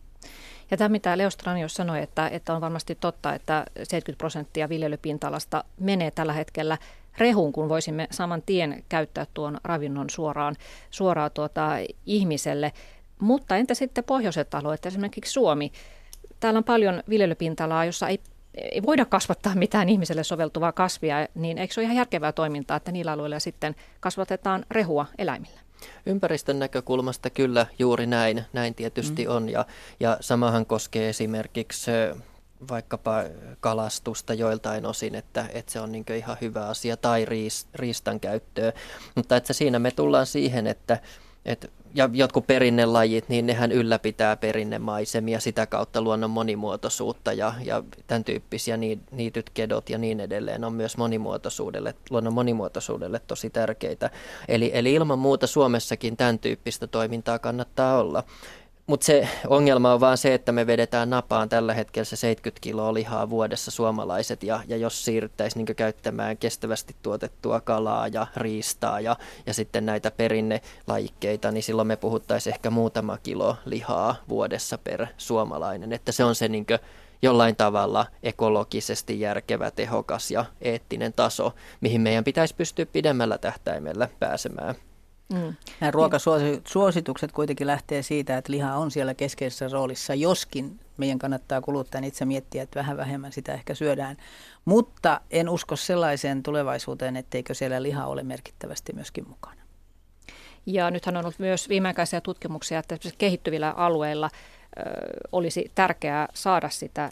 Ja 0.70 0.76
tämä, 0.76 0.88
mitä 0.88 1.18
Leo 1.18 1.30
Stranios 1.30 1.74
sanoi, 1.74 2.02
että, 2.02 2.28
että 2.28 2.54
on 2.54 2.60
varmasti 2.60 2.94
totta, 2.94 3.34
että 3.34 3.64
70 3.82 4.18
prosenttia 4.18 4.68
viljelypinta-alasta 4.68 5.64
menee 5.80 6.10
tällä 6.10 6.32
hetkellä 6.32 6.78
rehuun, 7.18 7.52
kun 7.52 7.68
voisimme 7.68 8.08
saman 8.10 8.42
tien 8.46 8.84
käyttää 8.88 9.26
tuon 9.34 9.60
ravinnon 9.64 10.10
suoraan, 10.10 10.56
suoraan 10.90 11.30
tuota 11.34 11.70
ihmiselle. 12.06 12.72
Mutta 13.20 13.56
entä 13.56 13.74
sitten 13.74 14.04
pohjoiset 14.04 14.54
alueet, 14.54 14.86
esimerkiksi 14.86 15.32
Suomi? 15.32 15.72
Täällä 16.40 16.58
on 16.58 16.64
paljon 16.64 17.02
viljelypinta-alaa, 17.08 17.84
jossa 17.84 18.08
ei 18.08 18.20
ei 18.56 18.82
voida 18.82 19.04
kasvattaa 19.04 19.54
mitään 19.54 19.88
ihmiselle 19.88 20.24
soveltuvaa 20.24 20.72
kasvia, 20.72 21.16
niin 21.34 21.58
eikö 21.58 21.74
se 21.74 21.80
ole 21.80 21.84
ihan 21.84 21.96
järkevää 21.96 22.32
toimintaa, 22.32 22.76
että 22.76 22.92
niillä 22.92 23.12
alueilla 23.12 23.40
sitten 23.40 23.76
kasvatetaan 24.00 24.64
rehua 24.70 25.06
eläimillä? 25.18 25.60
Ympäristön 26.06 26.58
näkökulmasta 26.58 27.30
kyllä 27.30 27.66
juuri 27.78 28.06
näin, 28.06 28.44
näin 28.52 28.74
tietysti 28.74 29.24
mm. 29.24 29.30
on 29.30 29.48
ja, 29.48 29.66
ja 30.00 30.16
samahan 30.20 30.66
koskee 30.66 31.08
esimerkiksi 31.08 31.90
vaikkapa 32.70 33.24
kalastusta 33.60 34.34
joiltain 34.34 34.86
osin, 34.86 35.14
että, 35.14 35.46
että 35.52 35.72
se 35.72 35.80
on 35.80 35.92
niin 35.92 36.04
ihan 36.16 36.36
hyvä 36.40 36.66
asia, 36.66 36.96
tai 36.96 37.24
riis, 37.24 37.66
riistan 37.74 38.20
käyttöä. 38.20 38.72
Mutta 39.14 39.36
että 39.36 39.52
siinä 39.52 39.78
me 39.78 39.90
tullaan 39.90 40.26
siihen, 40.26 40.66
että, 40.66 40.98
että 41.46 41.68
ja 41.96 42.10
jotkut 42.12 42.46
perinnelajit, 42.46 43.28
niin 43.28 43.46
nehän 43.46 43.72
ylläpitää 43.72 44.36
perinnemaisemia 44.36 45.40
sitä 45.40 45.66
kautta 45.66 46.02
luonnon 46.02 46.30
monimuotoisuutta 46.30 47.32
ja, 47.32 47.54
ja 47.64 47.82
tämän 48.06 48.24
tyyppisiä 48.24 48.76
niityt, 49.10 49.50
kedot 49.50 49.90
ja 49.90 49.98
niin 49.98 50.20
edelleen 50.20 50.64
on 50.64 50.72
myös 50.72 50.96
monimuotoisuudelle, 50.96 51.94
luonnon 52.10 52.34
monimuotoisuudelle 52.34 53.20
tosi 53.26 53.50
tärkeitä. 53.50 54.10
Eli, 54.48 54.70
eli 54.74 54.94
ilman 54.94 55.18
muuta 55.18 55.46
Suomessakin 55.46 56.16
tämän 56.16 56.38
tyyppistä 56.38 56.86
toimintaa 56.86 57.38
kannattaa 57.38 57.98
olla. 57.98 58.24
Mutta 58.86 59.06
se 59.06 59.28
ongelma 59.48 59.92
on 59.92 60.00
vaan 60.00 60.18
se, 60.18 60.34
että 60.34 60.52
me 60.52 60.66
vedetään 60.66 61.10
napaan 61.10 61.48
tällä 61.48 61.74
hetkellä 61.74 62.04
se 62.04 62.16
70 62.16 62.60
kiloa 62.60 62.94
lihaa 62.94 63.30
vuodessa 63.30 63.70
suomalaiset 63.70 64.42
ja, 64.42 64.60
ja 64.68 64.76
jos 64.76 65.04
siirryttäisiin 65.04 65.64
niin 65.64 65.76
käyttämään 65.76 66.36
kestävästi 66.36 66.96
tuotettua 67.02 67.60
kalaa 67.60 68.08
ja 68.08 68.26
riistaa 68.36 69.00
ja, 69.00 69.16
ja 69.46 69.54
sitten 69.54 69.86
näitä 69.86 70.10
perinnelajikkeita, 70.10 71.50
niin 71.50 71.62
silloin 71.62 71.88
me 71.88 71.96
puhuttaisiin 71.96 72.54
ehkä 72.54 72.70
muutama 72.70 73.18
kilo 73.18 73.56
lihaa 73.64 74.16
vuodessa 74.28 74.78
per 74.78 75.06
suomalainen. 75.16 75.92
Että 75.92 76.12
se 76.12 76.24
on 76.24 76.34
se 76.34 76.48
niin 76.48 76.66
jollain 77.22 77.56
tavalla 77.56 78.06
ekologisesti 78.22 79.20
järkevä, 79.20 79.70
tehokas 79.70 80.30
ja 80.30 80.44
eettinen 80.60 81.12
taso, 81.12 81.52
mihin 81.80 82.00
meidän 82.00 82.24
pitäisi 82.24 82.54
pystyä 82.54 82.86
pidemmällä 82.86 83.38
tähtäimellä 83.38 84.08
pääsemään. 84.18 84.74
Mm. 85.32 85.54
Nämä 85.80 85.90
ruokasuositukset 85.90 87.32
kuitenkin 87.32 87.66
lähtee 87.66 88.02
siitä, 88.02 88.38
että 88.38 88.52
liha 88.52 88.74
on 88.74 88.90
siellä 88.90 89.14
keskeisessä 89.14 89.68
roolissa, 89.72 90.14
joskin 90.14 90.80
meidän 90.96 91.18
kannattaa 91.18 91.60
kuluttajan 91.60 92.04
itse 92.04 92.24
miettiä, 92.24 92.62
että 92.62 92.80
vähän 92.80 92.96
vähemmän 92.96 93.32
sitä 93.32 93.54
ehkä 93.54 93.74
syödään. 93.74 94.16
Mutta 94.64 95.20
en 95.30 95.48
usko 95.48 95.76
sellaiseen 95.76 96.42
tulevaisuuteen, 96.42 97.16
etteikö 97.16 97.54
siellä 97.54 97.82
liha 97.82 98.06
ole 98.06 98.22
merkittävästi 98.22 98.92
myöskin 98.92 99.28
mukana. 99.28 99.62
Ja 100.66 100.90
nythän 100.90 101.16
on 101.16 101.24
ollut 101.24 101.38
myös 101.38 101.68
viimeaikaisia 101.68 102.20
tutkimuksia, 102.20 102.78
että 102.78 102.98
kehittyvillä 103.18 103.70
alueilla 103.70 104.30
olisi 105.32 105.72
tärkeää 105.74 106.28
saada 106.34 106.68
sitä 106.68 107.10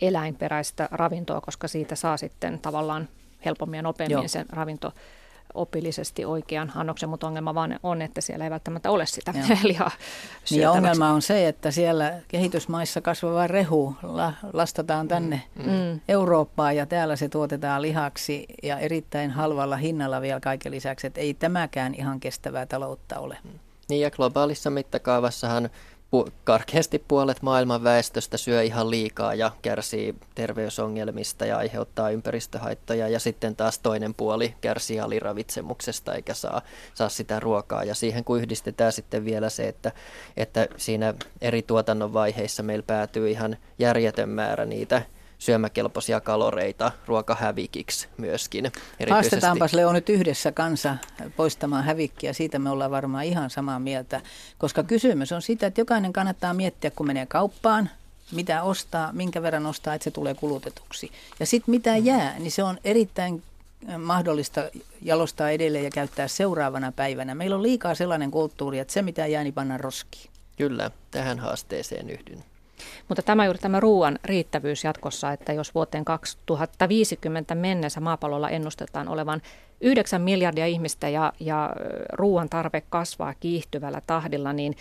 eläinperäistä 0.00 0.88
ravintoa, 0.90 1.40
koska 1.40 1.68
siitä 1.68 1.94
saa 1.94 2.16
sitten 2.16 2.58
tavallaan 2.58 3.08
helpommin 3.44 3.78
ja 3.78 3.82
nopeammin 3.82 4.12
Joo. 4.12 4.28
sen 4.28 4.46
ravinto 4.50 4.92
opillisesti 5.54 6.24
oikean 6.24 6.72
annoksen, 6.74 7.08
mutta 7.08 7.26
ongelma 7.26 7.54
vaan 7.54 7.78
on, 7.82 8.02
että 8.02 8.20
siellä 8.20 8.44
ei 8.44 8.50
välttämättä 8.50 8.90
ole 8.90 9.06
sitä 9.06 9.32
Joo. 9.36 9.58
lihaa 9.62 9.90
niin 10.50 10.60
ja 10.60 10.70
ongelma 10.70 11.10
on 11.10 11.22
se, 11.22 11.48
että 11.48 11.70
siellä 11.70 12.20
kehitysmaissa 12.28 13.00
kasvava 13.00 13.46
rehu 13.46 13.96
la, 14.02 14.32
lastataan 14.52 15.08
tänne 15.08 15.42
mm. 15.54 15.70
mm. 15.70 16.00
Eurooppaan 16.08 16.76
ja 16.76 16.86
täällä 16.86 17.16
se 17.16 17.28
tuotetaan 17.28 17.82
lihaksi 17.82 18.46
ja 18.62 18.78
erittäin 18.78 19.30
halvalla 19.30 19.76
hinnalla 19.76 20.20
vielä 20.20 20.40
kaiken 20.40 20.72
lisäksi, 20.72 21.06
että 21.06 21.20
ei 21.20 21.34
tämäkään 21.34 21.94
ihan 21.94 22.20
kestävää 22.20 22.66
taloutta 22.66 23.18
ole. 23.18 23.38
Niin 23.88 24.00
ja 24.00 24.10
globaalissa 24.10 24.70
mittakaavassahan 24.70 25.70
pu- 26.16 26.30
karkeasti 26.44 27.04
puolet 27.08 27.42
maailman 27.42 27.84
väestöstä 27.84 28.36
syö 28.36 28.62
ihan 28.62 28.90
liikaa 28.90 29.34
ja 29.34 29.50
kärsii 29.62 30.14
terveysongelmista 30.34 31.46
ja 31.46 31.56
aiheuttaa 31.56 32.10
ympäristöhaittoja. 32.10 33.08
Ja 33.08 33.20
sitten 33.20 33.56
taas 33.56 33.78
toinen 33.78 34.14
puoli 34.14 34.54
kärsii 34.60 35.00
aliravitsemuksesta 35.00 36.14
eikä 36.14 36.34
saa, 36.34 36.62
saa 36.94 37.08
sitä 37.08 37.40
ruokaa. 37.40 37.84
Ja 37.84 37.94
siihen 37.94 38.24
kun 38.24 38.38
yhdistetään 38.38 38.92
sitten 38.92 39.24
vielä 39.24 39.50
se, 39.50 39.68
että, 39.68 39.92
että 40.36 40.68
siinä 40.76 41.14
eri 41.40 41.62
tuotannon 41.62 42.12
vaiheissa 42.12 42.62
meillä 42.62 42.84
päätyy 42.86 43.30
ihan 43.30 43.56
järjetön 43.78 44.28
määrä 44.28 44.64
niitä 44.64 45.02
syömäkelpoisia 45.40 46.20
kaloreita 46.20 46.92
ruokahävikiksi 47.06 48.08
myöskin. 48.16 48.72
Haastetaanpas 49.10 49.72
Leo 49.72 49.92
nyt 49.92 50.08
yhdessä 50.08 50.52
kanssa 50.52 50.96
poistamaan 51.36 51.84
hävikkiä, 51.84 52.32
siitä 52.32 52.58
me 52.58 52.70
ollaan 52.70 52.90
varmaan 52.90 53.24
ihan 53.24 53.50
samaa 53.50 53.78
mieltä, 53.78 54.20
koska 54.58 54.82
kysymys 54.82 55.32
on 55.32 55.42
sitä, 55.42 55.66
että 55.66 55.80
jokainen 55.80 56.12
kannattaa 56.12 56.54
miettiä, 56.54 56.90
kun 56.90 57.06
menee 57.06 57.26
kauppaan, 57.26 57.90
mitä 58.32 58.62
ostaa, 58.62 59.12
minkä 59.12 59.42
verran 59.42 59.66
ostaa, 59.66 59.94
että 59.94 60.04
se 60.04 60.10
tulee 60.10 60.34
kulutetuksi. 60.34 61.12
Ja 61.40 61.46
sitten 61.46 61.70
mitä 61.70 61.96
jää, 61.96 62.38
niin 62.38 62.52
se 62.52 62.62
on 62.62 62.78
erittäin 62.84 63.42
äh, 63.88 63.98
mahdollista 63.98 64.60
jalostaa 65.02 65.50
edelleen 65.50 65.84
ja 65.84 65.90
käyttää 65.90 66.28
seuraavana 66.28 66.92
päivänä. 66.92 67.34
Meillä 67.34 67.56
on 67.56 67.62
liikaa 67.62 67.94
sellainen 67.94 68.30
kulttuuri, 68.30 68.78
että 68.78 68.92
se 68.92 69.02
mitä 69.02 69.26
jää, 69.26 69.42
niin 69.42 69.54
pannaan 69.54 69.80
roskiin. 69.80 70.30
Kyllä, 70.56 70.90
tähän 71.10 71.38
haasteeseen 71.38 72.10
yhdyn. 72.10 72.44
Mutta 73.08 73.22
tämä 73.22 73.44
juuri 73.44 73.58
tämä 73.58 73.80
ruoan 73.80 74.18
riittävyys 74.24 74.84
jatkossa, 74.84 75.32
että 75.32 75.52
jos 75.52 75.74
vuoteen 75.74 76.04
2050 76.04 77.54
mennessä 77.54 78.00
maapallolla 78.00 78.50
ennustetaan 78.50 79.08
olevan 79.08 79.42
9 79.80 80.22
miljardia 80.22 80.66
ihmistä 80.66 81.08
ja, 81.08 81.32
ja 81.40 81.70
ruoan 82.12 82.48
tarve 82.48 82.82
kasvaa 82.88 83.34
kiihtyvällä 83.40 84.02
tahdilla, 84.06 84.52
niin 84.52 84.76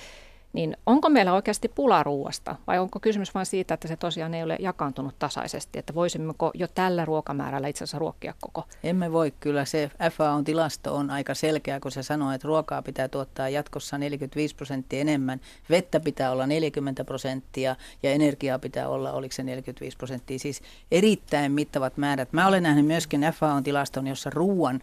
niin 0.54 0.78
onko 0.86 1.10
meillä 1.10 1.34
oikeasti 1.34 1.68
pula 1.68 2.04
ruuasta 2.04 2.56
vai 2.68 2.80
onko 2.80 3.00
kysymys 3.00 3.34
vain 3.34 3.46
siitä, 3.46 3.74
että 3.74 3.88
se 3.88 3.96
tosiaan 3.96 4.34
ei 4.34 4.44
ole 4.44 4.58
jakaantunut 4.60 5.16
tasaisesti, 5.20 5.80
että 5.80 5.96
voisimmeko 5.96 6.52
jo 6.54 6.68
tällä 6.68 7.06
ruokamäärällä 7.06 7.68
itse 7.68 7.84
asiassa 7.84 8.00
ruokkia 8.00 8.34
koko? 8.42 8.64
Emme 8.84 9.12
voi 9.12 9.34
kyllä. 9.40 9.66
Se 9.66 9.92
FAOn 10.12 10.44
tilasto 10.44 10.96
on 10.96 11.10
aika 11.10 11.34
selkeä, 11.34 11.80
kun 11.80 11.92
se 11.92 12.04
sanoo, 12.04 12.32
että 12.32 12.48
ruokaa 12.48 12.82
pitää 12.82 13.08
tuottaa 13.08 13.50
jatkossa 13.50 13.98
45 13.98 14.56
prosenttia 14.56 15.00
enemmän, 15.00 15.42
vettä 15.70 16.00
pitää 16.00 16.32
olla 16.32 16.48
40 16.48 17.04
prosenttia 17.04 17.76
ja 18.04 18.12
energiaa 18.12 18.60
pitää 18.60 18.90
olla, 18.90 19.12
oliko 19.12 19.32
se 19.34 19.44
45 19.44 19.98
prosenttia, 19.98 20.40
siis 20.40 20.62
erittäin 20.92 21.52
mittavat 21.52 21.98
määrät. 21.98 22.34
Mä 22.34 22.48
olen 22.48 22.64
nähnyt 22.64 22.86
myöskin 22.86 23.22
FAOn 23.34 23.64
tilaston, 23.64 24.08
jossa 24.08 24.30
ruoan 24.30 24.82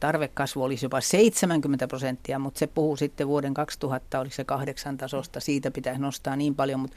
tarvekasvu 0.00 0.62
olisi 0.62 0.86
jopa 0.86 1.00
70 1.00 1.88
prosenttia, 1.88 2.38
mutta 2.38 2.58
se 2.58 2.66
puhuu 2.66 2.96
sitten 2.96 3.28
vuoden 3.28 3.54
2000, 3.54 4.20
oliko 4.20 4.34
se 4.34 4.44
8 4.44 4.66
kahdeksan 4.66 4.96
tasosta, 4.96 5.40
siitä 5.40 5.70
pitäisi 5.70 6.00
nostaa 6.00 6.36
niin 6.36 6.54
paljon, 6.54 6.80
mutta 6.80 6.96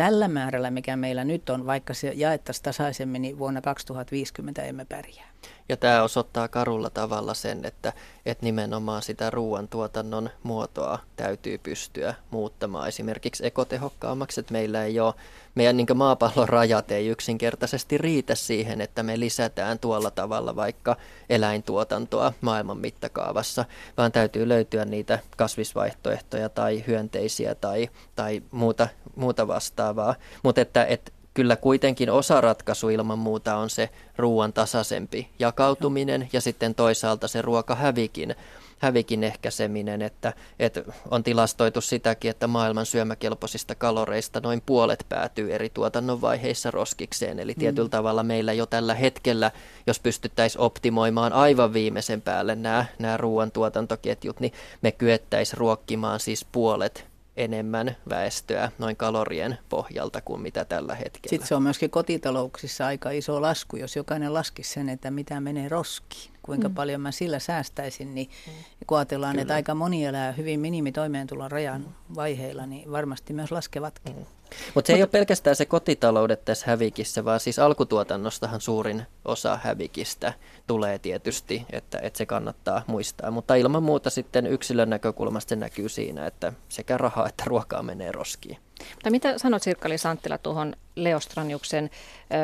tällä 0.00 0.28
määrällä, 0.28 0.70
mikä 0.70 0.96
meillä 0.96 1.24
nyt 1.24 1.50
on, 1.50 1.66
vaikka 1.66 1.94
se 1.94 2.12
jaettaisiin 2.14 2.64
tasaisemmin, 2.64 3.22
niin 3.22 3.38
vuonna 3.38 3.60
2050 3.60 4.62
emme 4.62 4.84
pärjää. 4.84 5.30
Ja 5.68 5.76
tämä 5.76 6.02
osoittaa 6.02 6.48
karulla 6.48 6.90
tavalla 6.90 7.34
sen, 7.34 7.64
että, 7.64 7.92
että 8.26 8.44
nimenomaan 8.44 9.02
sitä 9.02 9.30
ruoantuotannon 9.30 10.30
muotoa 10.42 10.98
täytyy 11.16 11.58
pystyä 11.58 12.14
muuttamaan 12.30 12.88
esimerkiksi 12.88 13.46
ekotehokkaammaksi, 13.46 14.40
että 14.40 14.52
meillä 14.52 14.84
ei 14.84 15.00
ole, 15.00 15.14
meidän 15.54 15.76
niin 15.76 15.86
maapallon 15.94 16.48
rajat 16.48 16.90
ei 16.90 17.08
yksinkertaisesti 17.08 17.98
riitä 17.98 18.34
siihen, 18.34 18.80
että 18.80 19.02
me 19.02 19.20
lisätään 19.20 19.78
tuolla 19.78 20.10
tavalla 20.10 20.56
vaikka 20.56 20.96
eläintuotantoa 21.30 22.32
maailman 22.40 22.78
mittakaavassa, 22.78 23.64
vaan 23.96 24.12
täytyy 24.12 24.48
löytyä 24.48 24.84
niitä 24.84 25.18
kasvisvaihtoehtoja 25.36 26.48
tai 26.48 26.84
hyönteisiä 26.86 27.54
tai, 27.54 27.90
tai 28.16 28.42
muuta, 28.50 28.88
muuta 29.20 29.48
vastaavaa. 29.48 30.14
Mutta 30.42 30.60
että, 30.60 30.84
että 30.84 31.12
kyllä 31.34 31.56
kuitenkin 31.56 32.10
osa 32.10 32.40
ratkaisu 32.40 32.88
ilman 32.88 33.18
muuta 33.18 33.56
on 33.56 33.70
se 33.70 33.88
ruoan 34.16 34.52
tasaisempi 34.52 35.28
jakautuminen 35.38 36.28
ja 36.32 36.40
sitten 36.40 36.74
toisaalta 36.74 37.28
se 37.28 37.42
ruokahävikin 37.42 38.34
hävikin 38.80 39.24
ehkäiseminen, 39.24 40.02
että, 40.02 40.32
että 40.58 40.82
on 41.10 41.22
tilastoitu 41.22 41.80
sitäkin, 41.80 42.30
että 42.30 42.46
maailman 42.46 42.86
syömäkelpoisista 42.86 43.74
kaloreista 43.74 44.40
noin 44.40 44.62
puolet 44.66 45.06
päätyy 45.08 45.54
eri 45.54 45.70
tuotannon 45.70 46.20
vaiheissa 46.20 46.70
roskikseen. 46.70 47.38
Eli 47.38 47.54
tietyllä 47.54 47.86
mm. 47.86 47.90
tavalla 47.90 48.22
meillä 48.22 48.52
jo 48.52 48.66
tällä 48.66 48.94
hetkellä, 48.94 49.50
jos 49.86 50.00
pystyttäisiin 50.00 50.60
optimoimaan 50.60 51.32
aivan 51.32 51.72
viimeisen 51.72 52.22
päälle 52.22 52.54
nämä, 52.54 52.84
nämä 52.98 53.16
ruoantuotantoketjut, 53.16 54.40
niin 54.40 54.52
me 54.82 54.92
kyettäisiin 54.92 55.58
ruokkimaan 55.58 56.20
siis 56.20 56.46
puolet 56.52 57.09
enemmän 57.36 57.96
väestöä 58.08 58.72
noin 58.78 58.96
kalorien 58.96 59.58
pohjalta 59.68 60.20
kuin 60.20 60.40
mitä 60.40 60.64
tällä 60.64 60.94
hetkellä. 60.94 61.30
Sitten 61.30 61.48
se 61.48 61.54
on 61.54 61.62
myöskin 61.62 61.90
kotitalouksissa 61.90 62.86
aika 62.86 63.10
iso 63.10 63.42
lasku, 63.42 63.76
jos 63.76 63.96
jokainen 63.96 64.34
laskisi 64.34 64.72
sen, 64.72 64.88
että 64.88 65.10
mitä 65.10 65.40
menee 65.40 65.68
roskiin, 65.68 66.32
kuinka 66.42 66.68
mm. 66.68 66.74
paljon 66.74 67.00
mä 67.00 67.10
sillä 67.10 67.38
säästäisin, 67.38 68.14
niin 68.14 68.30
mm. 68.46 68.52
kun 68.86 68.98
ajatellaan, 68.98 69.32
Kyllä. 69.32 69.42
että 69.42 69.54
aika 69.54 69.74
moni 69.74 70.04
elää 70.04 70.32
hyvin 70.32 70.60
minimitoimeentulon 70.60 71.50
rajan 71.50 71.80
mm. 71.80 71.99
Vaiheilla, 72.14 72.66
niin 72.66 72.92
varmasti 72.92 73.32
myös 73.32 73.52
laskevatkin. 73.52 74.16
Mm. 74.16 74.26
Mutta 74.74 74.86
se 74.86 74.92
ei 74.92 75.02
ole 75.02 75.08
pelkästään 75.08 75.56
se 75.56 75.66
kotitaloudet 75.66 76.44
tässä 76.44 76.66
hävikissä, 76.66 77.24
vaan 77.24 77.40
siis 77.40 77.58
alkutuotannostahan 77.58 78.60
suurin 78.60 79.02
osa 79.24 79.58
hävikistä 79.62 80.32
tulee 80.66 80.98
tietysti, 80.98 81.66
että, 81.72 81.98
että 82.02 82.18
se 82.18 82.26
kannattaa 82.26 82.82
muistaa. 82.86 83.30
Mutta 83.30 83.54
ilman 83.54 83.82
muuta 83.82 84.10
sitten 84.10 84.46
yksilön 84.46 84.90
näkökulmasta 84.90 85.48
se 85.48 85.56
näkyy 85.56 85.88
siinä, 85.88 86.26
että 86.26 86.52
sekä 86.68 86.98
rahaa 86.98 87.28
että 87.28 87.44
ruokaa 87.46 87.82
menee 87.82 88.12
roskiin. 88.12 88.58
Mutta 88.94 89.10
mitä 89.10 89.38
sanot 89.38 89.62
Sirkka 89.62 89.88
Santtila 89.96 90.38
tuohon 90.38 90.76
Leostranjuksen 90.94 91.90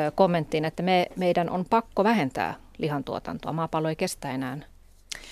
ö, 0.07 0.11
kommenttiin, 0.11 0.65
että 0.65 0.83
me, 0.83 1.07
meidän 1.15 1.49
on 1.49 1.65
pakko 1.65 2.03
vähentää 2.03 2.55
lihantuotantoa, 2.77 3.53
maapallo 3.53 3.89
ei 3.89 3.95
kestä 3.95 4.31
enää 4.31 4.57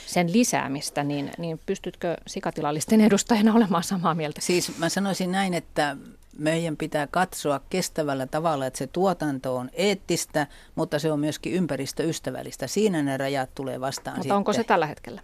sen 0.05 0.33
lisäämistä, 0.33 1.03
niin, 1.03 1.31
niin 1.37 1.59
pystytkö 1.65 2.17
sikatilallisten 2.27 3.01
edustajana 3.01 3.53
olemaan 3.53 3.83
samaa 3.83 4.15
mieltä? 4.15 4.41
Siis 4.41 4.77
mä 4.77 4.89
sanoisin 4.89 5.31
näin, 5.31 5.53
että 5.53 5.97
meidän 6.37 6.77
pitää 6.77 7.07
katsoa 7.07 7.61
kestävällä 7.69 8.27
tavalla, 8.27 8.65
että 8.65 8.77
se 8.77 8.87
tuotanto 8.87 9.55
on 9.55 9.69
eettistä, 9.73 10.47
mutta 10.75 10.99
se 10.99 11.11
on 11.11 11.19
myöskin 11.19 11.53
ympäristöystävällistä. 11.53 12.67
Siinä 12.67 13.03
ne 13.03 13.17
rajat 13.17 13.49
tulee 13.55 13.81
vastaan. 13.81 14.15
Mutta 14.15 14.23
sitten. 14.23 14.37
onko 14.37 14.53
se 14.53 14.63
tällä 14.63 14.85
hetkellä? 14.85 15.21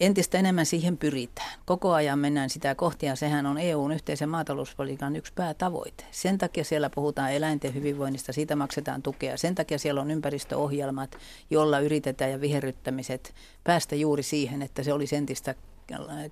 Entistä 0.00 0.38
enemmän 0.38 0.66
siihen 0.66 0.96
pyritään. 0.96 1.60
Koko 1.66 1.92
ajan 1.92 2.18
mennään 2.18 2.50
sitä 2.50 2.74
kohti 2.74 3.06
ja 3.06 3.16
sehän 3.16 3.46
on 3.46 3.58
EUn 3.58 3.92
yhteisen 3.92 4.28
maatalouspolitiikan 4.28 5.16
yksi 5.16 5.32
päätavoite. 5.34 6.04
Sen 6.10 6.38
takia 6.38 6.64
siellä 6.64 6.90
puhutaan 6.90 7.32
eläinten 7.32 7.74
hyvinvoinnista, 7.74 8.32
siitä 8.32 8.56
maksetaan 8.56 9.02
tukea. 9.02 9.36
Sen 9.36 9.54
takia 9.54 9.78
siellä 9.78 10.00
on 10.00 10.10
ympäristöohjelmat, 10.10 11.18
jolla 11.50 11.78
yritetään 11.78 12.30
ja 12.30 12.40
viherryttämiset 12.40 13.34
päästä 13.64 13.94
juuri 13.94 14.22
siihen, 14.22 14.62
että 14.62 14.82
se 14.82 14.92
olisi 14.92 15.16
entistä 15.16 15.54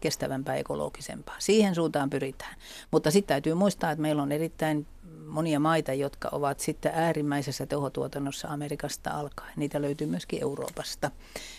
kestävämpää, 0.01 0.57
ekologisempaa. 0.57 1.37
Siihen 1.39 1.75
suuntaan 1.75 2.11
pyritään. 2.11 2.55
Mutta 2.91 3.11
sitten 3.11 3.29
täytyy 3.29 3.55
muistaa, 3.55 3.91
että 3.91 4.03
meillä 4.03 4.23
on 4.23 4.33
erittäin 4.33 4.87
monia 5.27 5.61
maita, 5.61 5.93
jotka 5.93 6.29
ovat 6.33 6.61
sitten 6.61 6.93
äärimmäisessä 6.95 7.67
tehotuotannossa 7.67 8.49
Amerikasta 8.49 9.11
alkaen. 9.11 9.53
Niitä 9.57 9.83
löytyy 9.83 10.07
myöskin 10.07 10.43
Euroopasta, 10.43 11.11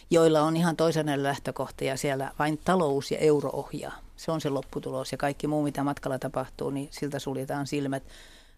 joilla 0.09 0.41
on 0.41 0.57
ihan 0.57 0.76
toisenlainen 0.76 1.24
lähtökohta 1.24 1.84
ja 1.84 1.97
siellä 1.97 2.32
vain 2.39 2.59
talous 2.66 3.11
ja 3.11 3.18
euro 3.18 3.49
ohjaa. 3.53 3.99
Se 4.16 4.32
on 4.32 4.41
se 4.41 4.49
lopputulos 4.49 5.11
ja 5.11 5.18
kaikki 5.18 5.47
muu, 5.47 5.63
mitä 5.63 5.84
matkalla 5.84 6.20
tapahtuu, 6.20 6.70
niin 6.70 6.88
siltä 6.91 7.20
suljetaan 7.20 7.68
silmät. 7.68 8.03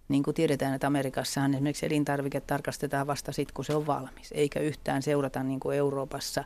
Niin 0.08 0.24
kuin 0.24 0.34
tiedetään, 0.34 0.74
että 0.74 0.88
Amerikassahan 0.88 1.54
esimerkiksi 1.54 1.86
elintarvike 1.86 2.42
tarkastetaan 2.42 3.08
vasta 3.08 3.32
sitten, 3.32 3.54
kun 3.54 3.66
se 3.66 3.76
on 3.76 3.88
valmis, 3.88 4.32
eikä 4.32 4.60
yhtään 4.60 5.02
seurata 5.02 5.44
niin 5.44 5.60
kuin 5.60 5.78
Euroopassa 5.78 6.44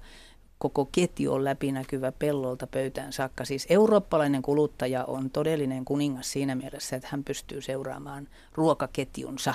koko 0.62 0.89
ketju 0.91 1.34
on 1.34 1.43
läpinäkyvä 1.45 2.12
pellolta 2.12 2.68
pöytään 2.68 3.14
saakka. 3.14 3.45
Siis 3.45 3.66
eurooppalainen 3.70 4.41
kuluttaja 4.41 5.05
on 5.05 5.30
todellinen 5.30 5.86
kuningas 5.86 6.32
siinä 6.32 6.55
mielessä, 6.55 6.95
että 6.95 7.07
hän 7.12 7.24
pystyy 7.24 7.62
seuraamaan 7.62 8.28
ruokaketjunsa. 8.53 9.53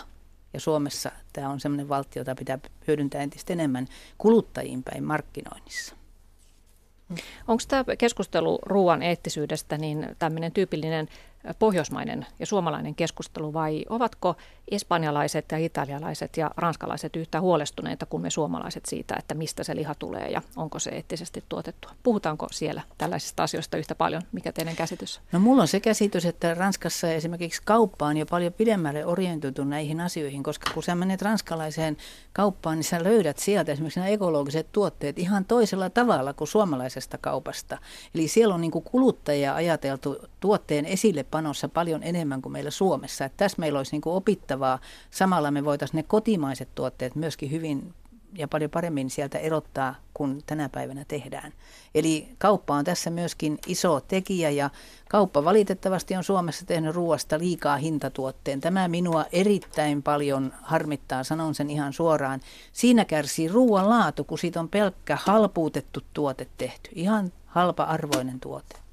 Ja 0.52 0.60
Suomessa 0.60 1.12
tämä 1.32 1.50
on 1.50 1.60
sellainen 1.60 1.88
valtio, 1.88 2.20
jota 2.20 2.34
pitää 2.34 2.58
hyödyntää 2.88 3.22
entistä 3.22 3.52
enemmän 3.52 3.86
kuluttajiin 4.18 4.82
päin 4.82 5.04
markkinoinnissa. 5.04 5.96
Onko 7.48 7.62
tämä 7.68 7.84
keskustelu 7.98 8.58
ruoan 8.62 9.02
eettisyydestä 9.02 9.78
niin 9.78 10.16
tämmöinen 10.18 10.52
tyypillinen 10.52 11.08
pohjoismainen 11.58 12.26
ja 12.38 12.46
suomalainen 12.46 12.94
keskustelu 12.94 13.52
vai 13.52 13.84
ovatko 13.88 14.36
espanjalaiset 14.70 15.44
ja 15.52 15.58
italialaiset 15.58 16.36
ja 16.36 16.50
ranskalaiset 16.56 17.16
yhtä 17.16 17.40
huolestuneita 17.40 18.06
kuin 18.06 18.22
me 18.22 18.30
suomalaiset 18.30 18.86
siitä, 18.86 19.14
että 19.18 19.34
mistä 19.34 19.64
se 19.64 19.76
liha 19.76 19.94
tulee 19.94 20.28
ja 20.30 20.42
onko 20.56 20.78
se 20.78 20.90
eettisesti 20.90 21.44
tuotettua? 21.48 21.90
Puhutaanko 22.02 22.46
siellä 22.50 22.82
tällaisista 22.98 23.42
asioista 23.42 23.76
yhtä 23.76 23.94
paljon? 23.94 24.22
Mikä 24.32 24.52
teidän 24.52 24.76
käsitys? 24.76 25.20
No 25.32 25.38
mulla 25.40 25.62
on 25.62 25.68
se 25.68 25.80
käsitys, 25.80 26.24
että 26.24 26.54
Ranskassa 26.54 27.12
esimerkiksi 27.12 27.62
kauppa 27.64 28.06
on 28.06 28.16
jo 28.16 28.26
paljon 28.26 28.52
pidemmälle 28.52 29.06
orientoitu 29.06 29.64
näihin 29.64 30.00
asioihin, 30.00 30.42
koska 30.42 30.70
kun 30.74 30.82
sä 30.82 30.94
menet 30.94 31.22
ranskalaiseen 31.22 31.96
kauppaan, 32.32 32.76
niin 32.76 32.84
sä 32.84 33.04
löydät 33.04 33.38
sieltä 33.38 33.72
esimerkiksi 33.72 34.00
nämä 34.00 34.10
ekologiset 34.10 34.72
tuotteet 34.72 35.18
ihan 35.18 35.44
toisella 35.44 35.90
tavalla 35.90 36.32
kuin 36.32 36.48
suomalaisesta 36.48 37.18
kaupasta. 37.18 37.78
Eli 38.14 38.28
siellä 38.28 38.54
on 38.54 38.60
niin 38.60 38.70
kuluttajia 38.72 39.54
ajateltu 39.54 40.16
tuotteen 40.40 40.86
esille 40.86 41.24
panossa 41.36 41.68
paljon 41.68 42.02
enemmän 42.02 42.42
kuin 42.42 42.52
meillä 42.52 42.70
Suomessa. 42.70 43.24
Että 43.24 43.36
tässä 43.36 43.56
meillä 43.58 43.78
olisi 43.78 43.92
niin 43.92 44.00
kuin 44.00 44.14
opittavaa. 44.14 44.78
Samalla 45.10 45.50
me 45.50 45.64
voitaisiin 45.64 45.98
ne 45.98 46.02
kotimaiset 46.02 46.68
tuotteet 46.74 47.14
myöskin 47.14 47.50
hyvin 47.50 47.94
ja 48.38 48.48
paljon 48.48 48.70
paremmin 48.70 49.10
sieltä 49.10 49.38
erottaa 49.38 49.94
kuin 50.14 50.42
tänä 50.46 50.68
päivänä 50.68 51.04
tehdään. 51.08 51.52
Eli 51.94 52.28
kauppa 52.38 52.74
on 52.74 52.84
tässä 52.84 53.10
myöskin 53.10 53.58
iso 53.66 54.00
tekijä 54.00 54.50
ja 54.50 54.70
kauppa 55.08 55.44
valitettavasti 55.44 56.16
on 56.16 56.24
Suomessa 56.24 56.66
tehnyt 56.66 56.94
ruoasta 56.94 57.38
liikaa 57.38 57.76
hintatuotteen. 57.76 58.60
Tämä 58.60 58.88
minua 58.88 59.24
erittäin 59.32 60.02
paljon 60.02 60.52
harmittaa, 60.62 61.24
sanon 61.24 61.54
sen 61.54 61.70
ihan 61.70 61.92
suoraan. 61.92 62.40
Siinä 62.72 63.04
kärsii 63.04 63.48
ruoan 63.48 63.88
laatu, 63.88 64.24
kun 64.24 64.38
siitä 64.38 64.60
on 64.60 64.68
pelkkä 64.68 65.18
halpuutettu 65.20 66.00
tuote 66.12 66.46
tehty. 66.58 66.90
Ihan 66.94 67.32
halpa-arvoinen 67.46 68.40
tuote. 68.40 68.85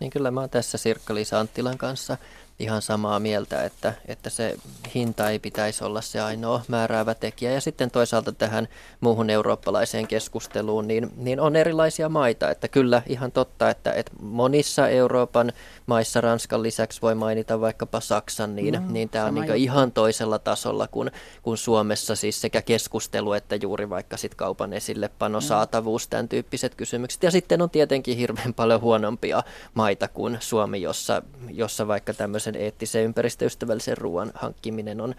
Niin 0.00 0.10
kyllä 0.10 0.30
mä 0.30 0.40
oon 0.40 0.50
tässä 0.50 0.78
Sirkka-Liisa 0.78 1.40
Anttilan 1.40 1.78
kanssa 1.78 2.18
ihan 2.58 2.82
samaa 2.82 3.20
mieltä, 3.20 3.64
että, 3.64 3.92
että 4.06 4.30
se 4.30 4.56
hinta 4.94 5.30
ei 5.30 5.38
pitäisi 5.38 5.84
olla 5.84 6.00
se 6.00 6.20
ainoa 6.20 6.62
määräävä 6.68 7.14
tekijä. 7.14 7.52
Ja 7.52 7.60
sitten 7.60 7.90
toisaalta 7.90 8.32
tähän 8.32 8.68
muuhun 9.00 9.30
eurooppalaiseen 9.30 10.06
keskusteluun, 10.06 10.88
niin, 10.88 11.10
niin 11.16 11.40
on 11.40 11.56
erilaisia 11.56 12.08
maita. 12.08 12.50
Että 12.50 12.68
kyllä 12.68 13.02
ihan 13.06 13.32
totta, 13.32 13.70
että, 13.70 13.92
että 13.92 14.12
monissa 14.20 14.88
Euroopan 14.88 15.52
maissa 15.86 16.20
Ranskan 16.20 16.62
lisäksi 16.62 17.02
voi 17.02 17.14
mainita 17.14 17.60
vaikkapa 17.60 18.00
Saksan, 18.00 18.56
niin, 18.56 18.82
mm, 18.82 18.92
niin 18.92 19.08
tämä 19.08 19.24
on 19.24 19.34
niin 19.34 19.54
ihan 19.54 19.92
toisella 19.92 20.38
tasolla 20.38 20.88
kuin, 20.88 21.10
kuin 21.42 21.56
Suomessa 21.56 22.16
siis 22.16 22.40
sekä 22.40 22.62
keskustelu 22.62 23.32
että 23.32 23.56
juuri 23.56 23.90
vaikka 23.90 24.16
sit 24.16 24.34
kaupan 24.34 24.72
esille 24.72 25.10
pano, 25.18 25.40
mm. 25.40 25.42
saatavuus, 25.42 26.08
tämän 26.08 26.28
tyyppiset 26.28 26.74
kysymykset. 26.74 27.22
Ja 27.22 27.30
sitten 27.30 27.62
on 27.62 27.70
tietenkin 27.70 28.16
hirveän 28.16 28.54
paljon 28.54 28.80
huonompia 28.80 29.42
maita 29.74 30.08
kuin 30.08 30.36
Suomi, 30.40 30.82
jossa, 30.82 31.22
jossa 31.50 31.88
vaikka 31.88 32.14
tämmöisen 32.46 32.62
eettisen 32.66 33.04
ympäristöystävällisen 33.04 33.98
ruoan 33.98 34.32
hankkiminen 34.34 35.00
on 35.00 35.14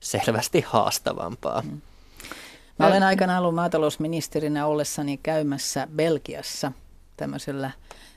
selvästi 0.00 0.64
haastavampaa. 0.66 1.62
Mm. 1.62 1.80
Mä 2.78 2.86
olen 2.86 3.02
aikanaan 3.02 3.38
ollut 3.38 3.54
maatalousministerinä 3.54 4.66
ollessani 4.66 5.20
käymässä 5.22 5.88
Belgiassa 5.96 6.72
tämmöisellä 7.16 7.70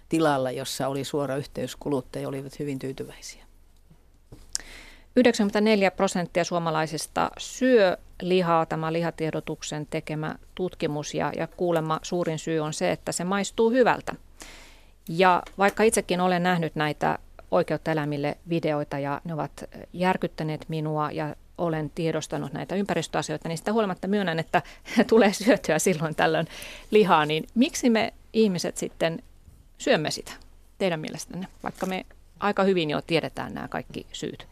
tilalla, 0.10 0.52
jossa 0.52 0.88
oli 0.88 1.04
suora 1.04 1.36
yhteys 1.36 1.76
kuluttajia, 1.76 2.28
olivat 2.28 2.60
hyvin 2.60 2.80
tyytyväisiä. 2.80 3.44
94 5.16 5.92
prosenttia 5.92 6.44
suomalaisista 6.44 7.32
syö 7.38 7.98
lihaa, 8.22 8.66
tämä 8.66 8.94
lihatiedotuksen 8.94 9.88
tekemä 9.90 10.36
tutkimus 10.56 11.14
ja, 11.14 11.32
ja 11.38 11.48
kuulemma 11.48 12.00
suurin 12.02 12.40
syy 12.40 12.60
on 12.60 12.74
se, 12.74 12.92
että 12.92 13.12
se 13.12 13.24
maistuu 13.24 13.72
hyvältä. 13.72 14.16
Ja 15.10 15.44
vaikka 15.58 15.84
itsekin 15.84 16.22
olen 16.22 16.44
nähnyt 16.44 16.76
näitä 16.76 17.20
oikeutta 17.54 17.92
eläimille 17.92 18.38
videoita 18.50 19.00
ja 19.00 19.22
ne 19.24 19.34
ovat 19.34 19.64
järkyttäneet 19.94 20.66
minua 20.68 21.12
ja 21.12 21.36
olen 21.58 21.92
tiedostanut 21.96 22.54
näitä 22.54 22.76
ympäristöasioita, 22.76 23.48
niin 23.48 23.58
sitä 23.58 23.74
huolimatta 23.74 24.08
myönnän, 24.08 24.40
että 24.40 24.62
tulee 25.10 25.34
syötyä 25.34 25.80
silloin 25.80 26.16
tällöin 26.16 26.48
lihaa, 26.92 27.26
niin 27.26 27.48
miksi 27.56 27.90
me 27.90 28.14
ihmiset 28.34 28.78
sitten 28.78 29.24
syömme 29.78 30.12
sitä 30.12 30.32
teidän 30.78 31.00
mielestänne, 31.00 31.48
vaikka 31.64 31.86
me 31.86 32.06
aika 32.40 32.64
hyvin 32.64 32.90
jo 32.90 33.02
tiedetään 33.02 33.54
nämä 33.54 33.68
kaikki 33.68 34.08
syyt? 34.12 34.48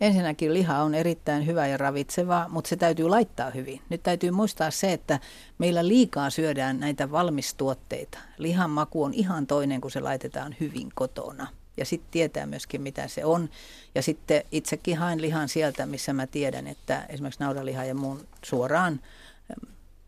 Ensinnäkin 0.00 0.54
liha 0.54 0.82
on 0.82 0.94
erittäin 0.94 1.46
hyvä 1.46 1.66
ja 1.66 1.76
ravitseva, 1.76 2.46
mutta 2.48 2.68
se 2.68 2.76
täytyy 2.76 3.08
laittaa 3.08 3.50
hyvin. 3.50 3.80
Nyt 3.88 4.02
täytyy 4.02 4.30
muistaa 4.30 4.70
se, 4.70 4.92
että 4.92 5.20
meillä 5.58 5.88
liikaa 5.88 6.30
syödään 6.30 6.80
näitä 6.80 7.10
valmistuotteita. 7.10 8.18
Lihan 8.38 8.70
maku 8.70 9.02
on 9.02 9.14
ihan 9.14 9.46
toinen, 9.46 9.80
kun 9.80 9.90
se 9.90 10.00
laitetaan 10.00 10.56
hyvin 10.60 10.88
kotona. 10.94 11.46
Ja 11.76 11.84
sitten 11.84 12.10
tietää 12.10 12.46
myöskin, 12.46 12.82
mitä 12.82 13.08
se 13.08 13.24
on. 13.24 13.48
Ja 13.94 14.02
sitten 14.02 14.42
itsekin 14.52 14.96
haen 14.96 15.22
lihan 15.22 15.48
sieltä, 15.48 15.86
missä 15.86 16.12
mä 16.12 16.26
tiedän, 16.26 16.66
että 16.66 17.06
esimerkiksi 17.08 17.40
naudanliha 17.40 17.84
ja 17.84 17.94
muun 17.94 18.20
suoraan 18.44 19.00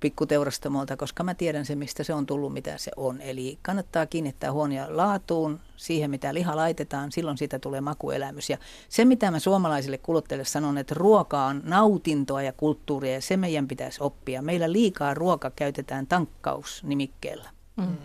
pikkuteurastamolta, 0.02 0.96
koska 0.96 1.22
mä 1.22 1.34
tiedän 1.34 1.66
se, 1.66 1.74
mistä 1.74 2.04
se 2.04 2.14
on 2.14 2.26
tullut, 2.26 2.52
mitä 2.52 2.78
se 2.78 2.90
on. 2.96 3.20
Eli 3.20 3.58
kannattaa 3.62 4.06
kiinnittää 4.06 4.52
huomioon 4.52 4.96
laatuun, 4.96 5.60
siihen 5.76 6.10
mitä 6.10 6.34
liha 6.34 6.56
laitetaan, 6.56 7.12
silloin 7.12 7.38
siitä 7.38 7.58
tulee 7.58 7.80
makuelämys. 7.80 8.50
Ja 8.50 8.58
se, 8.88 9.04
mitä 9.04 9.30
mä 9.30 9.38
suomalaisille 9.38 9.98
kuluttajille 9.98 10.44
sanon, 10.44 10.78
että 10.78 10.94
ruoka 10.94 11.44
on 11.44 11.62
nautintoa 11.64 12.42
ja 12.42 12.52
kulttuuria, 12.52 13.12
ja 13.12 13.20
se 13.20 13.36
meidän 13.36 13.68
pitäisi 13.68 13.98
oppia. 14.02 14.42
Meillä 14.42 14.72
liikaa 14.72 15.14
ruoka 15.14 15.50
käytetään 15.50 16.06
tankkausnimikkeellä. 16.06 17.50
Mm. 17.76 17.96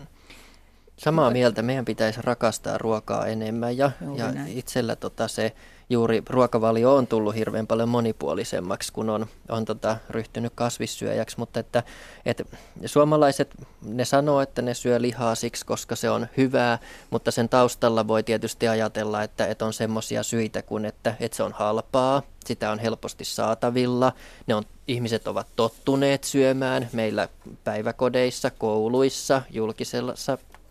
Samaa 0.98 1.30
mieltä, 1.30 1.62
meidän 1.62 1.84
pitäisi 1.84 2.20
rakastaa 2.22 2.78
ruokaa 2.78 3.26
enemmän 3.26 3.76
ja, 3.76 3.90
ja 4.16 4.32
itsellä 4.46 4.96
tota 4.96 5.28
se 5.28 5.52
juuri 5.90 6.22
ruokavalio 6.30 6.94
on 6.94 7.06
tullut 7.06 7.34
hirveän 7.34 7.66
paljon 7.66 7.88
monipuolisemmaksi, 7.88 8.92
kun 8.92 9.10
on, 9.10 9.26
on 9.48 9.64
tota, 9.64 9.96
ryhtynyt 10.10 10.52
kasvissyöjäksi, 10.54 11.38
mutta 11.38 11.60
että, 11.60 11.82
että 12.26 12.44
suomalaiset, 12.86 13.54
ne 13.82 14.04
sanoo, 14.04 14.40
että 14.40 14.62
ne 14.62 14.74
syö 14.74 15.02
lihaa 15.02 15.34
siksi, 15.34 15.66
koska 15.66 15.96
se 15.96 16.10
on 16.10 16.26
hyvää, 16.36 16.78
mutta 17.10 17.30
sen 17.30 17.48
taustalla 17.48 18.08
voi 18.08 18.22
tietysti 18.22 18.68
ajatella, 18.68 19.22
että, 19.22 19.46
että 19.46 19.66
on 19.66 19.72
semmoisia 19.72 20.22
syitä 20.22 20.62
kuin, 20.62 20.84
että, 20.84 21.14
että 21.20 21.36
se 21.36 21.42
on 21.42 21.52
halpaa, 21.52 22.22
sitä 22.46 22.70
on 22.70 22.78
helposti 22.78 23.24
saatavilla, 23.24 24.12
ne 24.46 24.54
on, 24.54 24.64
ihmiset 24.88 25.28
ovat 25.28 25.46
tottuneet 25.56 26.24
syömään 26.24 26.88
meillä 26.92 27.28
päiväkodeissa, 27.64 28.50
kouluissa, 28.50 29.42
julkisella, 29.50 30.16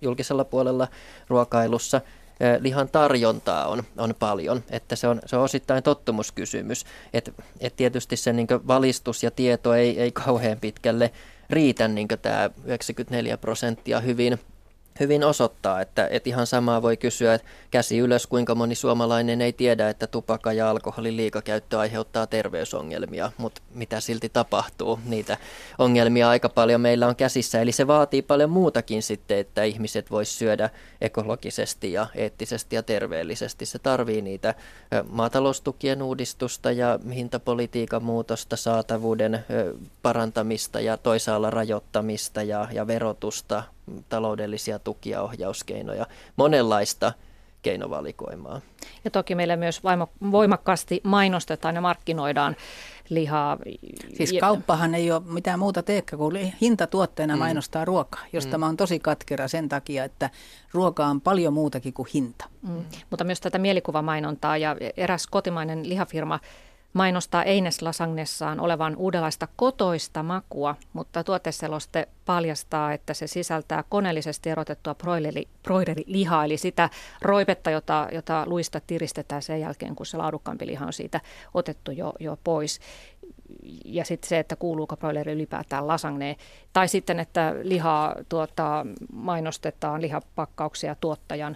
julkisella 0.01 0.45
puolella 0.45 0.87
ruokailussa– 1.29 2.01
lihan 2.59 2.89
tarjontaa 2.89 3.67
on, 3.67 3.83
on 3.97 4.15
paljon, 4.19 4.63
että 4.69 4.95
se 4.95 5.07
on, 5.07 5.21
se 5.25 5.35
on 5.35 5.43
osittain 5.43 5.83
tottumuskysymys. 5.83 6.85
Et, 7.13 7.33
et 7.59 7.75
tietysti 7.75 8.15
se 8.17 8.33
niin 8.33 8.47
valistus 8.67 9.23
ja 9.23 9.31
tieto 9.31 9.73
ei, 9.73 9.99
ei 9.99 10.11
kauhean 10.11 10.57
pitkälle 10.59 11.11
riitä, 11.49 11.87
niin 11.87 12.07
tämä 12.21 12.49
94 12.65 13.37
prosenttia 13.37 13.99
hyvin 13.99 14.39
hyvin 14.99 15.23
osoittaa, 15.23 15.81
että, 15.81 16.07
että 16.11 16.29
ihan 16.29 16.47
samaa 16.47 16.81
voi 16.81 16.97
kysyä, 16.97 17.33
että 17.33 17.47
käsi 17.71 17.97
ylös, 17.97 18.27
kuinka 18.27 18.55
moni 18.55 18.75
suomalainen 18.75 19.41
ei 19.41 19.53
tiedä, 19.53 19.89
että 19.89 20.07
tupakka 20.07 20.53
ja 20.53 20.69
alkoholin 20.69 21.17
liikakäyttö 21.17 21.79
aiheuttaa 21.79 22.27
terveysongelmia, 22.27 23.31
mutta 23.37 23.61
mitä 23.73 23.99
silti 23.99 24.29
tapahtuu, 24.29 24.99
niitä 25.05 25.37
ongelmia 25.77 26.29
aika 26.29 26.49
paljon 26.49 26.81
meillä 26.81 27.07
on 27.07 27.15
käsissä. 27.15 27.61
Eli 27.61 27.71
se 27.71 27.87
vaatii 27.87 28.21
paljon 28.21 28.49
muutakin 28.49 29.03
sitten, 29.03 29.37
että 29.37 29.63
ihmiset 29.63 30.11
vois 30.11 30.39
syödä 30.39 30.69
ekologisesti 31.01 31.93
ja 31.93 32.07
eettisesti 32.15 32.75
ja 32.75 32.83
terveellisesti. 32.83 33.65
Se 33.65 33.79
tarvii 33.79 34.21
niitä 34.21 34.55
maataloustukien 35.09 36.01
uudistusta 36.01 36.71
ja 36.71 36.99
hintapolitiikan 37.13 38.03
muutosta, 38.03 38.55
saatavuuden 38.55 39.45
parantamista 40.01 40.79
ja 40.79 40.97
toisaalla 40.97 41.49
rajoittamista 41.49 42.43
ja, 42.43 42.67
ja 42.71 42.87
verotusta, 42.87 43.63
taloudellisia 44.09 44.79
tukia, 44.79 45.21
ohjauskeinoja, 45.21 46.05
monenlaista 46.35 47.13
keinovalikoimaa. 47.61 48.61
Ja 49.03 49.11
toki 49.11 49.35
meillä 49.35 49.55
myös 49.55 49.81
voimakkaasti 50.31 51.01
mainostetaan 51.03 51.75
ja 51.75 51.81
markkinoidaan 51.81 52.55
lihaa. 53.09 53.57
Siis 54.13 54.33
kauppahan 54.39 54.95
ei 54.95 55.11
ole 55.11 55.21
mitään 55.25 55.59
muuta 55.59 55.83
teekkä 55.83 56.17
kuin 56.17 56.53
hintatuotteena 56.61 57.35
mm. 57.35 57.39
mainostaa 57.39 57.85
ruokaa, 57.85 58.21
josta 58.33 58.57
mm. 58.57 58.59
mä 58.59 58.65
oon 58.65 58.77
tosi 58.77 58.99
katkera 58.99 59.47
sen 59.47 59.69
takia, 59.69 60.03
että 60.03 60.29
ruoka 60.73 61.05
on 61.05 61.21
paljon 61.21 61.53
muutakin 61.53 61.93
kuin 61.93 62.07
hinta. 62.13 62.45
Mm. 62.67 62.85
Mutta 63.09 63.23
myös 63.23 63.41
tätä 63.41 63.57
mielikuvamainontaa 63.57 64.57
ja 64.57 64.75
eräs 64.97 65.27
kotimainen 65.27 65.89
lihafirma 65.89 66.39
mainostaa 66.93 67.43
Eines 67.43 67.81
Lasagnessaan 67.81 68.59
olevan 68.59 68.95
uudenlaista 68.95 69.47
kotoista 69.55 70.23
makua, 70.23 70.75
mutta 70.93 71.23
tuoteseloste 71.23 72.07
paljastaa, 72.25 72.93
että 72.93 73.13
se 73.13 73.27
sisältää 73.27 73.83
koneellisesti 73.89 74.49
erotettua 74.49 74.95
broileri, 74.95 75.47
broilerilihaa, 75.63 76.45
eli 76.45 76.57
sitä 76.57 76.89
roipetta, 77.21 77.69
jota, 77.71 78.07
jota 78.11 78.43
luista 78.45 78.81
tiristetään 78.87 79.41
sen 79.41 79.61
jälkeen, 79.61 79.95
kun 79.95 80.05
se 80.05 80.17
laadukkaampi 80.17 80.67
liha 80.67 80.85
on 80.85 80.93
siitä 80.93 81.21
otettu 81.53 81.91
jo, 81.91 82.13
jo 82.19 82.39
pois. 82.43 82.79
Ja 83.85 84.05
sitten 84.05 84.29
se, 84.29 84.39
että 84.39 84.55
kuuluuko 84.55 84.97
broileri 84.97 85.31
ylipäätään 85.31 85.87
lasagneen. 85.87 86.35
Tai 86.73 86.87
sitten, 86.87 87.19
että 87.19 87.55
lihaa 87.63 88.15
tuota, 88.29 88.85
mainostetaan 89.13 90.01
lihapakkauksia 90.01 90.95
tuottajan 90.95 91.55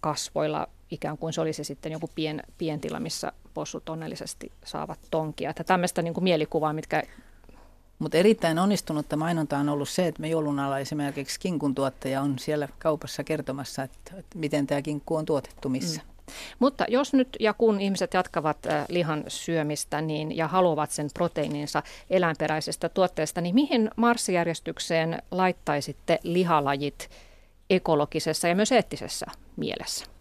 kasvoilla 0.00 0.68
ikään 0.90 1.18
kuin 1.18 1.32
se 1.32 1.40
olisi 1.40 1.64
sitten 1.64 1.92
joku 1.92 2.10
pien, 2.14 2.42
pientila, 2.58 3.00
missä 3.00 3.32
possut 3.58 3.88
onnellisesti 3.88 4.52
saavat 4.64 4.98
tonkia. 5.10 5.50
Että 5.50 5.64
tämmöistä 5.64 6.02
niin 6.02 6.14
kuin 6.14 6.24
mielikuvaa, 6.24 6.72
mitkä 6.72 7.02
mutta 7.98 8.18
erittäin 8.18 8.58
onnistunutta 8.58 9.16
mainonta 9.16 9.58
on 9.58 9.68
ollut 9.68 9.88
se, 9.88 10.06
että 10.06 10.20
me 10.20 10.28
joulun 10.28 10.58
alla 10.58 10.78
esimerkiksi 10.78 11.40
kinkun 11.40 11.74
tuottaja 11.74 12.20
on 12.20 12.38
siellä 12.38 12.68
kaupassa 12.78 13.24
kertomassa, 13.24 13.82
että, 13.82 14.16
että 14.16 14.38
miten 14.38 14.66
tämä 14.66 14.82
kinkku 14.82 15.16
on 15.16 15.24
tuotettu 15.24 15.68
missä. 15.68 16.00
Mm. 16.00 16.32
Mutta 16.58 16.84
jos 16.88 17.12
nyt 17.12 17.28
ja 17.40 17.54
kun 17.54 17.80
ihmiset 17.80 18.14
jatkavat 18.14 18.66
äh, 18.66 18.84
lihan 18.88 19.24
syömistä 19.28 20.00
niin, 20.00 20.36
ja 20.36 20.48
haluavat 20.48 20.90
sen 20.90 21.08
proteiininsa 21.14 21.82
eläinperäisestä 22.10 22.88
tuotteesta, 22.88 23.40
niin 23.40 23.54
mihin 23.54 23.90
marssijärjestykseen 23.96 25.22
laittaisitte 25.30 26.18
lihalajit 26.22 27.10
ekologisessa 27.70 28.48
ja 28.48 28.54
myös 28.54 28.72
eettisessä 28.72 29.26
mielessä? 29.56 30.17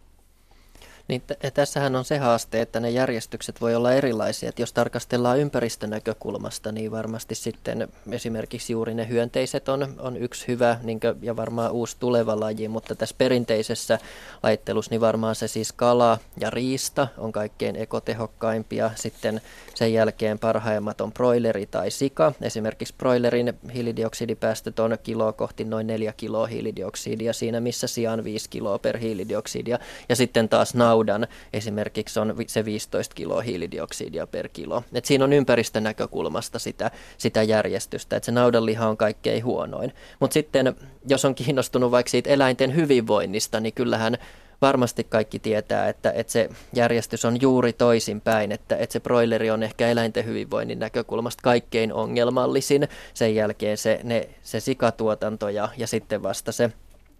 Niin 1.08 1.22
t- 1.22 1.54
tässähän 1.54 1.96
on 1.96 2.06
se 2.06 2.18
haaste, 2.18 2.62
että 2.62 2.80
ne 2.80 2.90
järjestykset 2.90 3.62
voi 3.62 3.76
olla 3.76 3.94
erilaisia. 3.94 4.50
Et 4.50 4.60
jos 4.60 4.74
tarkastellaan 4.74 5.40
ympäristönäkökulmasta, 5.40 6.72
niin 6.72 6.92
varmasti 6.92 7.36
sitten 7.36 7.88
esimerkiksi 8.12 8.74
juuri 8.74 8.94
ne 8.94 9.08
hyönteiset 9.08 9.70
on, 9.70 9.96
on 10.00 10.18
yksi 10.18 10.48
hyvä 10.48 10.80
niin 10.84 11.00
kuin, 11.00 11.14
ja 11.22 11.36
varmaan 11.36 11.72
uusi 11.72 11.96
tuleva 12.00 12.40
laji, 12.40 12.68
mutta 12.68 12.96
tässä 12.96 13.16
perinteisessä 13.18 14.00
laittelussa 14.44 14.92
niin 14.92 15.02
varmaan 15.02 15.36
se 15.36 15.48
siis 15.48 15.74
kala 15.74 16.20
ja 16.40 16.50
riista 16.50 17.08
on 17.18 17.32
kaikkein 17.32 17.76
ekotehokkaimpia. 17.76 18.92
Sitten 18.96 19.42
sen 19.76 19.94
jälkeen 19.94 20.40
parhaimmat 20.40 21.02
on 21.02 21.14
broileri 21.14 21.66
tai 21.66 21.92
sika. 21.92 22.34
Esimerkiksi 22.42 22.94
broilerin 22.98 23.54
hiilidioksidipäästöt 23.74 24.80
on 24.80 24.98
kiloa 25.04 25.34
kohti 25.34 25.64
noin 25.64 25.88
4 25.88 26.14
kiloa 26.18 26.48
hiilidioksidia 26.48 27.34
siinä, 27.34 27.60
missä 27.60 27.88
sijaan 27.88 28.24
5 28.24 28.50
kiloa 28.50 28.80
per 28.80 28.98
hiilidioksidia. 28.98 29.80
Ja 30.10 30.16
sitten 30.16 30.50
taas 30.50 30.76
naudan 30.98 31.28
esimerkiksi 31.54 32.20
on 32.20 32.36
se 32.48 32.66
15 32.66 33.16
kiloa 33.16 33.42
hiilidioksidia 33.42 34.28
per 34.28 34.50
kilo. 34.50 34.84
Et 34.94 35.06
siinä 35.06 35.24
on 35.24 35.34
ympäristön 35.34 35.84
näkökulmasta 35.84 36.60
sitä, 36.60 36.92
sitä 37.18 37.44
järjestystä, 37.44 38.16
että 38.16 38.26
se 38.26 38.32
naudanliha 38.32 38.90
on 38.90 38.98
kaikkein 38.98 39.46
huonoin. 39.46 39.94
Mutta 40.20 40.34
sitten 40.34 40.76
jos 41.08 41.26
on 41.26 41.36
kiinnostunut 41.36 41.92
vaikka 41.92 42.10
siitä 42.10 42.30
eläinten 42.30 42.76
hyvinvoinnista, 42.76 43.60
niin 43.60 43.74
kyllähän 43.74 44.18
varmasti 44.62 45.04
kaikki 45.04 45.40
tietää, 45.40 45.90
että, 45.90 46.12
että 46.12 46.34
se 46.34 46.50
järjestys 46.74 47.26
on 47.26 47.42
juuri 47.42 47.74
toisinpäin, 47.74 48.52
että, 48.52 48.76
että 48.76 48.94
se 48.94 49.00
broileri 49.00 49.52
on 49.52 49.64
ehkä 49.64 49.88
eläinten 49.88 50.26
hyvinvoinnin 50.26 50.80
näkökulmasta 50.80 51.42
kaikkein 51.44 51.94
ongelmallisin. 51.94 52.88
Sen 53.14 53.36
jälkeen 53.36 53.78
se, 53.78 54.00
ne, 54.04 54.30
se 54.44 54.60
sikatuotanto 54.60 55.50
ja, 55.50 55.70
ja 55.78 55.88
sitten 55.88 56.24
vasta 56.24 56.52
se 56.52 56.72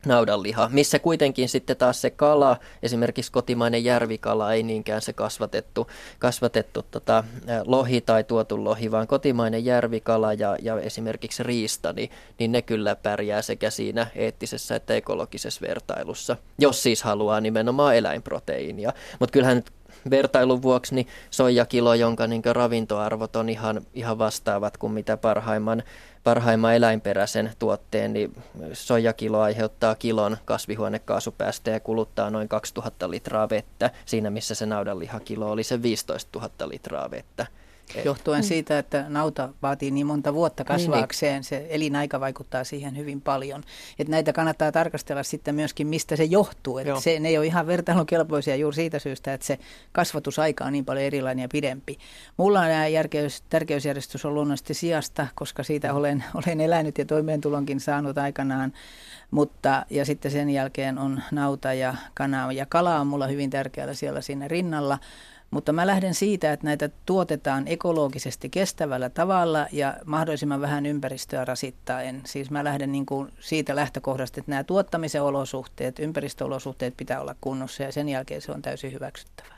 naudanliha, 0.06 0.70
missä 0.74 1.00
kuitenkin 1.00 1.50
sitten 1.50 1.78
taas 1.78 2.02
se 2.02 2.10
kala, 2.10 2.58
esimerkiksi 2.84 3.32
kotimainen 3.32 3.84
järvikala, 3.84 4.54
ei 4.54 4.64
niinkään 4.64 5.02
se 5.02 5.14
kasvatettu, 5.14 5.88
kasvatettu 6.20 6.86
tota, 6.92 7.24
lohi 7.66 8.02
tai 8.02 8.24
tuotu 8.24 8.64
lohi, 8.64 8.92
vaan 8.92 9.08
kotimainen 9.08 9.66
järvikala 9.66 10.34
ja, 10.34 10.58
ja 10.62 10.80
esimerkiksi 10.80 11.44
riista, 11.44 11.94
niin, 11.94 12.10
niin 12.40 12.52
ne 12.52 12.62
kyllä 12.62 12.96
pärjää 12.96 13.42
sekä 13.42 13.70
siinä 13.70 14.08
eettisessä 14.16 14.76
että 14.76 14.94
ekologisessa 14.94 15.62
vertailussa, 15.68 16.38
jos 16.60 16.84
siis 16.84 17.04
haluaa 17.04 17.42
nimenomaan 17.42 17.96
eläinproteiinia. 17.96 18.94
Mutta 19.20 19.34
kyllähän 19.34 19.58
nyt 19.58 19.72
vertailun 20.10 20.62
vuoksi 20.62 20.96
niin 20.96 21.08
soijakilo, 21.32 21.94
jonka 21.94 22.28
niin 22.28 22.42
ravintoarvot 22.52 23.36
on 23.36 23.50
ihan, 23.50 23.82
ihan 23.94 24.18
vastaavat 24.18 24.78
kuin 24.78 24.94
mitä 24.94 25.18
parhaimman, 25.18 25.84
parhaimman 26.24 26.76
eläinperäisen 26.76 27.52
tuotteen, 27.60 28.14
niin 28.14 28.36
soijakilo 28.74 29.40
aiheuttaa 29.40 29.96
kilon 29.96 30.38
kasvihuonekaasupäästöjä 30.46 31.76
ja 31.76 31.80
kuluttaa 31.80 32.30
noin 32.30 32.48
2000 32.48 33.12
litraa 33.12 33.50
vettä, 33.50 33.92
siinä 34.06 34.30
missä 34.30 34.56
se 34.56 34.66
naudanlihakilo 34.66 35.52
oli 35.52 35.64
se 35.64 35.82
15 35.82 36.40
000 36.40 36.70
litraa 36.70 37.12
vettä. 37.12 37.48
Johtuen 38.06 38.42
mm. 38.42 38.48
siitä, 38.48 38.80
että 38.80 39.06
nauta 39.10 39.50
vaatii 39.62 39.92
niin 39.92 40.08
monta 40.08 40.34
vuotta 40.34 40.64
niin, 40.64 40.68
kasvaakseen, 40.68 41.44
se 41.44 41.68
elinaika 41.70 42.20
vaikuttaa 42.20 42.64
siihen 42.64 42.98
hyvin 42.98 43.22
paljon. 43.22 43.64
Että 44.00 44.12
näitä 44.12 44.34
kannattaa 44.34 44.72
tarkastella 44.72 45.24
sitten 45.24 45.56
myöskin, 45.56 45.88
mistä 45.88 46.16
se 46.16 46.24
johtuu. 46.24 46.78
Että 46.78 47.00
se, 47.00 47.20
ne 47.20 47.30
ei 47.30 47.38
ole 47.38 47.46
ihan 47.46 47.68
vertailukelpoisia 47.68 48.56
juuri 48.56 48.76
siitä 48.76 49.00
syystä, 49.00 49.34
että 49.34 49.48
se 49.48 49.60
kasvatusaika 49.92 50.66
on 50.66 50.72
niin 50.72 50.86
paljon 50.86 51.06
erilainen 51.06 51.44
ja 51.44 51.50
pidempi. 51.52 51.98
Mulla 52.38 52.60
on 52.60 52.68
nämä 52.68 52.88
järkeys, 52.88 53.44
tärkeysjärjestys 53.50 54.26
on 54.26 54.34
luonnollisesti 54.34 54.74
sijasta, 54.74 55.28
koska 55.36 55.64
siitä 55.64 55.94
olen, 55.94 56.24
olen 56.46 56.62
elänyt 56.62 56.98
ja 56.98 57.06
toimeentulonkin 57.06 57.80
saanut 57.80 58.18
aikanaan. 58.18 58.74
Mutta, 59.32 59.86
ja 59.90 60.06
sitten 60.06 60.32
sen 60.32 60.50
jälkeen 60.50 60.98
on 60.98 61.22
nauta 61.32 61.74
ja 61.74 61.96
kana. 62.14 62.52
Ja 62.52 62.66
kala 62.66 63.00
on 63.00 63.08
mulla 63.08 63.28
hyvin 63.28 63.50
tärkeällä 63.50 63.94
siellä 63.94 64.22
siinä 64.22 64.48
rinnalla. 64.48 65.00
Mutta 65.52 65.74
mä 65.74 65.88
lähden 65.88 66.14
siitä, 66.14 66.54
että 66.54 66.66
näitä 66.66 66.90
tuotetaan 67.06 67.68
ekologisesti 67.68 68.50
kestävällä 68.50 69.10
tavalla 69.10 69.68
ja 69.72 69.94
mahdollisimman 70.06 70.62
vähän 70.62 70.86
ympäristöä 70.86 71.46
rasittaen. 71.46 72.22
Siis 72.26 72.52
mä 72.52 72.64
lähden 72.64 72.92
niin 72.92 73.06
kuin 73.06 73.34
siitä 73.40 73.76
lähtökohdasta, 73.76 74.40
että 74.40 74.52
nämä 74.52 74.64
tuottamisen 74.64 75.24
olosuhteet, 75.24 76.00
ympäristöolosuhteet 76.00 76.98
pitää 76.98 77.22
olla 77.22 77.36
kunnossa 77.42 77.84
ja 77.84 77.92
sen 77.92 78.10
jälkeen 78.10 78.42
se 78.42 78.52
on 78.52 78.62
täysin 78.62 78.94
hyväksyttävää. 78.94 79.58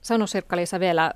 Sano 0.00 0.26
Sirkka-Liisa 0.26 0.80
vielä 0.80 1.12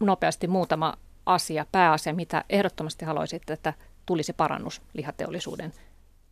nopeasti 0.00 0.46
muutama 0.46 0.94
asia, 1.26 1.66
pääasia, 1.72 2.14
mitä 2.14 2.44
ehdottomasti 2.50 3.04
haluaisit, 3.04 3.50
että 3.50 3.74
tulisi 4.06 4.32
parannus 4.32 4.82
lihateollisuuden 4.94 5.72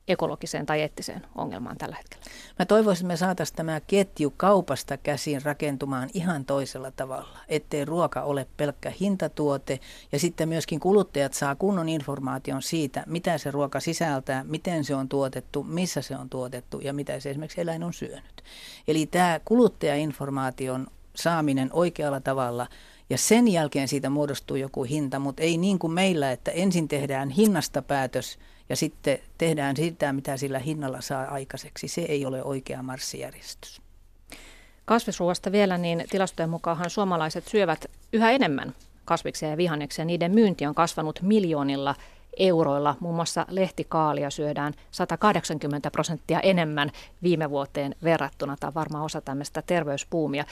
ekologiseen 0.08 0.66
tai 0.66 0.80
eettiseen 0.80 1.22
ongelmaan 1.34 1.76
tällä 1.76 1.96
hetkellä? 1.96 2.24
Mä 2.58 2.66
toivoisin, 2.66 3.04
että 3.04 3.12
me 3.12 3.16
saataisiin 3.16 3.56
tämä 3.56 3.80
ketju 3.80 4.34
kaupasta 4.36 4.96
käsin 4.96 5.42
rakentumaan 5.42 6.10
ihan 6.14 6.44
toisella 6.44 6.90
tavalla, 6.90 7.38
ettei 7.48 7.84
ruoka 7.84 8.22
ole 8.22 8.46
pelkkä 8.56 8.92
hintatuote 9.00 9.80
ja 10.12 10.18
sitten 10.18 10.48
myöskin 10.48 10.80
kuluttajat 10.80 11.34
saa 11.34 11.54
kunnon 11.54 11.88
informaation 11.88 12.62
siitä, 12.62 13.04
mitä 13.06 13.38
se 13.38 13.50
ruoka 13.50 13.80
sisältää, 13.80 14.44
miten 14.44 14.84
se 14.84 14.94
on 14.94 15.08
tuotettu, 15.08 15.62
missä 15.62 16.02
se 16.02 16.16
on 16.16 16.30
tuotettu 16.30 16.80
ja 16.80 16.92
mitä 16.92 17.20
se 17.20 17.30
esimerkiksi 17.30 17.60
eläin 17.60 17.84
on 17.84 17.92
syönyt. 17.92 18.42
Eli 18.88 19.06
tämä 19.06 19.40
kuluttajainformaation 19.44 20.86
saaminen 21.14 21.70
oikealla 21.72 22.20
tavalla 22.20 22.66
ja 23.10 23.18
sen 23.18 23.48
jälkeen 23.48 23.88
siitä 23.88 24.10
muodostuu 24.10 24.56
joku 24.56 24.84
hinta, 24.84 25.18
mutta 25.18 25.42
ei 25.42 25.58
niin 25.58 25.78
kuin 25.78 25.92
meillä, 25.92 26.32
että 26.32 26.50
ensin 26.50 26.88
tehdään 26.88 27.30
hinnasta 27.30 27.82
päätös– 27.82 28.38
ja 28.68 28.76
sitten 28.76 29.18
tehdään 29.38 29.76
sitä, 29.76 30.12
mitä 30.12 30.36
sillä 30.36 30.58
hinnalla 30.58 31.00
saa 31.00 31.24
aikaiseksi. 31.24 31.88
Se 31.88 32.00
ei 32.00 32.26
ole 32.26 32.44
oikea 32.44 32.82
marssijärjestys. 32.82 33.82
Kasvisruoasta 34.84 35.52
vielä, 35.52 35.78
niin 35.78 36.04
tilastojen 36.10 36.50
mukaan 36.50 36.90
suomalaiset 36.90 37.48
syövät 37.48 37.84
yhä 38.12 38.30
enemmän 38.30 38.74
kasviksia 39.04 39.48
ja 39.48 39.56
vihanneksia. 39.56 40.04
Niiden 40.04 40.32
myynti 40.34 40.66
on 40.66 40.74
kasvanut 40.74 41.22
miljoonilla 41.22 41.94
euroilla. 42.36 42.96
Muun 43.00 43.14
muassa 43.14 43.46
lehtikaalia 43.48 44.30
syödään 44.30 44.72
180 44.90 45.90
prosenttia 45.90 46.40
enemmän 46.40 46.90
viime 47.22 47.50
vuoteen 47.50 47.94
verrattuna. 48.04 48.56
Tämä 48.60 48.68
on 48.68 48.74
varmaan 48.74 49.04
osa 49.04 49.20
tämmöistä 49.20 49.62
terveyspuumia. 49.62 50.44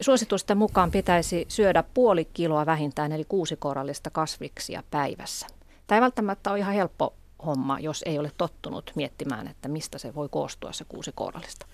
Suositusten 0.00 0.58
mukaan 0.58 0.90
pitäisi 0.90 1.44
syödä 1.48 1.84
puoli 1.94 2.24
kiloa 2.24 2.66
vähintään, 2.66 3.12
eli 3.12 3.24
kuusi 3.28 3.56
korallista 3.56 4.10
kasviksia 4.10 4.82
päivässä. 4.90 5.46
Tämä 5.86 5.96
ei 5.96 6.02
välttämättä 6.02 6.50
ole 6.50 6.58
ihan 6.58 6.74
helppo 6.74 7.14
homma, 7.46 7.80
jos 7.80 8.02
ei 8.06 8.18
ole 8.18 8.30
tottunut 8.38 8.92
miettimään, 8.94 9.48
että 9.48 9.68
mistä 9.68 9.98
se 9.98 10.14
voi 10.14 10.28
koostua 10.28 10.72
se 10.72 10.84
kuusi 10.84 11.12
kourallista. 11.14 11.66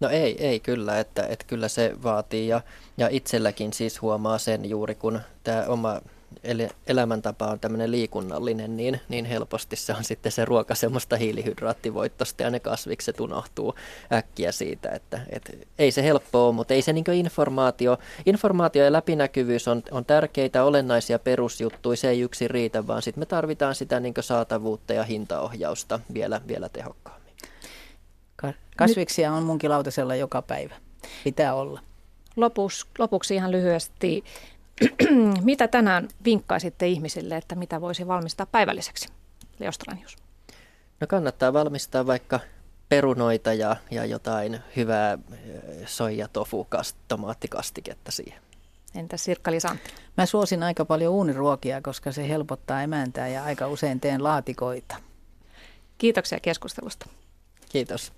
No 0.00 0.08
ei, 0.08 0.46
ei 0.46 0.60
kyllä, 0.60 0.98
että, 1.00 1.26
että 1.26 1.44
kyllä 1.46 1.68
se 1.68 1.92
vaatii 2.02 2.48
ja, 2.48 2.60
ja 2.96 3.08
itselläkin 3.10 3.72
siis 3.72 4.02
huomaa 4.02 4.38
sen 4.38 4.70
juuri 4.70 4.94
kun 4.94 5.20
tämä 5.44 5.64
oma 5.68 6.00
eli 6.44 6.68
elämäntapa 6.86 7.46
on 7.46 7.60
tämmöinen 7.60 7.90
liikunnallinen, 7.90 8.76
niin, 8.76 9.00
niin 9.08 9.24
helposti 9.24 9.76
se 9.76 9.92
on 9.92 10.04
sitten 10.04 10.32
se 10.32 10.44
ruoka 10.44 10.74
semmoista 10.74 11.16
hiilihydraattivoittosta 11.16 12.42
ja 12.42 12.50
ne 12.50 12.60
kasvikset 12.60 13.20
unohtuu 13.20 13.74
äkkiä 14.12 14.52
siitä, 14.52 14.90
että 14.90 15.20
et, 15.30 15.68
ei 15.78 15.90
se 15.90 16.02
helppoa 16.02 16.46
ole, 16.46 16.54
mutta 16.54 16.74
ei 16.74 16.82
se 16.82 16.92
niin 16.92 17.04
informaatio, 17.12 17.98
informaatio 18.26 18.84
ja 18.84 18.92
läpinäkyvyys 18.92 19.68
on, 19.68 19.82
on 19.90 20.04
tärkeitä, 20.04 20.64
olennaisia 20.64 21.18
perusjuttuja, 21.18 21.96
se 21.96 22.08
ei 22.10 22.20
yksin 22.20 22.50
riitä, 22.50 22.86
vaan 22.86 23.02
sitten 23.02 23.22
me 23.22 23.26
tarvitaan 23.26 23.74
sitä 23.74 24.00
niin 24.00 24.14
saatavuutta 24.20 24.92
ja 24.92 25.02
hintaohjausta 25.02 26.00
vielä, 26.14 26.40
vielä 26.48 26.68
tehokkaammin. 26.68 27.24
Kasviksia 28.76 29.32
on 29.32 29.42
munkin 29.42 29.70
lautasella 29.70 30.14
joka 30.14 30.42
päivä. 30.42 30.74
Pitää 31.24 31.54
olla. 31.54 31.80
Lopuksi, 32.36 32.86
lopuksi 32.98 33.34
ihan 33.34 33.50
lyhyesti 33.50 34.24
mitä 35.42 35.68
tänään 35.68 36.08
vinkkaisitte 36.24 36.86
ihmisille, 36.86 37.36
että 37.36 37.54
mitä 37.54 37.80
voisi 37.80 38.06
valmistaa 38.06 38.46
päivälliseksi? 38.46 39.08
Leostranius. 39.58 40.16
No 41.00 41.06
kannattaa 41.06 41.52
valmistaa 41.52 42.06
vaikka 42.06 42.40
perunoita 42.88 43.52
ja, 43.52 43.76
ja 43.90 44.04
jotain 44.04 44.60
hyvää 44.76 45.18
soija 45.86 46.28
tofu 46.28 46.66
tomaattikastiketta 47.08 48.12
siihen. 48.12 48.42
Entä 48.94 49.16
sirkka 49.16 49.50
Mä 50.16 50.26
suosin 50.26 50.62
aika 50.62 50.84
paljon 50.84 51.12
uuniruokia, 51.12 51.82
koska 51.82 52.12
se 52.12 52.28
helpottaa 52.28 52.82
emäntää 52.82 53.28
ja 53.28 53.44
aika 53.44 53.68
usein 53.68 54.00
teen 54.00 54.24
laatikoita. 54.24 54.96
Kiitoksia 55.98 56.40
keskustelusta. 56.40 57.06
Kiitos. 57.68 58.12